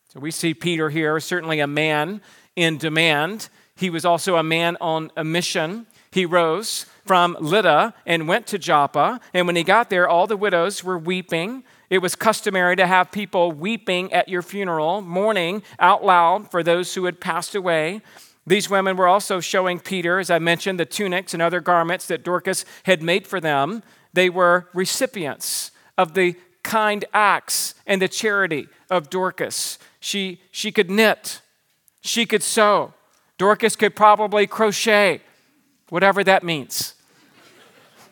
So 0.09 0.19
we 0.19 0.29
see 0.29 0.53
Peter 0.53 0.89
here, 0.89 1.19
certainly 1.19 1.59
a 1.59 1.67
man 1.67 2.21
in 2.55 2.77
demand. 2.77 3.49
He 3.75 3.89
was 3.89 4.05
also 4.05 4.35
a 4.35 4.43
man 4.43 4.77
on 4.79 5.11
a 5.17 5.23
mission. 5.23 5.87
He 6.11 6.25
rose 6.27 6.85
from 7.05 7.35
Lydda 7.39 7.95
and 8.05 8.27
went 8.27 8.45
to 8.47 8.59
Joppa. 8.59 9.19
And 9.33 9.47
when 9.47 9.55
he 9.55 9.63
got 9.63 9.89
there, 9.89 10.07
all 10.07 10.27
the 10.27 10.37
widows 10.37 10.83
were 10.83 10.97
weeping. 10.97 11.63
It 11.89 11.97
was 11.97 12.15
customary 12.15 12.75
to 12.75 12.85
have 12.85 13.11
people 13.11 13.51
weeping 13.51 14.13
at 14.13 14.29
your 14.29 14.43
funeral, 14.43 15.01
mourning 15.01 15.63
out 15.79 16.05
loud 16.05 16.51
for 16.51 16.61
those 16.61 16.93
who 16.93 17.05
had 17.05 17.19
passed 17.19 17.55
away. 17.55 18.01
These 18.45 18.69
women 18.69 18.97
were 18.97 19.07
also 19.07 19.39
showing 19.39 19.79
Peter, 19.79 20.19
as 20.19 20.29
I 20.29 20.39
mentioned, 20.39 20.79
the 20.79 20.85
tunics 20.85 21.33
and 21.33 21.41
other 21.41 21.61
garments 21.61 22.07
that 22.07 22.23
Dorcas 22.23 22.65
had 22.83 23.01
made 23.01 23.25
for 23.25 23.39
them. 23.39 23.83
They 24.11 24.29
were 24.29 24.67
recipients 24.73 25.71
of 25.97 26.13
the 26.13 26.35
kind 26.61 27.05
acts 27.13 27.75
and 27.85 28.01
the 28.01 28.07
charity 28.07 28.67
of 28.89 29.09
Dorcas. 29.09 29.79
She, 29.99 30.41
she 30.51 30.71
could 30.71 30.89
knit, 30.89 31.41
she 32.01 32.25
could 32.25 32.43
sew. 32.43 32.93
Dorcas 33.37 33.75
could 33.75 33.95
probably 33.95 34.45
crochet, 34.45 35.21
whatever 35.89 36.23
that 36.23 36.43
means. 36.43 36.95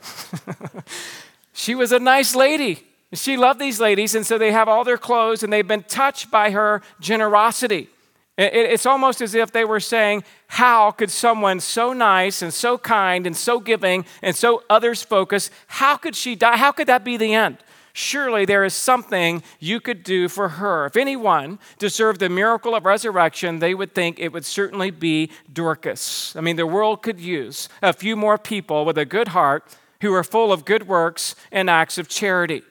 she 1.53 1.75
was 1.75 1.91
a 1.91 1.99
nice 1.99 2.35
lady. 2.35 2.83
She 3.13 3.35
loved 3.35 3.59
these 3.59 3.79
ladies, 3.79 4.15
and 4.15 4.25
so 4.25 4.37
they 4.37 4.51
have 4.51 4.69
all 4.69 4.83
their 4.83 4.97
clothes, 4.97 5.43
and 5.43 5.51
they've 5.51 5.67
been 5.67 5.83
touched 5.83 6.31
by 6.31 6.51
her 6.51 6.81
generosity. 7.01 7.89
It's 8.37 8.85
almost 8.85 9.21
as 9.21 9.35
if 9.35 9.51
they 9.51 9.65
were 9.65 9.79
saying, 9.79 10.23
How 10.47 10.91
could 10.91 11.11
someone 11.11 11.59
so 11.59 11.93
nice 11.93 12.41
and 12.41 12.53
so 12.53 12.77
kind 12.77 13.27
and 13.27 13.35
so 13.35 13.59
giving 13.59 14.05
and 14.21 14.35
so 14.35 14.63
others 14.69 15.03
focused, 15.03 15.51
how 15.67 15.97
could 15.97 16.15
she 16.15 16.35
die? 16.35 16.57
How 16.57 16.71
could 16.71 16.87
that 16.87 17.03
be 17.03 17.17
the 17.17 17.33
end? 17.33 17.57
Surely 17.93 18.45
there 18.45 18.63
is 18.63 18.73
something 18.73 19.43
you 19.59 19.81
could 19.81 20.03
do 20.03 20.29
for 20.29 20.47
her. 20.47 20.85
If 20.85 20.95
anyone 20.95 21.59
deserved 21.77 22.21
the 22.21 22.29
miracle 22.29 22.73
of 22.73 22.85
resurrection, 22.85 23.59
they 23.59 23.73
would 23.73 23.93
think 23.93 24.17
it 24.17 24.31
would 24.31 24.45
certainly 24.45 24.91
be 24.91 25.29
Dorcas. 25.51 26.33
I 26.37 26.41
mean, 26.41 26.55
the 26.55 26.65
world 26.65 27.03
could 27.03 27.19
use 27.19 27.67
a 27.81 27.91
few 27.91 28.15
more 28.15 28.37
people 28.37 28.85
with 28.85 28.97
a 28.97 29.05
good 29.05 29.29
heart 29.29 29.65
who 30.01 30.13
are 30.13 30.23
full 30.23 30.53
of 30.53 30.63
good 30.63 30.87
works 30.87 31.35
and 31.51 31.69
acts 31.69 31.97
of 31.97 32.07
charity. 32.07 32.63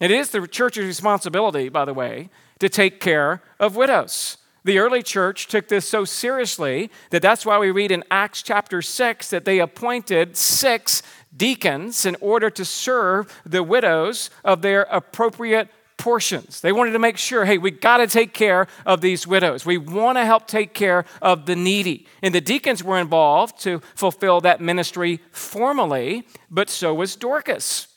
It 0.00 0.10
is 0.10 0.30
the 0.30 0.46
church's 0.48 0.86
responsibility, 0.86 1.68
by 1.68 1.84
the 1.84 1.94
way, 1.94 2.30
to 2.58 2.68
take 2.68 2.98
care 2.98 3.42
of 3.60 3.76
widows. 3.76 4.38
The 4.64 4.78
early 4.78 5.02
church 5.02 5.46
took 5.46 5.68
this 5.68 5.86
so 5.86 6.06
seriously 6.06 6.90
that 7.10 7.20
that's 7.20 7.44
why 7.44 7.58
we 7.58 7.70
read 7.70 7.90
in 7.90 8.02
Acts 8.10 8.42
chapter 8.42 8.80
6 8.80 9.28
that 9.30 9.44
they 9.44 9.58
appointed 9.58 10.36
six 10.36 11.02
deacons 11.36 12.06
in 12.06 12.16
order 12.20 12.48
to 12.48 12.64
serve 12.64 13.42
the 13.44 13.62
widows 13.62 14.30
of 14.42 14.62
their 14.62 14.82
appropriate 14.90 15.68
portions. 15.98 16.62
They 16.62 16.72
wanted 16.72 16.92
to 16.92 16.98
make 16.98 17.18
sure, 17.18 17.44
hey, 17.44 17.58
we 17.58 17.70
got 17.70 17.98
to 17.98 18.06
take 18.06 18.32
care 18.32 18.66
of 18.86 19.02
these 19.02 19.26
widows. 19.26 19.66
We 19.66 19.76
want 19.78 20.16
to 20.16 20.24
help 20.24 20.46
take 20.46 20.72
care 20.72 21.04
of 21.20 21.44
the 21.44 21.56
needy. 21.56 22.06
And 22.22 22.34
the 22.34 22.40
deacons 22.40 22.82
were 22.82 22.98
involved 22.98 23.60
to 23.60 23.80
fulfill 23.94 24.40
that 24.40 24.60
ministry 24.60 25.20
formally, 25.30 26.26
but 26.50 26.70
so 26.70 26.94
was 26.94 27.16
Dorcas 27.16 27.93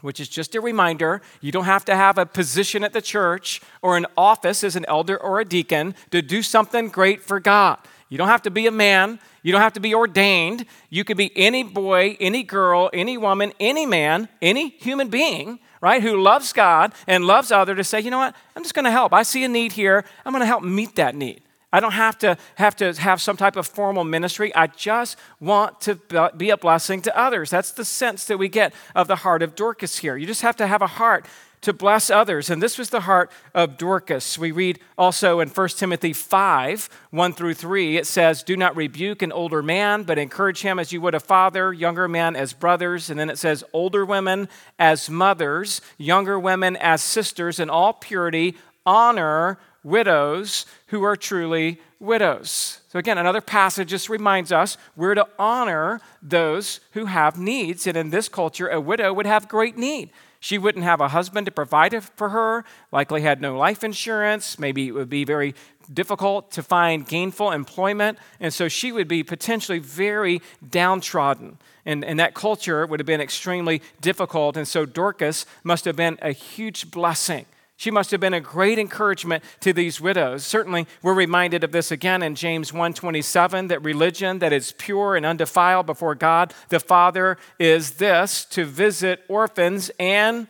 which 0.00 0.20
is 0.20 0.28
just 0.28 0.54
a 0.54 0.60
reminder 0.60 1.22
you 1.40 1.50
don't 1.50 1.64
have 1.64 1.84
to 1.86 1.96
have 1.96 2.18
a 2.18 2.26
position 2.26 2.84
at 2.84 2.92
the 2.92 3.00
church 3.00 3.60
or 3.82 3.96
an 3.96 4.06
office 4.16 4.62
as 4.62 4.76
an 4.76 4.84
elder 4.86 5.16
or 5.20 5.40
a 5.40 5.44
deacon 5.44 5.94
to 6.10 6.22
do 6.22 6.42
something 6.42 6.88
great 6.88 7.22
for 7.22 7.40
God. 7.40 7.78
You 8.08 8.18
don't 8.18 8.28
have 8.28 8.42
to 8.42 8.50
be 8.50 8.66
a 8.66 8.70
man. 8.70 9.18
You 9.42 9.52
don't 9.52 9.60
have 9.60 9.72
to 9.72 9.80
be 9.80 9.94
ordained. 9.94 10.64
You 10.90 11.02
could 11.02 11.16
be 11.16 11.32
any 11.36 11.62
boy, 11.62 12.16
any 12.20 12.42
girl, 12.42 12.88
any 12.92 13.18
woman, 13.18 13.52
any 13.58 13.84
man, 13.84 14.28
any 14.40 14.68
human 14.68 15.08
being, 15.08 15.58
right, 15.80 16.02
who 16.02 16.20
loves 16.20 16.52
God 16.52 16.92
and 17.06 17.24
loves 17.24 17.50
other 17.50 17.74
to 17.74 17.82
say, 17.82 18.00
you 18.00 18.10
know 18.10 18.18
what, 18.18 18.36
I'm 18.54 18.62
just 18.62 18.74
going 18.74 18.84
to 18.84 18.90
help. 18.90 19.12
I 19.12 19.22
see 19.22 19.42
a 19.44 19.48
need 19.48 19.72
here. 19.72 20.04
I'm 20.24 20.32
going 20.32 20.40
to 20.40 20.46
help 20.46 20.62
meet 20.62 20.96
that 20.96 21.14
need. 21.14 21.42
I 21.72 21.80
don't 21.80 21.92
have 21.92 22.18
to 22.18 22.36
have 22.54 22.76
to 22.76 22.92
have 22.94 23.20
some 23.20 23.36
type 23.36 23.56
of 23.56 23.66
formal 23.66 24.04
ministry. 24.04 24.54
I 24.54 24.68
just 24.68 25.16
want 25.40 25.80
to 25.82 26.30
be 26.36 26.50
a 26.50 26.56
blessing 26.56 27.02
to 27.02 27.18
others. 27.18 27.50
That's 27.50 27.72
the 27.72 27.84
sense 27.84 28.24
that 28.26 28.38
we 28.38 28.48
get 28.48 28.72
of 28.94 29.08
the 29.08 29.16
heart 29.16 29.42
of 29.42 29.54
Dorcas 29.54 29.98
here. 29.98 30.16
You 30.16 30.26
just 30.26 30.42
have 30.42 30.56
to 30.56 30.66
have 30.66 30.80
a 30.80 30.86
heart 30.86 31.26
to 31.62 31.72
bless 31.72 32.10
others. 32.10 32.48
And 32.48 32.62
this 32.62 32.78
was 32.78 32.90
the 32.90 33.00
heart 33.00 33.30
of 33.52 33.76
Dorcas. 33.76 34.38
We 34.38 34.52
read 34.52 34.78
also 34.96 35.40
in 35.40 35.48
1 35.48 35.68
Timothy 35.70 36.12
5 36.12 36.88
1 37.10 37.32
through 37.32 37.54
3, 37.54 37.96
it 37.96 38.06
says, 38.06 38.44
Do 38.44 38.56
not 38.56 38.76
rebuke 38.76 39.22
an 39.22 39.32
older 39.32 39.62
man, 39.62 40.04
but 40.04 40.16
encourage 40.16 40.62
him 40.62 40.78
as 40.78 40.92
you 40.92 41.00
would 41.00 41.14
a 41.14 41.20
father, 41.20 41.72
younger 41.72 42.06
men 42.06 42.36
as 42.36 42.52
brothers. 42.52 43.10
And 43.10 43.18
then 43.18 43.30
it 43.30 43.38
says, 43.38 43.64
Older 43.72 44.04
women 44.04 44.48
as 44.78 45.10
mothers, 45.10 45.80
younger 45.98 46.38
women 46.38 46.76
as 46.76 47.02
sisters, 47.02 47.58
in 47.58 47.68
all 47.68 47.94
purity, 47.94 48.56
honor 48.84 49.58
widows 49.86 50.66
who 50.88 51.04
are 51.04 51.16
truly 51.16 51.80
widows. 52.00 52.80
So, 52.88 52.98
again, 52.98 53.18
another 53.18 53.40
passage 53.40 53.88
just 53.88 54.08
reminds 54.08 54.50
us 54.50 54.76
we're 54.96 55.14
to 55.14 55.28
honor 55.38 56.00
those 56.20 56.80
who 56.92 57.06
have 57.06 57.38
needs. 57.38 57.86
And 57.86 57.96
in 57.96 58.10
this 58.10 58.28
culture, 58.28 58.68
a 58.68 58.80
widow 58.80 59.12
would 59.12 59.26
have 59.26 59.48
great 59.48 59.76
need. 59.76 60.10
She 60.40 60.58
wouldn't 60.58 60.84
have 60.84 61.00
a 61.00 61.08
husband 61.08 61.46
to 61.46 61.52
provide 61.52 62.04
for 62.16 62.30
her, 62.30 62.64
likely 62.92 63.22
had 63.22 63.40
no 63.40 63.56
life 63.56 63.82
insurance. 63.82 64.58
Maybe 64.58 64.88
it 64.88 64.92
would 64.92 65.08
be 65.08 65.24
very 65.24 65.54
difficult 65.92 66.50
to 66.52 66.62
find 66.62 67.06
gainful 67.06 67.52
employment. 67.52 68.18
And 68.40 68.52
so 68.52 68.68
she 68.68 68.92
would 68.92 69.08
be 69.08 69.22
potentially 69.22 69.78
very 69.78 70.42
downtrodden. 70.68 71.58
And, 71.84 72.04
and 72.04 72.18
that 72.18 72.34
culture 72.34 72.82
it 72.82 72.90
would 72.90 73.00
have 73.00 73.06
been 73.06 73.20
extremely 73.20 73.80
difficult. 74.00 74.56
And 74.56 74.66
so 74.66 74.84
Dorcas 74.84 75.46
must 75.62 75.84
have 75.84 75.96
been 75.96 76.18
a 76.20 76.32
huge 76.32 76.90
blessing 76.90 77.46
she 77.76 77.90
must 77.90 78.10
have 78.10 78.20
been 78.20 78.34
a 78.34 78.40
great 78.40 78.78
encouragement 78.78 79.44
to 79.60 79.72
these 79.72 80.00
widows. 80.00 80.46
Certainly, 80.46 80.86
we're 81.02 81.14
reminded 81.14 81.62
of 81.62 81.72
this 81.72 81.90
again 81.90 82.22
in 82.22 82.34
James 82.34 82.72
1:27 82.72 83.68
that 83.68 83.82
religion 83.82 84.38
that 84.38 84.52
is 84.52 84.72
pure 84.78 85.14
and 85.14 85.26
undefiled 85.26 85.86
before 85.86 86.14
God 86.14 86.54
the 86.68 86.80
Father 86.80 87.36
is 87.58 87.92
this 87.92 88.44
to 88.46 88.64
visit 88.64 89.24
orphans 89.28 89.90
and 89.98 90.46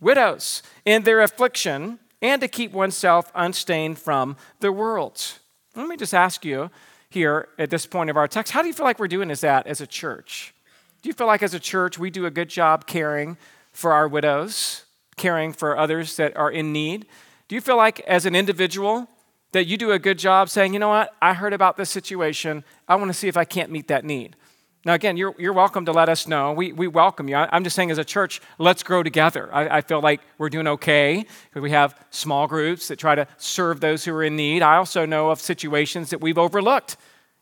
widows 0.00 0.62
in 0.84 1.02
their 1.02 1.20
affliction 1.20 1.98
and 2.22 2.40
to 2.40 2.48
keep 2.48 2.72
oneself 2.72 3.30
unstained 3.34 3.98
from 3.98 4.36
the 4.60 4.72
world. 4.72 5.38
Let 5.74 5.86
me 5.86 5.96
just 5.96 6.14
ask 6.14 6.44
you 6.44 6.70
here 7.10 7.48
at 7.58 7.70
this 7.70 7.86
point 7.86 8.10
of 8.10 8.16
our 8.16 8.28
text, 8.28 8.52
how 8.52 8.62
do 8.62 8.68
you 8.68 8.74
feel 8.74 8.86
like 8.86 8.98
we're 8.98 9.08
doing 9.08 9.30
as 9.30 9.40
that 9.42 9.66
as 9.66 9.80
a 9.80 9.86
church? 9.86 10.54
Do 11.02 11.08
Do 11.08 11.10
you 11.10 11.14
feel 11.14 11.26
like 11.26 11.42
as 11.42 11.54
a 11.54 11.58
church 11.58 11.98
we 11.98 12.10
do 12.10 12.26
a 12.26 12.30
good 12.30 12.50
job 12.50 12.86
caring 12.86 13.38
for 13.72 13.94
our 13.94 14.06
widows, 14.06 14.84
caring 15.18 15.52
for 15.52 15.76
others 15.76 16.16
that 16.16 16.36
are 16.36 16.50
in 16.50 16.72
need? 16.72 17.06
Do 17.48 17.54
you 17.54 17.60
feel 17.60 17.76
like 17.76 18.00
as 18.00 18.24
an 18.26 18.34
individual 18.34 19.08
that 19.52 19.66
you 19.66 19.76
do 19.76 19.92
a 19.92 19.98
good 19.98 20.18
job 20.18 20.48
saying, 20.48 20.72
you 20.72 20.78
know 20.78 20.88
what, 20.88 21.14
I 21.20 21.34
heard 21.34 21.52
about 21.52 21.76
this 21.76 21.90
situation. 21.90 22.64
I 22.86 22.96
want 22.96 23.08
to 23.08 23.14
see 23.14 23.28
if 23.28 23.36
I 23.36 23.44
can't 23.44 23.70
meet 23.70 23.88
that 23.88 24.04
need? 24.04 24.36
Now, 24.84 24.94
again, 24.94 25.16
you're, 25.16 25.34
you're 25.38 25.52
welcome 25.52 25.84
to 25.86 25.92
let 25.92 26.08
us 26.08 26.28
know. 26.28 26.52
We, 26.52 26.72
we 26.72 26.86
welcome 26.86 27.28
you. 27.28 27.36
I, 27.36 27.54
am 27.56 27.64
just 27.64 27.74
saying, 27.74 27.90
as 27.90 27.98
a 27.98 28.04
church, 28.04 28.40
let's 28.58 28.82
grow 28.82 29.02
together. 29.02 29.52
I, 29.52 29.78
I 29.78 29.80
feel 29.80 30.00
like 30.00 30.20
we're 30.38 30.48
doing 30.48 30.66
okay 30.68 31.26
because 31.50 31.62
we 31.62 31.70
have 31.72 31.98
small 32.10 32.46
groups 32.46 32.88
that 32.88 32.96
try 32.96 33.14
to 33.14 33.26
serve 33.38 33.80
those 33.80 34.04
who 34.04 34.14
are 34.14 34.22
in 34.22 34.36
need. 34.36 34.62
I 34.62 34.76
also 34.76 35.04
know 35.04 35.30
of 35.30 35.40
situations 35.40 36.10
that 36.10 36.20
we've 36.20 36.38
overlooked. 36.38 36.96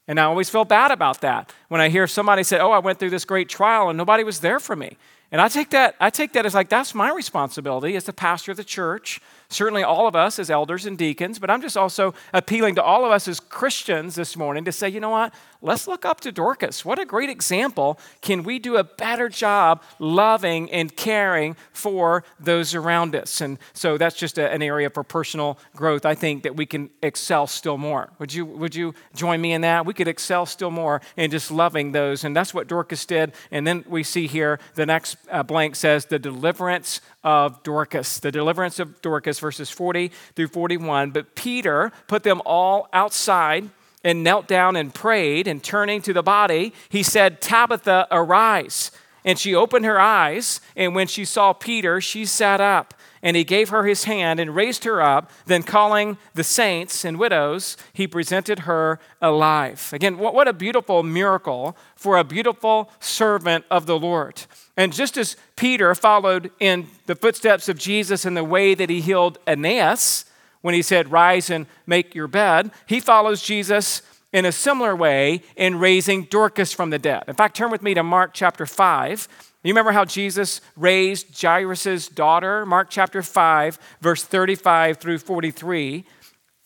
And 0.09 0.19
I 0.19 0.25
always 0.25 0.49
feel 0.49 0.65
bad 0.65 0.93
about 0.93 1.21
that 1.21 1.53
when 1.69 1.81
I 1.81 1.89
hear 1.89 2.07
somebody 2.07 2.43
say, 2.43 2.59
Oh, 2.59 2.71
I 2.71 2.79
went 2.79 2.99
through 2.99 3.11
this 3.11 3.25
great 3.25 3.49
trial 3.49 3.91
and 3.91 3.99
nobody 3.99 4.25
was 4.25 4.41
there 4.41 4.61
for 4.61 4.77
me. 4.77 4.97
And 5.33 5.41
I 5.41 5.49
take 5.49 5.71
that, 5.71 5.97
I 6.01 6.11
take 6.11 6.33
that 6.35 6.47
as 6.47 6.55
like, 6.55 6.69
that's 6.69 6.95
my 6.95 7.13
responsibility 7.13 7.97
as 7.97 8.05
the 8.05 8.13
pastor 8.13 8.53
of 8.53 8.57
the 8.57 8.65
church 8.65 9.21
certainly 9.49 9.83
all 9.83 10.07
of 10.07 10.17
us 10.17 10.39
as 10.39 10.51
elders 10.51 10.87
and 10.87 10.99
deacons, 10.99 11.39
but 11.39 11.51
I'm 11.51 11.63
just 11.63 11.77
also 11.77 12.15
appealing 12.33 12.75
to 12.77 12.83
all 12.83 13.05
of 13.05 13.13
us 13.13 13.29
as 13.29 13.41
Christians 13.41 14.15
this 14.15 14.37
morning 14.37 14.65
to 14.65 14.73
say, 14.73 14.89
you 14.89 15.01
know 15.01 15.11
what? 15.11 15.33
Let's 15.63 15.89
look 15.89 16.05
up 16.05 16.21
to 16.21 16.33
Dorcas. 16.33 16.85
What 16.85 16.99
a 16.99 17.05
great 17.05 17.31
example. 17.31 17.99
Can 18.21 18.43
we 18.43 18.59
do 18.59 18.77
a 18.77 18.85
better 18.85 19.29
job 19.29 19.83
loving 19.99 20.71
and 20.71 20.95
caring 20.95 21.57
for 21.73 22.25
those 22.39 22.75
around 22.75 23.17
us? 23.17 23.41
And 23.41 23.59
so 23.73 23.97
that's 23.99 24.17
just 24.17 24.39
a, 24.39 24.51
an 24.53 24.63
area 24.63 24.91
for 24.91 25.03
personal 25.03 25.59
growth. 25.75 26.05
I 26.05 26.15
think 26.15 26.43
that 26.43 26.57
we 26.57 26.67
can 26.67 26.91
excel 27.03 27.47
still 27.47 27.79
more. 27.79 28.11
Would 28.19 28.35
you, 28.35 28.45
would 28.45 28.75
you 28.75 28.95
join 29.15 29.41
me 29.41 29.53
in 29.53 29.63
that? 29.63 29.87
We 29.87 29.95
could 29.95 30.09
excel 30.09 30.47
still 30.47 30.71
more 30.71 31.01
in 31.17 31.31
just 31.31 31.51
loving 31.51 31.93
those. 31.93 32.23
And 32.23 32.37
that's 32.37 32.53
what 32.53 32.69
Dorcas 32.69 33.07
did. 33.07 33.33
And 33.51 33.67
then 33.67 33.85
we 33.89 34.03
see 34.03 34.27
here 34.27 34.61
the 34.75 34.87
next 34.87 35.17
uh, 35.31 35.43
blank 35.43 35.75
says 35.75 36.07
the 36.07 36.19
deliverance 36.19 37.01
of 37.27 37.61
Dorcas, 37.65 38.21
the 38.21 38.31
deliverance 38.31 38.79
of 38.79 39.03
Dorcas, 39.03 39.41
verses 39.41 39.69
40 39.69 40.13
through 40.37 40.47
41. 40.47 41.11
But 41.11 41.35
Peter 41.35 41.91
put 42.07 42.23
them 42.23 42.41
all 42.47 42.89
outside 42.93 43.69
and 44.05 44.23
knelt 44.23 44.47
down 44.47 44.77
and 44.77 44.95
prayed, 44.95 45.49
and 45.49 45.65
turning 45.65 46.01
to 46.03 46.13
the 46.13 46.23
body, 46.23 46.73
he 46.89 47.03
said, 47.03 47.41
Tabitha, 47.41 48.07
arise. 48.13 48.93
And 49.25 49.37
she 49.37 49.57
opened 49.57 49.85
her 49.85 49.99
eyes, 49.99 50.61
and 50.77 50.95
when 50.95 51.09
she 51.09 51.25
saw 51.25 51.53
Peter, 51.53 52.01
she 52.01 52.25
sat 52.25 52.61
up. 52.61 52.95
And 53.27 53.37
he 53.37 53.43
gave 53.43 53.71
her 53.71 53.83
his 53.83 54.05
hand 54.05 54.39
and 54.39 54.55
raised 54.55 54.85
her 54.85 55.03
up. 55.03 55.33
Then, 55.47 55.65
calling 55.65 56.17
the 56.35 56.45
saints 56.45 57.05
and 57.05 57.19
widows, 57.19 57.77
he 57.93 58.07
presented 58.07 58.61
her 58.61 59.01
alive. 59.21 59.91
Again, 59.93 60.17
what, 60.19 60.47
a 60.47 60.53
beautiful 60.53 61.03
miracle 61.03 61.77
for 61.97 62.19
a 62.19 62.23
beautiful 62.23 62.89
servant 63.01 63.65
of 63.69 63.87
the 63.87 63.99
Lord. 63.99 64.45
And 64.77 64.93
just 64.93 65.17
as 65.17 65.35
Peter 65.57 65.93
followed 65.97 66.53
in 66.61 66.87
the 67.07 67.17
footsteps 67.17 67.69
of 67.69 67.79
Jesus 67.79 68.25
in 68.25 68.35
the 68.35 68.45
way 68.45 68.75
that 68.77 68.91
he 68.91 69.01
healed 69.01 69.39
Aeneas 69.49 70.27
when 70.61 70.75
he 70.75 70.83
said, 70.83 71.11
Rise 71.11 71.51
and 71.51 71.67
make 71.85 72.15
your 72.15 72.29
bed, 72.29 72.71
he 72.87 73.01
follows 73.01 73.43
Jesus 73.43 74.03
in 74.33 74.45
a 74.45 74.53
similar 74.53 74.95
way 74.95 75.43
in 75.57 75.81
raising 75.81 76.27
Dorcas 76.27 76.73
from 76.73 76.91
the 76.91 76.99
dead. 77.01 77.25
In 77.27 77.35
fact, 77.35 77.57
turn 77.57 77.73
with 77.73 77.83
me 77.83 77.93
to 77.95 78.05
Mark 78.05 78.35
chapter 78.35 78.67
5. 78.67 79.27
You 79.67 79.73
remember 79.73 79.91
how 79.91 80.05
Jesus 80.05 80.61
raised 80.77 81.43
Jairus' 81.43 82.07
daughter? 82.07 82.65
Mark 82.65 82.87
chapter 82.89 83.21
5, 83.21 83.79
verse 84.01 84.23
35 84.23 84.99
through 84.99 85.19
43, 85.19 86.05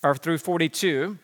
or 0.03 0.15
through 0.15 0.37
42 0.37 1.19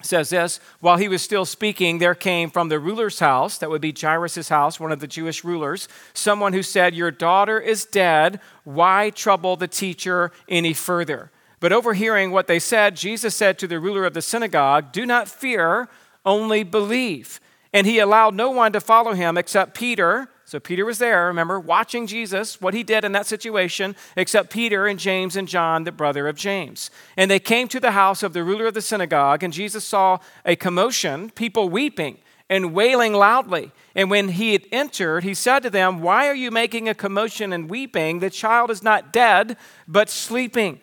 says 0.00 0.30
this 0.30 0.60
While 0.80 0.96
he 0.96 1.08
was 1.08 1.20
still 1.20 1.44
speaking, 1.44 1.98
there 1.98 2.14
came 2.14 2.48
from 2.48 2.70
the 2.70 2.78
ruler's 2.78 3.18
house, 3.18 3.58
that 3.58 3.68
would 3.68 3.82
be 3.82 3.92
Jairus' 3.92 4.48
house, 4.48 4.80
one 4.80 4.92
of 4.92 5.00
the 5.00 5.06
Jewish 5.06 5.44
rulers, 5.44 5.88
someone 6.14 6.54
who 6.54 6.62
said, 6.62 6.94
Your 6.94 7.10
daughter 7.10 7.60
is 7.60 7.84
dead. 7.84 8.40
Why 8.64 9.10
trouble 9.10 9.56
the 9.56 9.68
teacher 9.68 10.32
any 10.48 10.72
further? 10.72 11.30
But 11.60 11.72
overhearing 11.72 12.30
what 12.30 12.46
they 12.46 12.58
said, 12.58 12.96
Jesus 12.96 13.36
said 13.36 13.58
to 13.58 13.66
the 13.66 13.78
ruler 13.78 14.06
of 14.06 14.14
the 14.14 14.22
synagogue, 14.22 14.90
Do 14.90 15.04
not 15.04 15.28
fear, 15.28 15.90
only 16.24 16.62
believe. 16.62 17.40
And 17.74 17.86
he 17.86 17.98
allowed 17.98 18.34
no 18.34 18.50
one 18.50 18.72
to 18.72 18.80
follow 18.80 19.12
him 19.12 19.36
except 19.36 19.74
Peter 19.74 20.30
so 20.54 20.60
Peter 20.60 20.84
was 20.84 20.98
there, 20.98 21.26
remember, 21.26 21.58
watching 21.58 22.06
Jesus, 22.06 22.60
what 22.60 22.74
he 22.74 22.84
did 22.84 23.04
in 23.04 23.10
that 23.10 23.26
situation, 23.26 23.96
except 24.16 24.52
Peter 24.52 24.86
and 24.86 25.00
James 25.00 25.34
and 25.34 25.48
John, 25.48 25.82
the 25.82 25.90
brother 25.90 26.28
of 26.28 26.36
James. 26.36 26.92
And 27.16 27.28
they 27.28 27.40
came 27.40 27.66
to 27.66 27.80
the 27.80 27.90
house 27.90 28.22
of 28.22 28.34
the 28.34 28.44
ruler 28.44 28.66
of 28.66 28.74
the 28.74 28.80
synagogue, 28.80 29.42
and 29.42 29.52
Jesus 29.52 29.84
saw 29.84 30.20
a 30.44 30.54
commotion, 30.54 31.30
people 31.30 31.68
weeping 31.68 32.18
and 32.48 32.72
wailing 32.72 33.14
loudly. 33.14 33.72
And 33.96 34.12
when 34.12 34.28
he 34.28 34.52
had 34.52 34.62
entered, 34.70 35.24
he 35.24 35.34
said 35.34 35.64
to 35.64 35.70
them, 35.70 36.00
Why 36.00 36.28
are 36.28 36.36
you 36.36 36.52
making 36.52 36.88
a 36.88 36.94
commotion 36.94 37.52
and 37.52 37.68
weeping? 37.68 38.20
The 38.20 38.30
child 38.30 38.70
is 38.70 38.80
not 38.80 39.12
dead, 39.12 39.56
but 39.88 40.08
sleeping. 40.08 40.80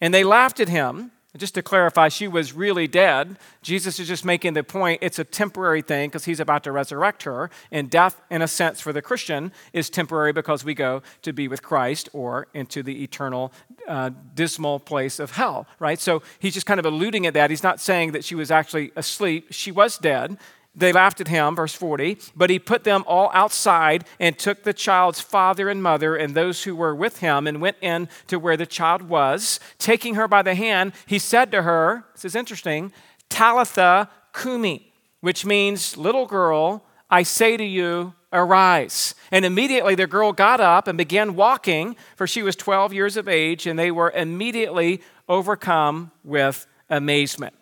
And 0.00 0.14
they 0.14 0.22
laughed 0.22 0.60
at 0.60 0.68
him. 0.68 1.10
Just 1.36 1.54
to 1.56 1.62
clarify, 1.62 2.08
she 2.08 2.26
was 2.26 2.54
really 2.54 2.88
dead. 2.88 3.36
Jesus 3.60 4.00
is 4.00 4.08
just 4.08 4.24
making 4.24 4.54
the 4.54 4.64
point 4.64 5.00
it's 5.02 5.18
a 5.18 5.24
temporary 5.24 5.82
thing 5.82 6.08
because 6.08 6.24
he's 6.24 6.40
about 6.40 6.64
to 6.64 6.72
resurrect 6.72 7.24
her. 7.24 7.50
And 7.70 7.90
death, 7.90 8.20
in 8.30 8.40
a 8.40 8.48
sense, 8.48 8.80
for 8.80 8.94
the 8.94 9.02
Christian 9.02 9.52
is 9.74 9.90
temporary 9.90 10.32
because 10.32 10.64
we 10.64 10.72
go 10.72 11.02
to 11.20 11.34
be 11.34 11.46
with 11.46 11.62
Christ 11.62 12.08
or 12.14 12.46
into 12.54 12.82
the 12.82 13.02
eternal 13.02 13.52
uh, 13.86 14.10
dismal 14.34 14.80
place 14.80 15.18
of 15.18 15.32
hell, 15.32 15.66
right? 15.78 16.00
So 16.00 16.22
he's 16.38 16.54
just 16.54 16.66
kind 16.66 16.80
of 16.80 16.86
alluding 16.86 17.26
at 17.26 17.34
that. 17.34 17.50
He's 17.50 17.62
not 17.62 17.78
saying 17.78 18.12
that 18.12 18.24
she 18.24 18.34
was 18.34 18.50
actually 18.50 18.90
asleep. 18.96 19.48
She 19.50 19.70
was 19.70 19.98
dead. 19.98 20.38
They 20.78 20.92
laughed 20.92 21.20
at 21.20 21.26
him, 21.26 21.56
verse 21.56 21.74
40, 21.74 22.18
but 22.36 22.50
he 22.50 22.60
put 22.60 22.84
them 22.84 23.02
all 23.08 23.30
outside 23.34 24.04
and 24.20 24.38
took 24.38 24.62
the 24.62 24.72
child's 24.72 25.20
father 25.20 25.68
and 25.68 25.82
mother 25.82 26.14
and 26.14 26.34
those 26.34 26.62
who 26.62 26.76
were 26.76 26.94
with 26.94 27.18
him 27.18 27.48
and 27.48 27.60
went 27.60 27.78
in 27.80 28.08
to 28.28 28.38
where 28.38 28.56
the 28.56 28.64
child 28.64 29.02
was. 29.02 29.58
Taking 29.78 30.14
her 30.14 30.28
by 30.28 30.42
the 30.42 30.54
hand, 30.54 30.92
he 31.04 31.18
said 31.18 31.50
to 31.50 31.62
her, 31.62 32.04
This 32.12 32.24
is 32.24 32.36
interesting, 32.36 32.92
Talitha 33.28 34.08
Kumi, 34.32 34.92
which 35.20 35.44
means, 35.44 35.96
Little 35.96 36.26
girl, 36.26 36.84
I 37.10 37.24
say 37.24 37.56
to 37.56 37.64
you, 37.64 38.14
arise. 38.32 39.16
And 39.32 39.44
immediately 39.44 39.96
the 39.96 40.06
girl 40.06 40.32
got 40.32 40.60
up 40.60 40.86
and 40.86 40.96
began 40.96 41.34
walking, 41.34 41.96
for 42.14 42.28
she 42.28 42.44
was 42.44 42.54
12 42.54 42.92
years 42.92 43.16
of 43.16 43.26
age, 43.26 43.66
and 43.66 43.76
they 43.76 43.90
were 43.90 44.12
immediately 44.12 45.02
overcome 45.28 46.12
with 46.22 46.68
amazement. 46.88 47.56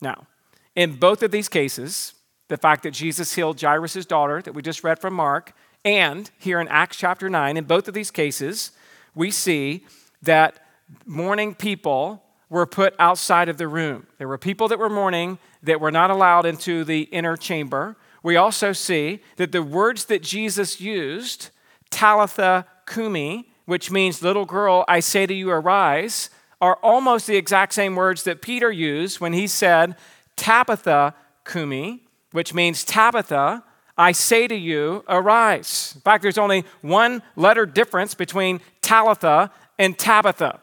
Now, 0.00 0.28
in 0.76 0.94
both 0.94 1.24
of 1.24 1.32
these 1.32 1.48
cases, 1.48 2.14
the 2.50 2.56
fact 2.56 2.82
that 2.82 2.90
Jesus 2.90 3.32
healed 3.34 3.60
Jairus' 3.60 4.04
daughter 4.04 4.42
that 4.42 4.52
we 4.52 4.60
just 4.60 4.82
read 4.82 4.98
from 4.98 5.14
Mark, 5.14 5.54
and 5.84 6.30
here 6.38 6.60
in 6.60 6.66
Acts 6.66 6.96
chapter 6.96 7.30
9, 7.30 7.56
in 7.56 7.64
both 7.64 7.86
of 7.86 7.94
these 7.94 8.10
cases, 8.10 8.72
we 9.14 9.30
see 9.30 9.86
that 10.20 10.66
mourning 11.06 11.54
people 11.54 12.24
were 12.48 12.66
put 12.66 12.94
outside 12.98 13.48
of 13.48 13.56
the 13.56 13.68
room. 13.68 14.08
There 14.18 14.26
were 14.26 14.36
people 14.36 14.66
that 14.66 14.80
were 14.80 14.90
mourning 14.90 15.38
that 15.62 15.80
were 15.80 15.92
not 15.92 16.10
allowed 16.10 16.44
into 16.44 16.82
the 16.82 17.02
inner 17.02 17.36
chamber. 17.36 17.96
We 18.24 18.34
also 18.34 18.72
see 18.72 19.20
that 19.36 19.52
the 19.52 19.62
words 19.62 20.06
that 20.06 20.20
Jesus 20.22 20.80
used, 20.80 21.50
Talitha 21.88 22.66
Kumi, 22.84 23.48
which 23.64 23.92
means 23.92 24.22
little 24.22 24.44
girl, 24.44 24.84
I 24.88 24.98
say 24.98 25.24
to 25.24 25.32
you, 25.32 25.50
arise, 25.50 26.30
are 26.60 26.78
almost 26.82 27.28
the 27.28 27.36
exact 27.36 27.74
same 27.74 27.94
words 27.94 28.24
that 28.24 28.42
Peter 28.42 28.72
used 28.72 29.20
when 29.20 29.34
he 29.34 29.46
said, 29.46 29.94
Tabitha 30.34 31.14
Kumi, 31.44 32.02
which 32.32 32.54
means 32.54 32.84
Tabitha, 32.84 33.64
I 33.96 34.12
say 34.12 34.48
to 34.48 34.56
you, 34.56 35.04
arise. 35.08 35.92
In 35.94 36.00
fact, 36.00 36.22
there's 36.22 36.38
only 36.38 36.64
one 36.80 37.22
letter 37.36 37.66
difference 37.66 38.14
between 38.14 38.60
Talitha 38.80 39.50
and 39.78 39.98
Tabitha. 39.98 40.60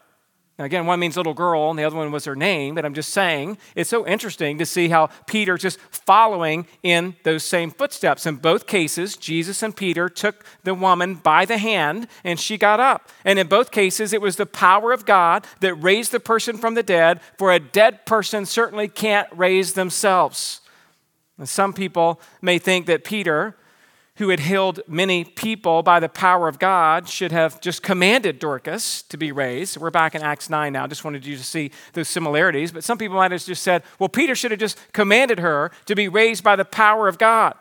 Now, 0.58 0.64
again, 0.64 0.86
one 0.86 0.98
means 0.98 1.16
little 1.16 1.34
girl, 1.34 1.70
and 1.70 1.78
the 1.78 1.84
other 1.84 1.94
one 1.94 2.10
was 2.10 2.24
her 2.24 2.34
name, 2.34 2.74
but 2.74 2.84
I'm 2.84 2.94
just 2.94 3.10
saying 3.10 3.58
it's 3.76 3.88
so 3.88 4.04
interesting 4.04 4.58
to 4.58 4.66
see 4.66 4.88
how 4.88 5.08
Peter's 5.28 5.62
just 5.62 5.78
following 5.78 6.66
in 6.82 7.14
those 7.22 7.44
same 7.44 7.70
footsteps. 7.70 8.26
In 8.26 8.36
both 8.36 8.66
cases, 8.66 9.16
Jesus 9.16 9.62
and 9.62 9.76
Peter 9.76 10.08
took 10.08 10.44
the 10.64 10.74
woman 10.74 11.14
by 11.14 11.44
the 11.44 11.58
hand, 11.58 12.08
and 12.24 12.40
she 12.40 12.58
got 12.58 12.80
up. 12.80 13.08
And 13.24 13.38
in 13.38 13.46
both 13.46 13.70
cases, 13.70 14.12
it 14.12 14.20
was 14.20 14.34
the 14.34 14.46
power 14.46 14.90
of 14.90 15.06
God 15.06 15.46
that 15.60 15.74
raised 15.76 16.10
the 16.10 16.18
person 16.18 16.58
from 16.58 16.74
the 16.74 16.82
dead, 16.82 17.20
for 17.36 17.52
a 17.52 17.60
dead 17.60 18.04
person 18.04 18.44
certainly 18.44 18.88
can't 18.88 19.28
raise 19.30 19.74
themselves. 19.74 20.60
And 21.38 21.48
some 21.48 21.72
people 21.72 22.20
may 22.42 22.58
think 22.58 22.86
that 22.86 23.04
Peter, 23.04 23.56
who 24.16 24.28
had 24.30 24.40
healed 24.40 24.80
many 24.88 25.24
people 25.24 25.84
by 25.84 26.00
the 26.00 26.08
power 26.08 26.48
of 26.48 26.58
God, 26.58 27.08
should 27.08 27.30
have 27.30 27.60
just 27.60 27.82
commanded 27.82 28.40
Dorcas 28.40 29.02
to 29.02 29.16
be 29.16 29.30
raised. 29.30 29.76
We're 29.76 29.90
back 29.90 30.16
in 30.16 30.22
Acts 30.22 30.50
9 30.50 30.72
now. 30.72 30.88
Just 30.88 31.04
wanted 31.04 31.24
you 31.24 31.36
to 31.36 31.44
see 31.44 31.70
those 31.92 32.08
similarities. 32.08 32.72
But 32.72 32.82
some 32.82 32.98
people 32.98 33.16
might 33.16 33.30
have 33.30 33.44
just 33.44 33.62
said, 33.62 33.84
well, 34.00 34.08
Peter 34.08 34.34
should 34.34 34.50
have 34.50 34.60
just 34.60 34.78
commanded 34.92 35.38
her 35.38 35.70
to 35.86 35.94
be 35.94 36.08
raised 36.08 36.42
by 36.42 36.56
the 36.56 36.64
power 36.64 37.06
of 37.06 37.18
God. 37.18 37.54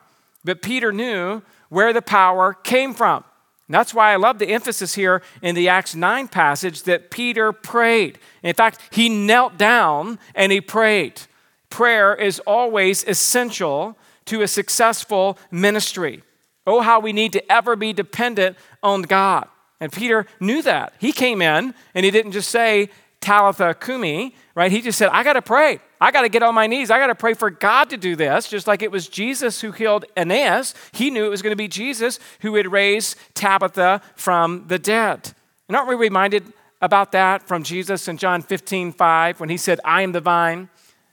But 0.44 0.64
Peter 0.64 0.92
knew 0.92 1.44
where 1.70 1.94
the 1.94 2.02
power 2.02 2.54
came 2.54 2.96
from. 2.96 3.24
And 3.68 3.76
that's 3.76 3.94
why 3.94 4.14
I 4.14 4.16
love 4.16 4.40
the 4.40 4.48
emphasis 4.48 4.96
here 4.96 5.22
in 5.42 5.54
the 5.54 5.68
Acts 5.68 5.94
9 5.94 6.30
passage 6.30 6.84
that 6.84 7.12
Peter 7.12 7.52
prayed. 7.52 8.18
In 8.42 8.54
fact, 8.56 8.80
he 8.90 9.10
knelt 9.10 9.58
down 9.58 10.18
and 10.34 10.52
he 10.52 10.62
prayed 10.62 11.22
prayer 11.70 12.16
is 12.16 12.40
always 12.42 13.04
essential 13.04 13.98
to 14.26 14.42
a 14.42 14.48
successful 14.48 15.38
ministry. 15.52 16.24
Oh, 16.66 16.82
how 16.82 17.00
we 17.00 17.14
need 17.14 17.34
to 17.34 17.52
ever 17.52 17.76
be 17.76 17.94
dependent 17.94 18.58
on 18.84 19.04
God. 19.04 19.48
And 19.80 19.92
Peter 19.92 20.26
knew 20.40 20.62
that. 20.64 20.94
He 21.00 21.12
came 21.12 21.42
in 21.42 21.74
and 21.94 22.06
he 22.06 22.12
didn't 22.12 22.34
just 22.34 22.50
say, 22.50 22.90
Talitha 23.20 23.74
Kumi, 23.74 24.36
right? 24.56 24.72
He 24.72 24.82
just 24.82 24.98
said, 24.98 25.10
I 25.10 25.24
got 25.24 25.34
to 25.34 25.42
pray. 25.42 25.80
I 26.00 26.12
got 26.12 26.22
to 26.22 26.30
get 26.30 26.44
on 26.44 26.54
my 26.54 26.68
knees. 26.68 26.92
I 26.92 27.00
got 27.00 27.08
to 27.08 27.16
pray 27.16 27.34
for 27.34 27.50
God 27.50 27.90
to 27.90 27.98
do 27.98 28.16
this, 28.16 28.48
just 28.48 28.68
like 28.68 28.82
it 28.82 28.92
was 28.92 29.08
Jesus 29.08 29.62
who 29.62 29.72
healed 29.72 30.06
Aeneas. 30.16 30.76
He 30.92 31.10
knew 31.10 31.26
it 31.26 31.30
was 31.30 31.42
going 31.42 31.52
to 31.52 31.58
be 31.58 31.68
Jesus 31.68 32.20
who 32.42 32.52
would 32.54 32.72
raise 32.72 33.16
Tabitha 33.34 34.02
from 34.16 34.66
the 34.68 34.78
dead. 34.78 35.34
And 35.68 35.76
aren't 35.76 35.90
we 35.90 35.96
reminded 35.96 36.54
about 36.82 37.12
that 37.14 37.48
from 37.48 37.64
Jesus 37.64 38.08
in 38.08 38.18
John 38.18 38.42
15, 38.42 38.94
5, 38.94 39.40
when 39.40 39.50
he 39.50 39.58
said, 39.58 39.80
I 39.84 40.04
am 40.04 40.12
the 40.12 40.22
vine, 40.22 40.70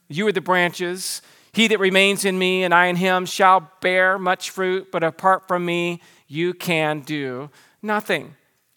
you 0.08 0.26
are 0.26 0.32
the 0.32 0.40
branches. 0.40 1.22
He 1.52 1.68
that 1.68 1.78
remains 1.78 2.24
in 2.24 2.38
me 2.38 2.64
and 2.64 2.74
I 2.74 2.86
in 2.86 2.96
him 2.96 3.26
shall 3.26 3.70
bear 3.80 4.18
much 4.18 4.50
fruit, 4.50 4.90
but 4.90 5.04
apart 5.04 5.46
from 5.46 5.64
me, 5.64 6.00
you 6.26 6.52
can 6.52 7.00
do 7.00 7.50
nothing. 7.80 8.34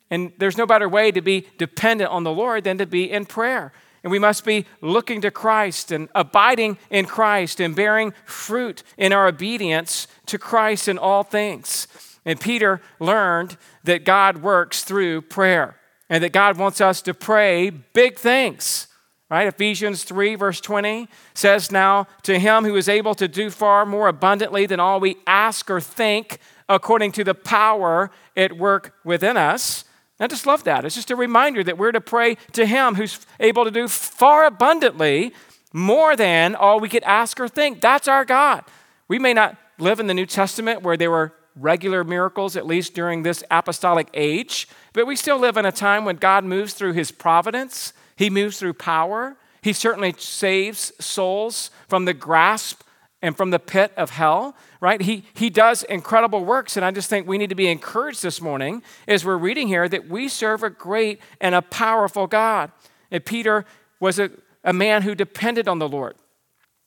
And 0.09 0.31
there's 0.37 0.57
no 0.57 0.65
better 0.65 0.87
way 0.87 1.11
to 1.11 1.21
be 1.21 1.47
dependent 1.57 2.11
on 2.11 2.23
the 2.23 2.31
Lord 2.31 2.63
than 2.63 2.77
to 2.77 2.85
be 2.85 3.11
in 3.11 3.25
prayer. 3.25 3.73
And 4.03 4.11
we 4.11 4.19
must 4.19 4.45
be 4.45 4.65
looking 4.79 5.21
to 5.21 5.31
Christ 5.31 5.91
and 5.91 6.07
abiding 6.15 6.77
in 6.89 7.05
Christ 7.05 7.59
and 7.59 7.75
bearing 7.75 8.13
fruit 8.25 8.83
in 8.97 9.11
our 9.11 9.27
obedience 9.27 10.07
to 10.27 10.37
Christ 10.37 10.87
in 10.87 10.97
all 10.97 11.23
things. 11.23 11.87
And 12.23 12.39
Peter 12.39 12.81
learned 12.99 13.57
that 13.83 14.05
God 14.05 14.37
works 14.37 14.83
through 14.83 15.21
prayer 15.23 15.77
and 16.09 16.23
that 16.23 16.31
God 16.31 16.57
wants 16.57 16.79
us 16.79 17.01
to 17.03 17.13
pray 17.13 17.69
big 17.69 18.17
things. 18.17 18.86
Right? 19.29 19.47
Ephesians 19.47 20.03
3, 20.05 20.35
verse 20.35 20.61
20 20.61 21.09
says, 21.33 21.71
Now 21.71 22.07
to 22.23 22.39
him 22.39 22.63
who 22.63 22.75
is 22.77 22.87
able 22.87 23.13
to 23.15 23.27
do 23.27 23.49
far 23.49 23.85
more 23.85 24.07
abundantly 24.07 24.65
than 24.65 24.79
all 24.79 25.01
we 25.01 25.17
ask 25.27 25.69
or 25.69 25.81
think, 25.81 26.39
according 26.69 27.11
to 27.13 27.23
the 27.23 27.33
power 27.33 28.09
at 28.37 28.57
work 28.57 28.93
within 29.03 29.35
us. 29.35 29.83
I 30.19 30.27
just 30.27 30.45
love 30.45 30.63
that. 30.63 30.85
It's 30.85 30.95
just 30.95 31.11
a 31.11 31.15
reminder 31.15 31.63
that 31.63 31.77
we're 31.77 31.91
to 31.91 32.01
pray 32.01 32.35
to 32.53 32.65
him 32.65 32.95
who's 32.95 33.19
able 33.39 33.65
to 33.65 33.71
do 33.71 33.87
far 33.87 34.45
abundantly 34.45 35.33
more 35.73 36.15
than 36.15 36.55
all 36.55 36.79
we 36.79 36.89
could 36.89 37.03
ask 37.03 37.39
or 37.39 37.47
think. 37.47 37.81
That's 37.81 38.07
our 38.07 38.25
God. 38.25 38.63
We 39.07 39.19
may 39.19 39.33
not 39.33 39.57
live 39.77 39.99
in 39.99 40.07
the 40.07 40.13
New 40.13 40.25
Testament 40.25 40.81
where 40.81 40.97
there 40.97 41.11
were 41.11 41.33
regular 41.55 42.03
miracles, 42.03 42.55
at 42.55 42.65
least 42.65 42.93
during 42.93 43.23
this 43.23 43.43
apostolic 43.51 44.07
age. 44.13 44.67
But 44.93 45.07
we 45.07 45.15
still 45.15 45.37
live 45.37 45.57
in 45.57 45.65
a 45.65 45.71
time 45.71 46.05
when 46.05 46.15
God 46.15 46.43
moves 46.43 46.73
through 46.73 46.93
his 46.93 47.11
providence, 47.11 47.93
he 48.17 48.29
moves 48.29 48.59
through 48.59 48.73
power. 48.73 49.37
He 49.61 49.71
certainly 49.71 50.13
saves 50.17 50.91
souls 50.99 51.71
from 51.87 52.05
the 52.05 52.13
grasp 52.13 52.81
and 53.21 53.35
from 53.35 53.49
the 53.49 53.59
pit 53.59 53.91
of 53.97 54.11
hell, 54.11 54.55
right? 54.79 55.01
He, 55.01 55.23
he 55.33 55.49
does 55.49 55.83
incredible 55.83 56.43
works. 56.45 56.75
And 56.75 56.85
I 56.85 56.91
just 56.91 57.09
think 57.09 57.27
we 57.27 57.37
need 57.37 57.49
to 57.49 57.55
be 57.55 57.67
encouraged 57.67 58.21
this 58.21 58.41
morning 58.41 58.83
as 59.07 59.23
we're 59.23 59.37
reading 59.37 59.67
here 59.67 59.87
that 59.87 60.07
we 60.07 60.27
serve 60.27 60.63
a 60.63 60.69
great 60.69 61.19
and 61.41 61.55
a 61.55 61.61
powerful 61.61 62.27
God. 62.27 62.71
And 63.09 63.23
Peter 63.23 63.65
was 63.99 64.19
a, 64.19 64.29
a 64.63 64.73
man 64.73 65.01
who 65.03 65.15
depended 65.15 65.67
on 65.67 65.79
the 65.79 65.89
Lord, 65.89 66.15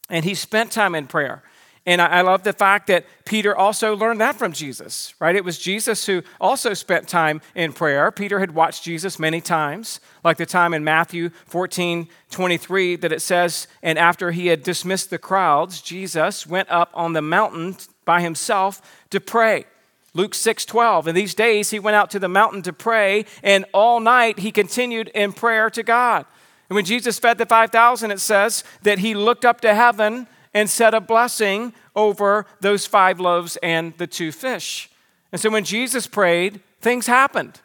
and 0.08 0.24
he 0.24 0.34
spent 0.34 0.70
time 0.70 0.94
in 0.94 1.06
prayer. 1.06 1.42
And 1.86 2.02
I, 2.02 2.20
love 2.20 2.42
the 2.42 2.52
fact 2.52 2.88
that 2.88 3.06
Peter 3.24 3.56
also 3.56 3.96
learned 3.96 4.20
that 4.20 4.36
from 4.36 4.52
Jesus, 4.52 5.14
right? 5.18 5.34
It 5.34 5.44
was 5.44 5.58
Jesus 5.58 6.04
who 6.04 6.22
also 6.38 6.74
spent 6.74 7.08
time 7.08 7.40
in 7.54 7.72
prayer. 7.72 8.10
Peter 8.10 8.38
had 8.38 8.54
watched 8.54 8.84
Jesus 8.84 9.18
many 9.18 9.40
times, 9.40 9.98
like 10.22 10.36
the 10.36 10.44
time 10.44 10.74
in 10.74 10.84
Matthew 10.84 11.30
14 11.46 12.08
23 12.30 12.96
that 12.96 13.12
it 13.12 13.22
says, 13.22 13.66
And 13.82 13.98
after 13.98 14.30
he 14.30 14.48
had 14.48 14.62
dismissed 14.62 15.08
the 15.08 15.18
crowds, 15.18 15.80
Jesus 15.80 16.46
went 16.46 16.70
up 16.70 16.90
on 16.92 17.14
the 17.14 17.22
mountain 17.22 17.76
by 18.04 18.20
himself 18.20 18.82
to 19.08 19.18
pray. 19.18 19.64
Luke 20.12 20.34
6 20.34 20.66
12. 20.66 21.08
In 21.08 21.14
these 21.14 21.34
days, 21.34 21.70
he 21.70 21.78
went 21.78 21.96
out 21.96 22.10
to 22.10 22.18
the 22.18 22.28
mountain 22.28 22.60
to 22.62 22.72
pray, 22.74 23.24
and 23.42 23.64
all 23.72 24.00
night 24.00 24.40
he 24.40 24.52
continued 24.52 25.08
in 25.08 25.32
prayer 25.32 25.70
to 25.70 25.82
God. 25.82 26.26
And 26.68 26.74
when 26.76 26.84
Jesus 26.84 27.18
fed 27.18 27.38
the 27.38 27.46
5,000, 27.46 28.10
it 28.10 28.20
says 28.20 28.64
that 28.82 29.00
he 29.00 29.14
looked 29.14 29.44
up 29.44 29.60
to 29.62 29.74
heaven 29.74 30.28
and 30.52 30.68
said 30.68 30.94
a 30.94 31.00
blessing 31.00 31.72
over 31.94 32.46
those 32.60 32.86
five 32.86 33.20
loaves 33.20 33.56
and 33.62 33.96
the 33.98 34.06
two 34.06 34.32
fish. 34.32 34.90
And 35.32 35.40
so 35.40 35.50
when 35.50 35.64
Jesus 35.64 36.06
prayed, 36.06 36.60
things 36.80 37.06
happened. 37.06 37.60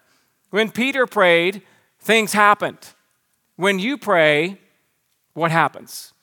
When 0.52 0.70
Peter 0.72 1.08
prayed, 1.08 1.62
things 2.00 2.34
happened. 2.34 2.78
When 3.56 3.80
you 3.80 3.98
pray, 3.98 4.60
what 5.34 5.52
happens? 5.52 6.14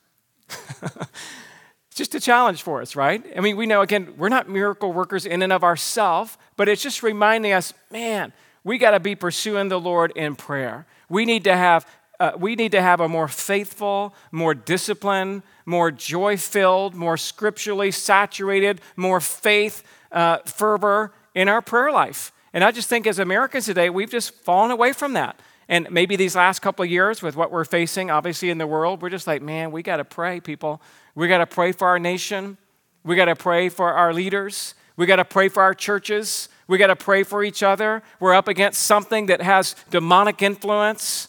it's 0.49 1.09
just 1.95 2.15
a 2.15 2.21
challenge 2.21 2.63
for 2.63 2.81
us, 2.81 2.95
right? 2.95 3.25
I 3.37 3.41
mean, 3.41 3.57
we 3.57 3.67
know, 3.67 3.81
again, 3.81 4.15
we're 4.17 4.29
not 4.29 4.49
miracle 4.49 4.93
workers 4.93 5.27
in 5.27 5.43
and 5.43 5.53
of 5.53 5.65
ourselves, 5.65 6.37
but 6.57 6.69
it's 6.69 6.83
just 6.83 7.03
reminding 7.03 7.53
us, 7.53 7.73
man, 7.91 8.33
we 8.65 8.79
got 8.79 8.93
to 8.93 9.01
be 9.01 9.15
pursuing 9.15 9.69
the 9.69 9.81
Lord 9.81 10.13
in 10.15 10.37
prayer. 10.37 10.87
We 11.09 11.25
need 11.25 11.45
to 11.45 11.57
have 11.57 11.87
uh, 12.21 12.31
we 12.39 12.55
need 12.55 12.71
to 12.71 12.81
have 12.81 13.01
a 13.01 13.09
more 13.09 13.27
faithful, 13.27 14.15
more 14.31 14.55
disciplined, 14.55 15.43
more 15.67 15.91
joy 15.91 16.37
filled, 16.37 16.95
more 16.95 17.17
scripturally 17.17 17.91
saturated, 17.91 18.81
more 18.97 19.21
faith 19.21 19.83
uh, 20.11 20.39
fervor 20.39 21.13
in 21.35 21.49
our 21.49 21.63
prayer 21.63 21.93
life. 21.93 22.33
And 22.53 22.63
I 22.63 22.71
just 22.71 22.89
think 22.89 23.07
as 23.07 23.19
Americans 23.19 23.65
today, 23.65 23.91
we've 23.91 24.11
just 24.11 24.35
fallen 24.35 24.71
away 24.71 24.93
from 24.93 25.15
that. 25.15 25.41
And 25.69 25.91
maybe 25.91 26.17
these 26.17 26.37
last 26.37 26.61
couple 26.61 26.85
of 26.85 26.91
years 26.91 27.23
with 27.23 27.37
what 27.37 27.51
we're 27.51 27.65
facing, 27.65 28.11
obviously, 28.11 28.51
in 28.51 28.59
the 28.59 28.67
world, 28.67 29.01
we're 29.01 29.09
just 29.09 29.27
like, 29.27 29.41
man, 29.41 29.71
we 29.71 29.83
got 29.83 29.97
to 29.97 30.05
pray, 30.05 30.41
people. 30.41 30.83
We 31.15 31.29
got 31.29 31.39
to 31.39 31.47
pray 31.47 31.73
for 31.73 31.89
our 31.89 31.99
nation. 31.99 32.59
We 33.05 33.17
got 33.17 33.27
to 33.27 33.37
pray 33.37 33.69
for 33.69 33.93
our 33.93 34.13
leaders. 34.13 34.75
We 34.97 35.07
got 35.07 35.17
to 35.17 35.25
pray 35.25 35.49
for 35.49 35.63
our 35.63 35.73
churches. 35.73 36.49
We 36.67 36.79
got 36.79 36.89
to 36.89 36.97
pray 36.97 37.23
for 37.23 37.43
each 37.43 37.63
other. 37.63 38.03
We're 38.21 38.35
up 38.35 38.49
against 38.49 38.83
something 38.83 39.27
that 39.27 39.41
has 39.41 39.75
demonic 39.91 40.43
influence. 40.43 41.29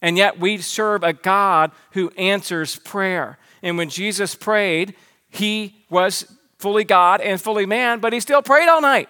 And 0.00 0.16
yet 0.16 0.38
we 0.38 0.58
serve 0.58 1.02
a 1.02 1.12
God 1.12 1.70
who 1.92 2.10
answers 2.10 2.76
prayer. 2.76 3.38
And 3.64 3.78
when 3.78 3.88
Jesus 3.88 4.34
prayed, 4.34 4.94
he 5.30 5.74
was 5.88 6.30
fully 6.58 6.84
God 6.84 7.22
and 7.22 7.40
fully 7.40 7.64
man, 7.64 7.98
but 7.98 8.12
he 8.12 8.20
still 8.20 8.42
prayed 8.42 8.68
all 8.68 8.82
night. 8.82 9.08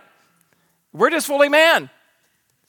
We're 0.93 1.11
just 1.11 1.27
fully 1.27 1.49
man. 1.49 1.91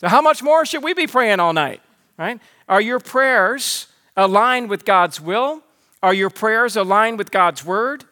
So, 0.01 0.07
how 0.07 0.21
much 0.21 0.41
more 0.41 0.65
should 0.65 0.83
we 0.83 0.95
be 0.95 1.05
praying 1.05 1.39
all 1.39 1.53
night? 1.53 1.81
Right? 2.17 2.41
Are 2.67 2.81
your 2.81 2.99
prayers 2.99 3.87
aligned 4.17 4.69
with 4.69 4.83
God's 4.83 5.21
will? 5.21 5.61
Are 6.01 6.13
your 6.13 6.31
prayers 6.31 6.75
aligned 6.75 7.19
with 7.19 7.31
God's 7.31 7.63
word? 7.63 8.03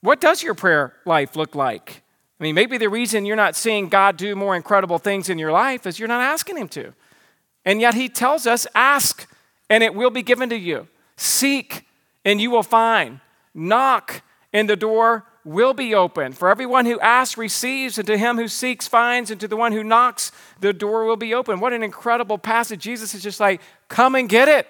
What 0.00 0.20
does 0.20 0.42
your 0.42 0.54
prayer 0.54 0.94
life 1.04 1.36
look 1.36 1.54
like? 1.54 2.02
I 2.38 2.42
mean, 2.42 2.54
maybe 2.54 2.76
the 2.76 2.88
reason 2.88 3.24
you're 3.24 3.36
not 3.36 3.54
seeing 3.54 3.88
God 3.88 4.16
do 4.16 4.34
more 4.34 4.56
incredible 4.56 4.98
things 4.98 5.28
in 5.28 5.38
your 5.38 5.52
life 5.52 5.86
is 5.86 5.98
you're 5.98 6.08
not 6.08 6.22
asking 6.22 6.56
Him 6.56 6.68
to. 6.70 6.92
And 7.64 7.80
yet 7.80 7.94
He 7.94 8.08
tells 8.08 8.48
us, 8.48 8.66
ask 8.74 9.28
and 9.70 9.84
it 9.84 9.94
will 9.94 10.10
be 10.10 10.22
given 10.22 10.48
to 10.50 10.56
you. 10.56 10.88
Seek, 11.16 11.86
and 12.26 12.40
you 12.40 12.50
will 12.50 12.62
find. 12.62 13.20
Knock, 13.54 14.22
and 14.52 14.68
the 14.68 14.76
door 14.76 15.24
will 15.44 15.72
be 15.72 15.94
open. 15.94 16.32
For 16.32 16.50
everyone 16.50 16.84
who 16.84 17.00
asks 17.00 17.38
receives, 17.38 17.96
and 17.96 18.06
to 18.08 18.18
him 18.18 18.36
who 18.36 18.48
seeks 18.48 18.88
finds, 18.88 19.30
and 19.30 19.40
to 19.40 19.48
the 19.48 19.56
one 19.56 19.72
who 19.72 19.84
knocks, 19.84 20.32
the 20.60 20.72
door 20.72 21.06
will 21.06 21.16
be 21.16 21.32
open. 21.32 21.60
What 21.60 21.72
an 21.72 21.84
incredible 21.84 22.36
passage. 22.36 22.80
Jesus 22.80 23.14
is 23.14 23.22
just 23.22 23.38
like, 23.38 23.62
come 23.88 24.16
and 24.16 24.28
get 24.28 24.48
it. 24.48 24.66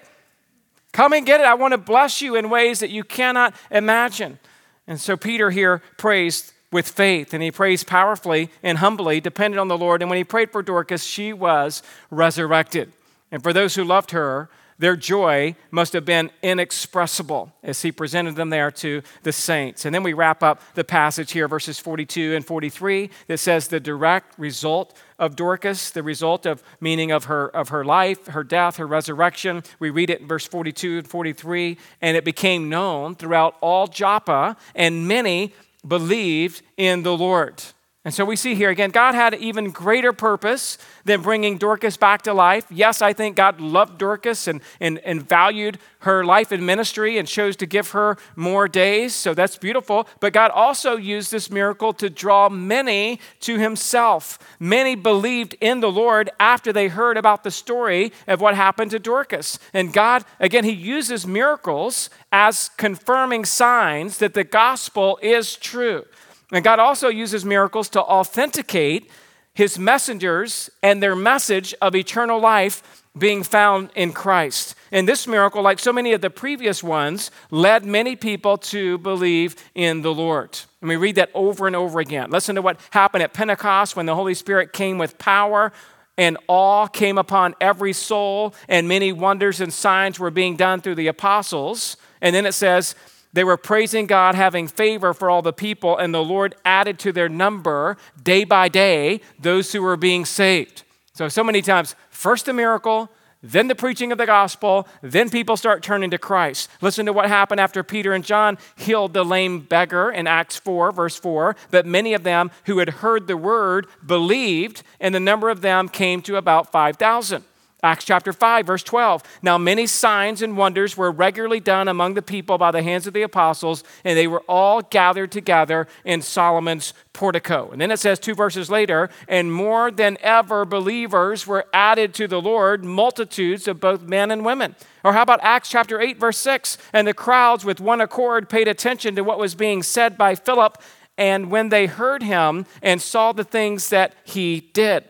Come 0.93 1.13
and 1.13 1.25
get 1.25 1.41
it. 1.41 1.47
I 1.47 1.55
want 1.55 1.73
to 1.73 1.77
bless 1.77 2.21
you 2.21 2.35
in 2.35 2.49
ways 2.49 2.79
that 2.79 2.91
you 2.91 3.03
cannot 3.03 3.55
imagine. 3.71 4.39
And 4.85 5.01
so 5.01 5.17
Peter 5.17 5.49
here 5.49 5.81
prays 5.97 6.53
with 6.71 6.87
faith, 6.87 7.33
and 7.33 7.41
he 7.41 7.49
prays 7.49 7.83
powerfully 7.83 8.51
and 8.61 8.77
humbly, 8.77 9.19
dependent 9.19 9.59
on 9.59 9.67
the 9.67 9.77
Lord. 9.77 10.01
And 10.01 10.11
when 10.11 10.17
he 10.17 10.23
prayed 10.23 10.51
for 10.51 10.61
Dorcas, 10.61 11.03
she 11.03 11.33
was 11.33 11.81
resurrected. 12.11 12.93
And 13.31 13.41
for 13.41 13.51
those 13.51 13.73
who 13.73 13.83
loved 13.83 14.11
her, 14.11 14.47
their 14.79 14.95
joy 14.95 15.55
must 15.71 15.93
have 15.93 16.05
been 16.05 16.29
inexpressible 16.43 17.51
as 17.63 17.81
he 17.81 17.91
presented 17.91 18.35
them 18.35 18.49
there 18.49 18.69
to 18.71 19.01
the 19.23 19.31
saints. 19.31 19.85
And 19.85 19.93
then 19.93 20.03
we 20.03 20.13
wrap 20.13 20.43
up 20.43 20.61
the 20.75 20.83
passage 20.83 21.31
here, 21.31 21.47
verses 21.47 21.79
42 21.79 22.35
and 22.35 22.45
43, 22.45 23.09
that 23.27 23.39
says 23.39 23.67
the 23.67 23.79
direct 23.79 24.37
result 24.37 24.95
of 25.17 25.35
Dorcas, 25.35 25.89
the 25.89 26.03
result 26.03 26.45
of 26.45 26.61
meaning 26.79 27.11
of 27.11 27.25
her, 27.25 27.47
of 27.55 27.69
her 27.69 27.83
life, 27.83 28.27
her 28.27 28.43
death, 28.43 28.77
her 28.77 28.87
resurrection. 28.87 29.63
We 29.79 29.89
read 29.89 30.09
it 30.09 30.21
in 30.21 30.27
verse 30.27 30.45
42 30.45 30.99
and 30.99 31.07
43, 31.07 31.77
and 32.01 32.15
it 32.15 32.23
became 32.23 32.69
known 32.69 33.15
throughout 33.15 33.55
all 33.61 33.87
Joppa, 33.87 34.57
and 34.75 35.07
many 35.07 35.53
believed 35.87 36.61
in 36.75 37.03
the 37.03 37.17
Lord. 37.17 37.63
And 38.07 38.13
so 38.13 38.23
we 38.23 38.37
see 38.37 38.55
here 38.55 38.69
again, 38.69 38.91
God 38.91 39.15
had 39.15 39.33
even 39.33 39.69
greater 39.69 40.13
purpose 40.13 40.77
than 41.03 41.21
bringing 41.21 41.57
Dorcas 41.57 41.97
back 41.97 42.21
to 42.21 42.33
life. 42.33 42.65
Yes, 42.69 43.01
I 43.01 43.11
think 43.11 43.35
God 43.35 43.59
loved 43.59 43.97
Dorcas 43.97 44.47
and, 44.47 44.61
and, 44.79 44.99
and 44.99 45.27
valued 45.27 45.77
her 45.99 46.23
life 46.23 46.53
and 46.53 46.65
ministry 46.65 47.17
and 47.17 47.27
chose 47.27 47.57
to 47.57 47.65
give 47.65 47.91
her 47.91 48.15
more 48.37 48.69
days. 48.69 49.13
So 49.13 49.33
that's 49.33 49.57
beautiful. 49.57 50.07
But 50.21 50.31
God 50.31 50.51
also 50.51 50.95
used 50.95 51.33
this 51.33 51.51
miracle 51.51 51.91
to 51.95 52.09
draw 52.09 52.47
many 52.47 53.19
to 53.41 53.57
himself. 53.57 54.39
Many 54.57 54.95
believed 54.95 55.57
in 55.59 55.81
the 55.81 55.91
Lord 55.91 56.29
after 56.39 56.71
they 56.71 56.87
heard 56.87 57.17
about 57.17 57.43
the 57.43 57.51
story 57.51 58.13
of 58.25 58.39
what 58.39 58.55
happened 58.55 58.91
to 58.91 58.99
Dorcas. 58.99 59.59
And 59.73 59.91
God, 59.91 60.23
again, 60.39 60.63
he 60.63 60.71
uses 60.71 61.27
miracles 61.27 62.09
as 62.31 62.69
confirming 62.77 63.43
signs 63.43 64.19
that 64.19 64.33
the 64.33 64.45
gospel 64.45 65.19
is 65.21 65.57
true. 65.57 66.05
And 66.51 66.63
God 66.63 66.79
also 66.79 67.09
uses 67.09 67.43
miracles 67.43 67.89
to 67.89 68.01
authenticate 68.01 69.09
his 69.53 69.79
messengers 69.79 70.69
and 70.83 71.01
their 71.01 71.15
message 71.15 71.73
of 71.81 71.95
eternal 71.95 72.39
life 72.39 73.03
being 73.17 73.43
found 73.43 73.89
in 73.95 74.13
Christ. 74.13 74.75
And 74.91 75.07
this 75.07 75.27
miracle, 75.27 75.61
like 75.63 75.79
so 75.79 75.91
many 75.91 76.13
of 76.13 76.21
the 76.21 76.29
previous 76.29 76.83
ones, 76.83 77.31
led 77.49 77.83
many 77.83 78.15
people 78.15 78.57
to 78.59 78.99
believe 78.99 79.55
in 79.73 80.03
the 80.03 80.13
Lord. 80.13 80.59
And 80.81 80.89
we 80.89 80.95
read 80.95 81.15
that 81.15 81.31
over 81.33 81.67
and 81.67 81.75
over 81.75 81.99
again. 81.99 82.29
Listen 82.29 82.55
to 82.55 82.61
what 82.61 82.79
happened 82.91 83.23
at 83.23 83.33
Pentecost 83.33 83.95
when 83.95 84.05
the 84.05 84.15
Holy 84.15 84.35
Spirit 84.35 84.73
came 84.73 84.97
with 84.97 85.17
power 85.17 85.73
and 86.19 86.37
awe 86.47 86.87
came 86.87 87.17
upon 87.17 87.53
every 87.61 87.93
soul, 87.93 88.55
and 88.67 88.87
many 88.87 89.11
wonders 89.11 89.61
and 89.61 89.71
signs 89.71 90.19
were 90.19 90.31
being 90.31 90.55
done 90.55 90.81
through 90.81 90.95
the 90.95 91.07
apostles. 91.07 91.95
And 92.21 92.35
then 92.35 92.45
it 92.45 92.53
says, 92.53 92.95
they 93.33 93.43
were 93.43 93.57
praising 93.57 94.07
God, 94.07 94.35
having 94.35 94.67
favor 94.67 95.13
for 95.13 95.29
all 95.29 95.41
the 95.41 95.53
people, 95.53 95.97
and 95.97 96.13
the 96.13 96.23
Lord 96.23 96.55
added 96.65 96.99
to 96.99 97.11
their 97.11 97.29
number 97.29 97.97
day 98.21 98.43
by 98.43 98.69
day 98.69 99.21
those 99.39 99.71
who 99.71 99.81
were 99.81 99.97
being 99.97 100.25
saved. 100.25 100.83
So, 101.13 101.27
so 101.29 101.43
many 101.43 101.61
times, 101.61 101.95
first 102.09 102.47
a 102.47 102.53
miracle, 102.53 103.09
then 103.43 103.67
the 103.67 103.75
preaching 103.75 104.11
of 104.11 104.17
the 104.17 104.25
gospel, 104.25 104.87
then 105.01 105.29
people 105.29 105.57
start 105.57 105.83
turning 105.83 106.09
to 106.09 106.17
Christ. 106.17 106.69
Listen 106.81 107.05
to 107.05 107.13
what 107.13 107.27
happened 107.27 107.59
after 107.59 107.83
Peter 107.83 108.13
and 108.13 108.23
John 108.23 108.57
healed 108.75 109.13
the 109.13 109.23
lame 109.23 109.61
beggar 109.61 110.09
in 110.09 110.25
Acts 110.25 110.57
4, 110.57 110.91
verse 110.91 111.17
4. 111.17 111.55
But 111.69 111.85
many 111.85 112.13
of 112.13 112.23
them 112.23 112.49
who 112.65 112.79
had 112.79 112.89
heard 112.89 113.27
the 113.27 113.37
word 113.37 113.87
believed, 114.05 114.83
and 114.99 115.13
the 115.13 115.19
number 115.19 115.49
of 115.49 115.61
them 115.61 115.87
came 115.87 116.21
to 116.23 116.35
about 116.35 116.71
5,000. 116.71 117.43
Acts 117.87 118.03
chapter 118.03 118.33
5, 118.33 118.67
verse 118.67 118.83
12. 118.83 119.23
Now, 119.41 119.57
many 119.57 119.87
signs 119.87 120.41
and 120.41 120.57
wonders 120.57 120.97
were 120.97 121.09
regularly 121.09 121.61
done 121.61 121.87
among 121.87 122.15
the 122.15 122.21
people 122.21 122.57
by 122.57 122.69
the 122.71 122.83
hands 122.83 123.07
of 123.07 123.13
the 123.13 123.21
apostles, 123.21 123.81
and 124.03 124.17
they 124.17 124.27
were 124.27 124.43
all 124.49 124.81
gathered 124.81 125.31
together 125.31 125.87
in 126.03 126.21
Solomon's 126.21 126.93
portico. 127.13 127.69
And 127.71 127.79
then 127.79 127.89
it 127.89 127.99
says 127.99 128.19
two 128.19 128.35
verses 128.35 128.69
later, 128.69 129.09
and 129.29 129.53
more 129.53 129.89
than 129.89 130.17
ever, 130.19 130.65
believers 130.65 131.47
were 131.47 131.65
added 131.71 132.13
to 132.15 132.27
the 132.27 132.41
Lord, 132.41 132.83
multitudes 132.83 133.69
of 133.69 133.79
both 133.79 134.01
men 134.01 134.31
and 134.31 134.43
women. 134.43 134.75
Or 135.05 135.13
how 135.13 135.21
about 135.21 135.39
Acts 135.41 135.69
chapter 135.69 136.01
8, 136.01 136.19
verse 136.19 136.37
6? 136.39 136.77
And 136.91 137.07
the 137.07 137.13
crowds 137.13 137.63
with 137.63 137.79
one 137.79 138.01
accord 138.01 138.49
paid 138.49 138.67
attention 138.67 139.15
to 139.15 139.23
what 139.23 139.39
was 139.39 139.55
being 139.55 139.81
said 139.81 140.17
by 140.17 140.35
Philip, 140.35 140.77
and 141.17 141.49
when 141.49 141.69
they 141.69 141.85
heard 141.85 142.21
him 142.21 142.65
and 142.81 143.01
saw 143.01 143.31
the 143.31 143.45
things 143.45 143.87
that 143.91 144.13
he 144.25 144.59
did. 144.73 145.05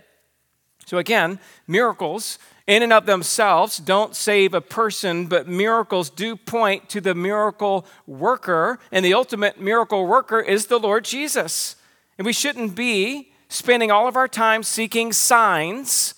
So, 0.86 1.00
again, 1.00 1.40
miracles 1.68 2.38
in 2.68 2.84
and 2.84 2.92
of 2.92 3.06
themselves 3.06 3.78
don't 3.78 4.14
save 4.14 4.54
a 4.54 4.62
person, 4.62 5.26
but 5.26 5.48
miracles 5.48 6.10
do 6.10 6.36
point 6.36 6.90
to 6.90 7.00
the 7.00 7.16
miracle 7.16 7.86
worker. 8.06 8.78
And 8.92 9.04
the 9.06 9.14
ultimate 9.14 9.60
miracle 9.60 10.06
worker 10.06 10.42
is 10.42 10.68
the 10.68 10.78
Lord 10.78 11.06
Jesus. 11.06 11.78
And 12.18 12.26
we 12.26 12.34
shouldn't 12.34 12.76
be 12.76 13.32
spending 13.48 13.90
all 13.90 14.08
of 14.08 14.18
our 14.18 14.28
time 14.28 14.62
seeking 14.64 15.14
signs, 15.14 16.14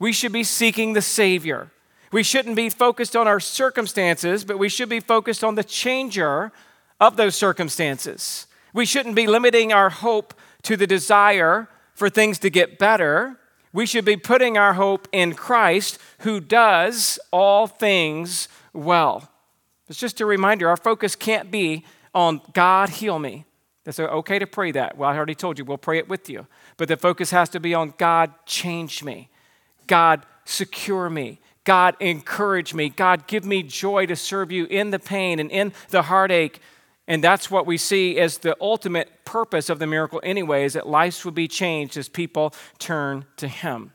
we 0.00 0.12
should 0.12 0.32
be 0.32 0.42
seeking 0.42 0.94
the 0.94 1.02
Savior. 1.02 1.70
We 2.10 2.24
shouldn't 2.24 2.56
be 2.56 2.68
focused 2.68 3.14
on 3.14 3.28
our 3.28 3.38
circumstances, 3.38 4.44
but 4.44 4.58
we 4.58 4.68
should 4.68 4.88
be 4.88 4.98
focused 4.98 5.44
on 5.44 5.54
the 5.54 5.64
changer 5.64 6.50
of 7.00 7.16
those 7.16 7.36
circumstances. 7.36 8.46
We 8.74 8.84
shouldn't 8.84 9.14
be 9.14 9.28
limiting 9.28 9.72
our 9.72 9.90
hope 9.90 10.34
to 10.62 10.76
the 10.76 10.86
desire 10.86 11.68
for 11.94 12.10
things 12.10 12.38
to 12.40 12.50
get 12.50 12.78
better, 12.78 13.38
we 13.72 13.86
should 13.86 14.04
be 14.04 14.16
putting 14.16 14.58
our 14.58 14.74
hope 14.74 15.08
in 15.12 15.34
Christ 15.34 15.98
who 16.20 16.40
does 16.40 17.18
all 17.30 17.66
things 17.66 18.48
well. 18.72 19.28
It's 19.88 19.98
just 19.98 20.20
a 20.20 20.26
reminder 20.26 20.68
our 20.68 20.76
focus 20.76 21.16
can't 21.16 21.50
be 21.50 21.84
on 22.14 22.40
God 22.52 22.88
heal 22.88 23.18
me. 23.18 23.44
That's 23.84 23.98
okay 23.98 24.38
to 24.38 24.46
pray 24.46 24.70
that. 24.72 24.96
Well, 24.96 25.10
I 25.10 25.16
already 25.16 25.34
told 25.34 25.58
you, 25.58 25.64
we'll 25.64 25.78
pray 25.78 25.98
it 25.98 26.08
with 26.08 26.28
you. 26.28 26.46
But 26.76 26.88
the 26.88 26.96
focus 26.96 27.30
has 27.30 27.48
to 27.50 27.60
be 27.60 27.74
on 27.74 27.94
God 27.98 28.32
change 28.46 29.02
me, 29.02 29.28
God 29.86 30.24
secure 30.44 31.10
me, 31.10 31.40
God 31.64 31.96
encourage 32.00 32.74
me, 32.74 32.88
God 32.88 33.26
give 33.26 33.44
me 33.44 33.62
joy 33.62 34.06
to 34.06 34.16
serve 34.16 34.52
you 34.52 34.66
in 34.66 34.90
the 34.90 34.98
pain 34.98 35.38
and 35.38 35.50
in 35.50 35.72
the 35.90 36.02
heartache 36.02 36.60
and 37.08 37.22
that's 37.22 37.50
what 37.50 37.66
we 37.66 37.76
see 37.76 38.18
as 38.18 38.38
the 38.38 38.56
ultimate 38.60 39.24
purpose 39.24 39.68
of 39.68 39.78
the 39.78 39.86
miracle, 39.86 40.20
anyway, 40.22 40.64
is 40.64 40.74
that 40.74 40.88
lives 40.88 41.24
would 41.24 41.34
be 41.34 41.48
changed 41.48 41.96
as 41.96 42.08
people 42.08 42.54
turn 42.78 43.24
to 43.38 43.48
Him. 43.48 43.92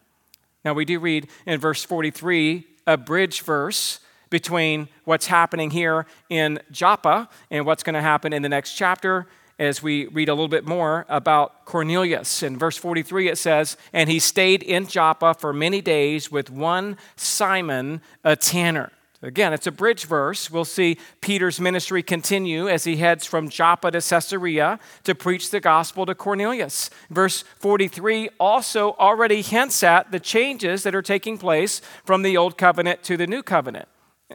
Now, 0.65 0.73
we 0.73 0.85
do 0.85 0.99
read 0.99 1.27
in 1.45 1.59
verse 1.59 1.83
43 1.83 2.65
a 2.85 2.97
bridge 2.97 3.41
verse 3.41 3.99
between 4.29 4.89
what's 5.05 5.27
happening 5.27 5.71
here 5.71 6.05
in 6.29 6.59
Joppa 6.71 7.29
and 7.49 7.65
what's 7.65 7.83
going 7.83 7.93
to 7.93 8.01
happen 8.01 8.33
in 8.33 8.41
the 8.41 8.49
next 8.49 8.73
chapter 8.73 9.27
as 9.59 9.81
we 9.81 10.07
read 10.07 10.29
a 10.29 10.33
little 10.33 10.47
bit 10.47 10.65
more 10.65 11.05
about 11.09 11.65
Cornelius. 11.65 12.43
In 12.43 12.57
verse 12.57 12.77
43, 12.77 13.29
it 13.29 13.37
says, 13.37 13.77
And 13.91 14.09
he 14.09 14.19
stayed 14.19 14.61
in 14.61 14.87
Joppa 14.87 15.33
for 15.33 15.51
many 15.51 15.81
days 15.81 16.31
with 16.31 16.49
one 16.49 16.97
Simon, 17.15 18.01
a 18.23 18.35
tanner. 18.35 18.91
Again, 19.23 19.51
it's 19.51 19.65
a 19.65 19.71
bridge 19.71 20.05
verse. 20.05 20.51
We'll 20.51 20.63
see 20.63 20.99
Peter's 21.21 21.59
ministry 21.59 22.03
continue 22.03 22.69
as 22.69 22.83
he 22.83 22.97
heads 22.97 23.25
from 23.25 23.49
Joppa 23.49 23.89
to 23.89 24.01
Caesarea 24.01 24.79
to 25.05 25.15
preach 25.15 25.49
the 25.49 25.59
gospel 25.59 26.05
to 26.05 26.13
Cornelius. 26.13 26.91
Verse 27.09 27.43
43 27.57 28.29
also 28.39 28.95
already 28.99 29.41
hints 29.41 29.81
at 29.81 30.11
the 30.11 30.19
changes 30.19 30.83
that 30.83 30.93
are 30.93 31.01
taking 31.01 31.39
place 31.39 31.81
from 32.05 32.21
the 32.21 32.37
old 32.37 32.59
covenant 32.59 33.01
to 33.03 33.17
the 33.17 33.25
new 33.25 33.41
covenant. 33.41 33.87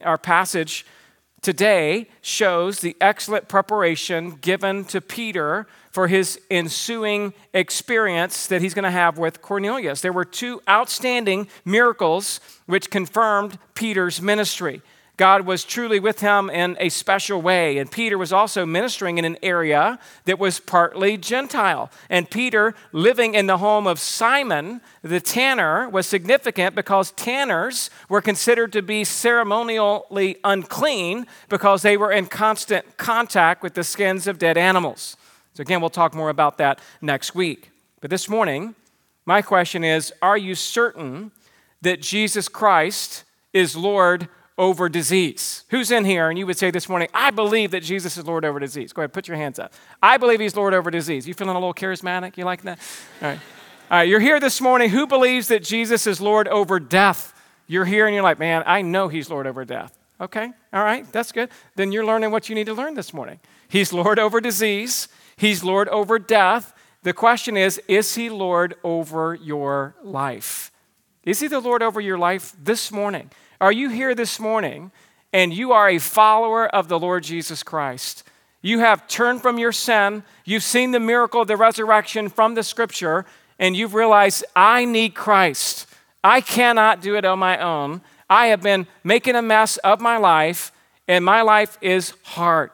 Our 0.02 0.18
passage 0.18 0.84
today 1.42 2.08
shows 2.20 2.80
the 2.80 2.96
excellent 3.00 3.46
preparation 3.46 4.38
given 4.40 4.84
to 4.86 5.00
Peter 5.00 5.68
for 5.92 6.08
his 6.08 6.40
ensuing 6.50 7.34
experience 7.52 8.46
that 8.48 8.62
he's 8.62 8.74
going 8.74 8.84
to 8.84 8.90
have 8.90 9.18
with 9.18 9.42
Cornelius. 9.42 10.00
There 10.00 10.12
were 10.12 10.24
two 10.24 10.60
outstanding 10.68 11.48
miracles 11.64 12.40
which 12.66 12.90
confirmed 12.90 13.58
Peter's 13.74 14.20
ministry. 14.20 14.82
God 15.18 15.42
was 15.42 15.62
truly 15.62 16.00
with 16.00 16.20
him 16.20 16.48
in 16.48 16.76
a 16.80 16.88
special 16.88 17.42
way. 17.42 17.76
And 17.76 17.90
Peter 17.90 18.16
was 18.16 18.32
also 18.32 18.64
ministering 18.64 19.18
in 19.18 19.26
an 19.26 19.36
area 19.42 19.98
that 20.24 20.38
was 20.38 20.58
partly 20.58 21.18
Gentile. 21.18 21.90
And 22.08 22.30
Peter, 22.30 22.74
living 22.92 23.34
in 23.34 23.46
the 23.46 23.58
home 23.58 23.86
of 23.86 24.00
Simon 24.00 24.80
the 25.02 25.20
tanner, 25.20 25.88
was 25.88 26.06
significant 26.06 26.74
because 26.74 27.10
tanners 27.10 27.90
were 28.08 28.22
considered 28.22 28.72
to 28.72 28.80
be 28.80 29.04
ceremonially 29.04 30.38
unclean 30.44 31.26
because 31.50 31.82
they 31.82 31.98
were 31.98 32.10
in 32.10 32.26
constant 32.26 32.96
contact 32.96 33.62
with 33.62 33.74
the 33.74 33.84
skins 33.84 34.26
of 34.26 34.38
dead 34.38 34.56
animals. 34.56 35.16
So, 35.54 35.60
again, 35.60 35.80
we'll 35.80 35.90
talk 35.90 36.14
more 36.14 36.30
about 36.30 36.58
that 36.58 36.80
next 37.00 37.34
week. 37.34 37.70
But 38.00 38.10
this 38.10 38.28
morning, 38.28 38.74
my 39.26 39.42
question 39.42 39.84
is 39.84 40.12
Are 40.22 40.38
you 40.38 40.54
certain 40.54 41.30
that 41.82 42.00
Jesus 42.00 42.48
Christ 42.48 43.24
is 43.52 43.76
Lord 43.76 44.28
over 44.58 44.88
disease? 44.88 45.64
Who's 45.70 45.90
in 45.90 46.04
here 46.04 46.28
and 46.28 46.38
you 46.38 46.46
would 46.46 46.58
say 46.58 46.70
this 46.70 46.88
morning, 46.88 47.08
I 47.12 47.30
believe 47.30 47.70
that 47.72 47.82
Jesus 47.82 48.16
is 48.16 48.26
Lord 48.26 48.44
over 48.44 48.60
disease? 48.60 48.92
Go 48.92 49.02
ahead, 49.02 49.12
put 49.12 49.28
your 49.28 49.36
hands 49.36 49.58
up. 49.58 49.72
I 50.02 50.16
believe 50.16 50.40
he's 50.40 50.56
Lord 50.56 50.74
over 50.74 50.90
disease. 50.90 51.26
You 51.26 51.34
feeling 51.34 51.56
a 51.56 51.58
little 51.58 51.74
charismatic? 51.74 52.36
You 52.36 52.44
like 52.44 52.62
that? 52.62 52.78
All 53.20 53.28
right. 53.28 53.40
All 53.90 53.98
right, 53.98 54.08
you're 54.08 54.20
here 54.20 54.40
this 54.40 54.58
morning. 54.60 54.88
Who 54.88 55.06
believes 55.06 55.48
that 55.48 55.62
Jesus 55.62 56.06
is 56.06 56.18
Lord 56.18 56.48
over 56.48 56.80
death? 56.80 57.38
You're 57.66 57.84
here 57.84 58.06
and 58.06 58.14
you're 58.14 58.22
like, 58.22 58.38
man, 58.38 58.62
I 58.64 58.80
know 58.80 59.08
he's 59.08 59.28
Lord 59.28 59.46
over 59.46 59.66
death. 59.66 59.98
Okay, 60.18 60.50
all 60.72 60.84
right, 60.84 61.10
that's 61.12 61.32
good. 61.32 61.50
Then 61.74 61.92
you're 61.92 62.04
learning 62.04 62.30
what 62.30 62.48
you 62.48 62.54
need 62.54 62.66
to 62.66 62.74
learn 62.74 62.94
this 62.94 63.12
morning. 63.12 63.40
He's 63.68 63.92
Lord 63.92 64.18
over 64.18 64.40
disease, 64.40 65.08
He's 65.36 65.64
Lord 65.64 65.88
over 65.88 66.18
death. 66.18 66.74
The 67.02 67.12
question 67.12 67.56
is 67.56 67.80
Is 67.88 68.14
He 68.14 68.30
Lord 68.30 68.74
over 68.84 69.34
your 69.34 69.96
life? 70.02 70.70
Is 71.24 71.40
He 71.40 71.48
the 71.48 71.60
Lord 71.60 71.82
over 71.82 72.00
your 72.00 72.18
life 72.18 72.54
this 72.62 72.92
morning? 72.92 73.30
Are 73.60 73.72
you 73.72 73.90
here 73.90 74.14
this 74.14 74.40
morning 74.40 74.90
and 75.32 75.52
you 75.52 75.72
are 75.72 75.88
a 75.88 75.98
follower 75.98 76.66
of 76.66 76.88
the 76.88 76.98
Lord 76.98 77.24
Jesus 77.24 77.62
Christ? 77.62 78.24
You 78.60 78.78
have 78.78 79.08
turned 79.08 79.42
from 79.42 79.58
your 79.58 79.72
sin, 79.72 80.22
you've 80.44 80.62
seen 80.62 80.92
the 80.92 81.00
miracle 81.00 81.42
of 81.42 81.48
the 81.48 81.56
resurrection 81.56 82.28
from 82.28 82.54
the 82.54 82.62
scripture, 82.62 83.26
and 83.58 83.76
you've 83.76 83.94
realized, 83.94 84.44
I 84.54 84.84
need 84.84 85.14
Christ. 85.14 85.86
I 86.22 86.40
cannot 86.40 87.02
do 87.02 87.16
it 87.16 87.24
on 87.24 87.40
my 87.40 87.58
own. 87.58 88.02
I 88.30 88.46
have 88.46 88.62
been 88.62 88.86
making 89.02 89.34
a 89.34 89.42
mess 89.42 89.76
of 89.78 90.00
my 90.00 90.16
life, 90.16 90.70
and 91.08 91.24
my 91.24 91.42
life 91.42 91.76
is 91.80 92.14
hard. 92.22 92.70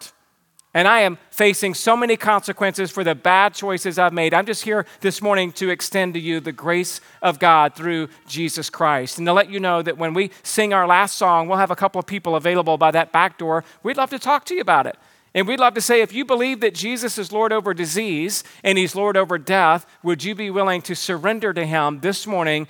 And 0.75 0.87
I 0.87 1.01
am 1.01 1.19
facing 1.31 1.73
so 1.73 1.97
many 1.97 2.17
consequences 2.17 2.91
for 2.91 3.03
the 3.03 3.15
bad 3.15 3.55
choices 3.55 3.99
I've 3.99 4.13
made. 4.13 4.35
I'm 4.35 4.45
just 4.45 4.65
here 4.65 4.85
this 5.01 5.23
morning 5.23 5.51
to 5.53 5.71
extend 5.71 6.13
to 6.15 6.21
you 6.21 6.41
the 6.41 6.53
grace 6.53 7.01
of 7.23 7.39
God 7.39 7.75
through 7.75 8.09
Jesus 8.27 8.69
Christ. 8.69 9.17
And 9.17 9.27
to 9.27 9.33
let 9.33 9.51
you 9.51 9.61
know 9.61 9.81
that 9.81 9.97
when 9.97 10.13
we 10.13 10.31
sing 10.43 10.75
our 10.75 10.87
last 10.87 11.17
song, 11.17 11.49
we'll 11.49 11.59
have 11.59 11.71
a 11.71 11.77
couple 11.77 11.99
of 11.99 12.07
people 12.07 12.37
available 12.37 12.77
by 12.77 12.91
that 12.91 13.13
back 13.13 13.39
door. 13.39 13.65
We'd 13.83 13.97
love 13.97 14.11
to 14.11 14.19
talk 14.19 14.45
to 14.47 14.55
you 14.55 14.61
about 14.61 14.87
it. 14.87 14.97
And 15.35 15.47
we'd 15.47 15.61
love 15.61 15.75
to 15.75 15.81
say 15.81 16.01
if 16.01 16.13
you 16.13 16.25
believe 16.25 16.61
that 16.61 16.75
Jesus 16.75 17.17
is 17.17 17.33
Lord 17.33 17.53
over 17.53 17.73
disease 17.73 18.45
and 18.63 18.77
He's 18.77 18.95
Lord 18.95 19.17
over 19.17 19.39
death, 19.39 19.87
would 20.03 20.25
you 20.25 20.35
be 20.35 20.51
willing 20.51 20.83
to 20.83 20.95
surrender 20.95 21.53
to 21.55 21.65
Him 21.65 22.01
this 22.01 22.27
morning 22.27 22.67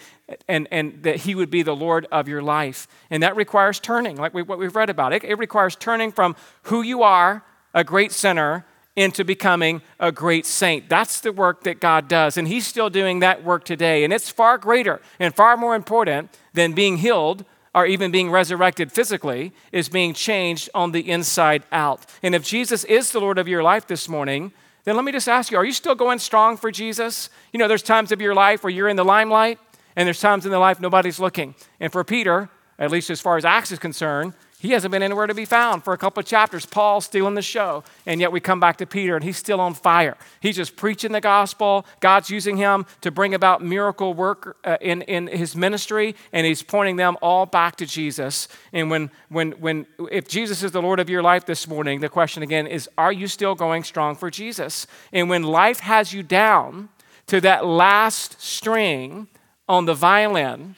and, 0.47 0.69
and 0.71 1.03
that 1.03 1.17
He 1.17 1.35
would 1.35 1.51
be 1.51 1.63
the 1.63 1.75
Lord 1.75 2.07
of 2.13 2.29
your 2.29 2.43
life? 2.43 2.87
And 3.11 3.23
that 3.23 3.37
requires 3.37 3.81
turning, 3.81 4.17
like 4.17 4.35
we, 4.35 4.43
what 4.43 4.59
we've 4.59 4.75
read 4.75 4.91
about. 4.91 5.13
It, 5.13 5.25
it 5.25 5.39
requires 5.39 5.77
turning 5.77 6.13
from 6.13 6.37
who 6.65 6.83
you 6.83 7.03
are 7.03 7.45
a 7.75 7.85
great 7.85 8.13
sinner 8.13 8.65
into 8.97 9.25
becoming 9.25 9.81
a 10.01 10.11
great 10.11 10.45
saint. 10.45 10.89
That's 10.89 11.21
the 11.21 11.33
work 11.33 11.63
that 11.63 11.81
God 11.81 12.09
does. 12.09 12.37
And 12.37 12.49
He's 12.49 12.67
still 12.67 12.91
doing 12.91 13.21
that 13.21 13.45
work 13.45 13.65
today. 13.65 14.03
And 14.03 14.13
it's 14.13 14.29
far 14.29 14.59
greater 14.59 15.01
and 15.21 15.35
far 15.35 15.57
more 15.57 15.77
important 15.77 16.37
than 16.53 16.73
being 16.73 16.97
healed 16.97 17.45
or 17.75 17.87
even 17.87 18.11
being 18.11 18.31
resurrected 18.31 18.91
physically, 18.91 19.53
is 19.71 19.89
being 19.89 20.13
changed 20.13 20.69
on 20.75 20.91
the 20.91 21.09
inside 21.09 21.63
out. 21.71 22.05
And 22.25 22.35
if 22.35 22.43
Jesus 22.43 22.83
is 22.85 23.13
the 23.13 23.21
Lord 23.21 23.39
of 23.39 23.47
your 23.47 23.63
life 23.63 23.87
this 23.87 24.09
morning, 24.09 24.53
then 24.83 24.97
let 24.97 25.05
me 25.05 25.13
just 25.13 25.29
ask 25.29 25.53
you 25.53 25.59
are 25.59 25.65
you 25.65 25.73
still 25.73 25.95
going 25.95 26.19
strong 26.19 26.57
for 26.57 26.73
Jesus? 26.73 27.31
You 27.53 27.59
know, 27.59 27.69
there's 27.69 27.83
times 27.83 28.11
of 28.11 28.21
your 28.21 28.35
life 28.35 28.65
where 28.65 28.71
you're 28.71 28.89
in 28.89 28.97
the 28.97 29.05
limelight, 29.05 29.61
and 29.95 30.07
there's 30.07 30.21
times 30.21 30.45
in 30.45 30.51
the 30.51 30.59
life 30.59 30.81
nobody's 30.81 31.21
looking. 31.21 31.55
And 31.79 31.93
for 31.93 32.03
Peter, 32.03 32.49
at 32.79 32.91
least 32.91 33.11
as 33.11 33.21
far 33.21 33.37
as 33.37 33.45
Acts 33.45 33.71
is 33.71 33.79
concerned, 33.79 34.33
he 34.61 34.71
hasn't 34.73 34.91
been 34.91 35.05
anywhere 35.05 35.29
to 35.29 35.35
be 35.35 35.45
found 35.45 35.85
for 35.85 35.93
a 35.93 35.99
couple 35.99 36.21
of 36.21 36.27
chapters. 36.27 36.67
Paul's 36.67 37.05
stealing 37.05 37.35
the 37.35 37.43
show. 37.43 37.85
And 38.07 38.21
yet 38.21 38.33
we 38.33 38.41
come 38.41 38.59
back 38.59 38.77
to 38.79 38.87
Peter 38.87 39.15
and 39.15 39.25
he's 39.25 39.37
still 39.37 39.61
on 39.61 39.73
fire. 39.73 40.17
He's 40.41 40.57
just 40.57 40.75
preaching 40.75 41.13
the 41.13 41.21
gospel. 41.21 41.87
God's 42.01 42.29
using 42.29 42.57
him 42.57 42.85
to 43.03 43.13
bring 43.13 43.35
about 43.35 43.63
miracle 43.63 44.15
work 44.15 44.57
uh, 44.65 44.77
in, 44.81 45.03
in 45.03 45.29
his 45.29 45.55
ministry 45.55 46.17
and 46.33 46.45
he's 46.45 46.65
pointing 46.65 46.97
them 46.97 47.17
all 47.23 47.47
back 47.47 47.77
to 47.77 47.87
Jesus. 47.87 48.49
And 48.73 48.91
when, 48.91 49.13
when, 49.29 49.53
when, 49.53 49.87
if 50.11 50.27
Jesus 50.27 50.65
is 50.65 50.73
the 50.73 50.83
Lord 50.83 50.99
of 50.99 51.09
your 51.09 51.23
life 51.23 51.47
this 51.47 51.69
morning, 51.69 52.01
the 52.01 52.09
question 52.09 52.43
again 52.43 52.67
is 52.67 52.89
are 52.99 53.13
you 53.13 53.29
still 53.29 53.55
going 53.55 53.85
strong 53.85 54.17
for 54.17 54.29
Jesus? 54.29 54.89
And 55.13 55.31
when 55.31 55.45
life 55.45 55.81
has 55.81 56.13
you 56.13 56.25
down 56.25 56.89
to 57.27 57.41
that 57.43 57.65
last 57.65 58.43
string 58.43 59.29
on 59.69 59.85
the 59.85 59.95
violin, 59.95 60.75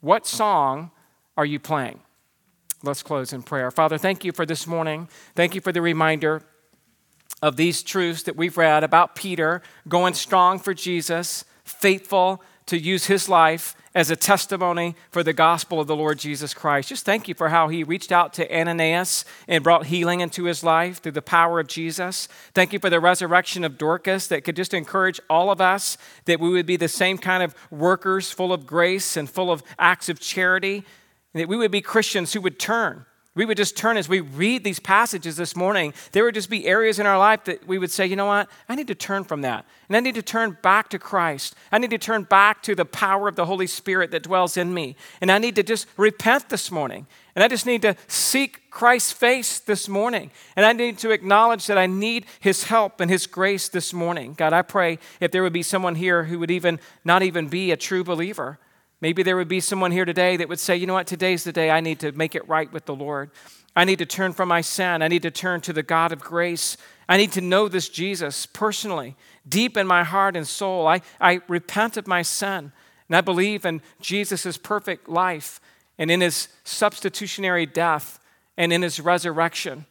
what 0.00 0.24
song 0.24 0.92
are 1.36 1.46
you 1.46 1.58
playing? 1.58 1.98
Let's 2.82 3.02
close 3.02 3.32
in 3.32 3.42
prayer. 3.42 3.70
Father, 3.70 3.98
thank 3.98 4.24
you 4.24 4.30
for 4.30 4.46
this 4.46 4.66
morning. 4.66 5.08
Thank 5.34 5.54
you 5.54 5.60
for 5.60 5.72
the 5.72 5.82
reminder 5.82 6.42
of 7.42 7.56
these 7.56 7.82
truths 7.82 8.22
that 8.24 8.36
we've 8.36 8.56
read 8.56 8.84
about 8.84 9.16
Peter 9.16 9.62
going 9.88 10.14
strong 10.14 10.58
for 10.58 10.74
Jesus, 10.74 11.44
faithful 11.64 12.42
to 12.66 12.78
use 12.78 13.06
his 13.06 13.28
life 13.28 13.74
as 13.94 14.10
a 14.10 14.16
testimony 14.16 14.94
for 15.10 15.24
the 15.24 15.32
gospel 15.32 15.80
of 15.80 15.88
the 15.88 15.96
Lord 15.96 16.18
Jesus 16.20 16.54
Christ. 16.54 16.90
Just 16.90 17.04
thank 17.04 17.26
you 17.26 17.34
for 17.34 17.48
how 17.48 17.66
he 17.66 17.82
reached 17.82 18.12
out 18.12 18.32
to 18.34 18.56
Ananias 18.56 19.24
and 19.48 19.64
brought 19.64 19.86
healing 19.86 20.20
into 20.20 20.44
his 20.44 20.62
life 20.62 21.02
through 21.02 21.12
the 21.12 21.22
power 21.22 21.58
of 21.58 21.66
Jesus. 21.66 22.28
Thank 22.54 22.72
you 22.72 22.78
for 22.78 22.90
the 22.90 23.00
resurrection 23.00 23.64
of 23.64 23.78
Dorcas 23.78 24.28
that 24.28 24.44
could 24.44 24.54
just 24.54 24.74
encourage 24.74 25.18
all 25.28 25.50
of 25.50 25.60
us 25.60 25.98
that 26.26 26.38
we 26.38 26.50
would 26.50 26.66
be 26.66 26.76
the 26.76 26.86
same 26.86 27.18
kind 27.18 27.42
of 27.42 27.56
workers 27.70 28.30
full 28.30 28.52
of 28.52 28.66
grace 28.66 29.16
and 29.16 29.28
full 29.28 29.50
of 29.50 29.64
acts 29.78 30.08
of 30.08 30.20
charity 30.20 30.84
that 31.38 31.48
we 31.48 31.56
would 31.56 31.70
be 31.70 31.80
Christians 31.80 32.32
who 32.32 32.40
would 32.40 32.58
turn. 32.58 33.04
We 33.38 33.44
would 33.44 33.56
just 33.56 33.76
turn 33.76 33.96
as 33.96 34.08
we 34.08 34.18
read 34.18 34.64
these 34.64 34.80
passages 34.80 35.36
this 35.36 35.54
morning. 35.54 35.94
There 36.10 36.24
would 36.24 36.34
just 36.34 36.50
be 36.50 36.66
areas 36.66 36.98
in 36.98 37.06
our 37.06 37.16
life 37.16 37.44
that 37.44 37.68
we 37.68 37.78
would 37.78 37.92
say, 37.92 38.04
you 38.04 38.16
know 38.16 38.26
what? 38.26 38.48
I 38.68 38.74
need 38.74 38.88
to 38.88 38.96
turn 38.96 39.22
from 39.22 39.42
that. 39.42 39.64
And 39.86 39.96
I 39.96 40.00
need 40.00 40.16
to 40.16 40.22
turn 40.22 40.58
back 40.60 40.88
to 40.88 40.98
Christ. 40.98 41.54
I 41.70 41.78
need 41.78 41.90
to 41.90 41.98
turn 41.98 42.24
back 42.24 42.64
to 42.64 42.74
the 42.74 42.84
power 42.84 43.28
of 43.28 43.36
the 43.36 43.46
Holy 43.46 43.68
Spirit 43.68 44.10
that 44.10 44.24
dwells 44.24 44.56
in 44.56 44.74
me. 44.74 44.96
And 45.20 45.30
I 45.30 45.38
need 45.38 45.54
to 45.54 45.62
just 45.62 45.86
repent 45.96 46.48
this 46.48 46.72
morning. 46.72 47.06
And 47.36 47.44
I 47.44 47.46
just 47.46 47.64
need 47.64 47.82
to 47.82 47.94
seek 48.08 48.72
Christ's 48.72 49.12
face 49.12 49.60
this 49.60 49.88
morning. 49.88 50.32
And 50.56 50.66
I 50.66 50.72
need 50.72 50.98
to 50.98 51.12
acknowledge 51.12 51.68
that 51.68 51.78
I 51.78 51.86
need 51.86 52.26
His 52.40 52.64
help 52.64 53.00
and 53.00 53.08
His 53.08 53.28
grace 53.28 53.68
this 53.68 53.92
morning. 53.92 54.34
God, 54.34 54.52
I 54.52 54.62
pray 54.62 54.98
if 55.20 55.30
there 55.30 55.44
would 55.44 55.52
be 55.52 55.62
someone 55.62 55.94
here 55.94 56.24
who 56.24 56.40
would 56.40 56.50
even 56.50 56.80
not 57.04 57.22
even 57.22 57.46
be 57.46 57.70
a 57.70 57.76
true 57.76 58.02
believer 58.02 58.58
Maybe 59.00 59.22
there 59.22 59.36
would 59.36 59.48
be 59.48 59.60
someone 59.60 59.92
here 59.92 60.04
today 60.04 60.36
that 60.36 60.48
would 60.48 60.58
say, 60.58 60.76
you 60.76 60.86
know 60.86 60.94
what, 60.94 61.06
today's 61.06 61.44
the 61.44 61.52
day 61.52 61.70
I 61.70 61.80
need 61.80 62.00
to 62.00 62.12
make 62.12 62.34
it 62.34 62.48
right 62.48 62.72
with 62.72 62.86
the 62.86 62.94
Lord. 62.94 63.30
I 63.76 63.84
need 63.84 64.00
to 64.00 64.06
turn 64.06 64.32
from 64.32 64.48
my 64.48 64.60
sin. 64.60 65.02
I 65.02 65.08
need 65.08 65.22
to 65.22 65.30
turn 65.30 65.60
to 65.62 65.72
the 65.72 65.84
God 65.84 66.10
of 66.10 66.20
grace. 66.20 66.76
I 67.08 67.16
need 67.16 67.30
to 67.32 67.40
know 67.40 67.68
this 67.68 67.88
Jesus 67.88 68.44
personally, 68.44 69.16
deep 69.48 69.76
in 69.76 69.86
my 69.86 70.02
heart 70.02 70.36
and 70.36 70.46
soul. 70.46 70.88
I, 70.88 71.00
I 71.20 71.40
repent 71.46 71.96
of 71.96 72.08
my 72.08 72.22
sin, 72.22 72.72
and 73.08 73.16
I 73.16 73.20
believe 73.20 73.64
in 73.64 73.82
Jesus' 74.00 74.58
perfect 74.58 75.08
life 75.08 75.60
and 75.96 76.10
in 76.10 76.20
his 76.20 76.48
substitutionary 76.64 77.66
death 77.66 78.18
and 78.56 78.72
in 78.72 78.82
his 78.82 78.98
resurrection. 78.98 79.86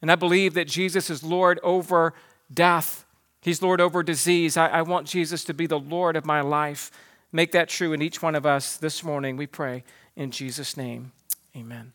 And 0.00 0.10
I 0.10 0.14
believe 0.14 0.54
that 0.54 0.68
Jesus 0.68 1.10
is 1.10 1.22
Lord 1.22 1.58
over 1.62 2.14
death, 2.52 3.04
he's 3.40 3.60
Lord 3.60 3.80
over 3.80 4.02
disease. 4.02 4.56
I, 4.56 4.68
I 4.68 4.82
want 4.82 5.06
Jesus 5.06 5.42
to 5.44 5.54
be 5.54 5.66
the 5.66 5.78
Lord 5.78 6.16
of 6.16 6.24
my 6.24 6.40
life. 6.40 6.90
Make 7.32 7.52
that 7.52 7.68
true 7.68 7.92
in 7.92 8.02
each 8.02 8.20
one 8.20 8.34
of 8.34 8.44
us 8.44 8.76
this 8.76 9.02
morning, 9.02 9.36
we 9.36 9.46
pray. 9.46 9.84
In 10.16 10.30
Jesus' 10.30 10.76
name, 10.76 11.12
amen. 11.56 11.92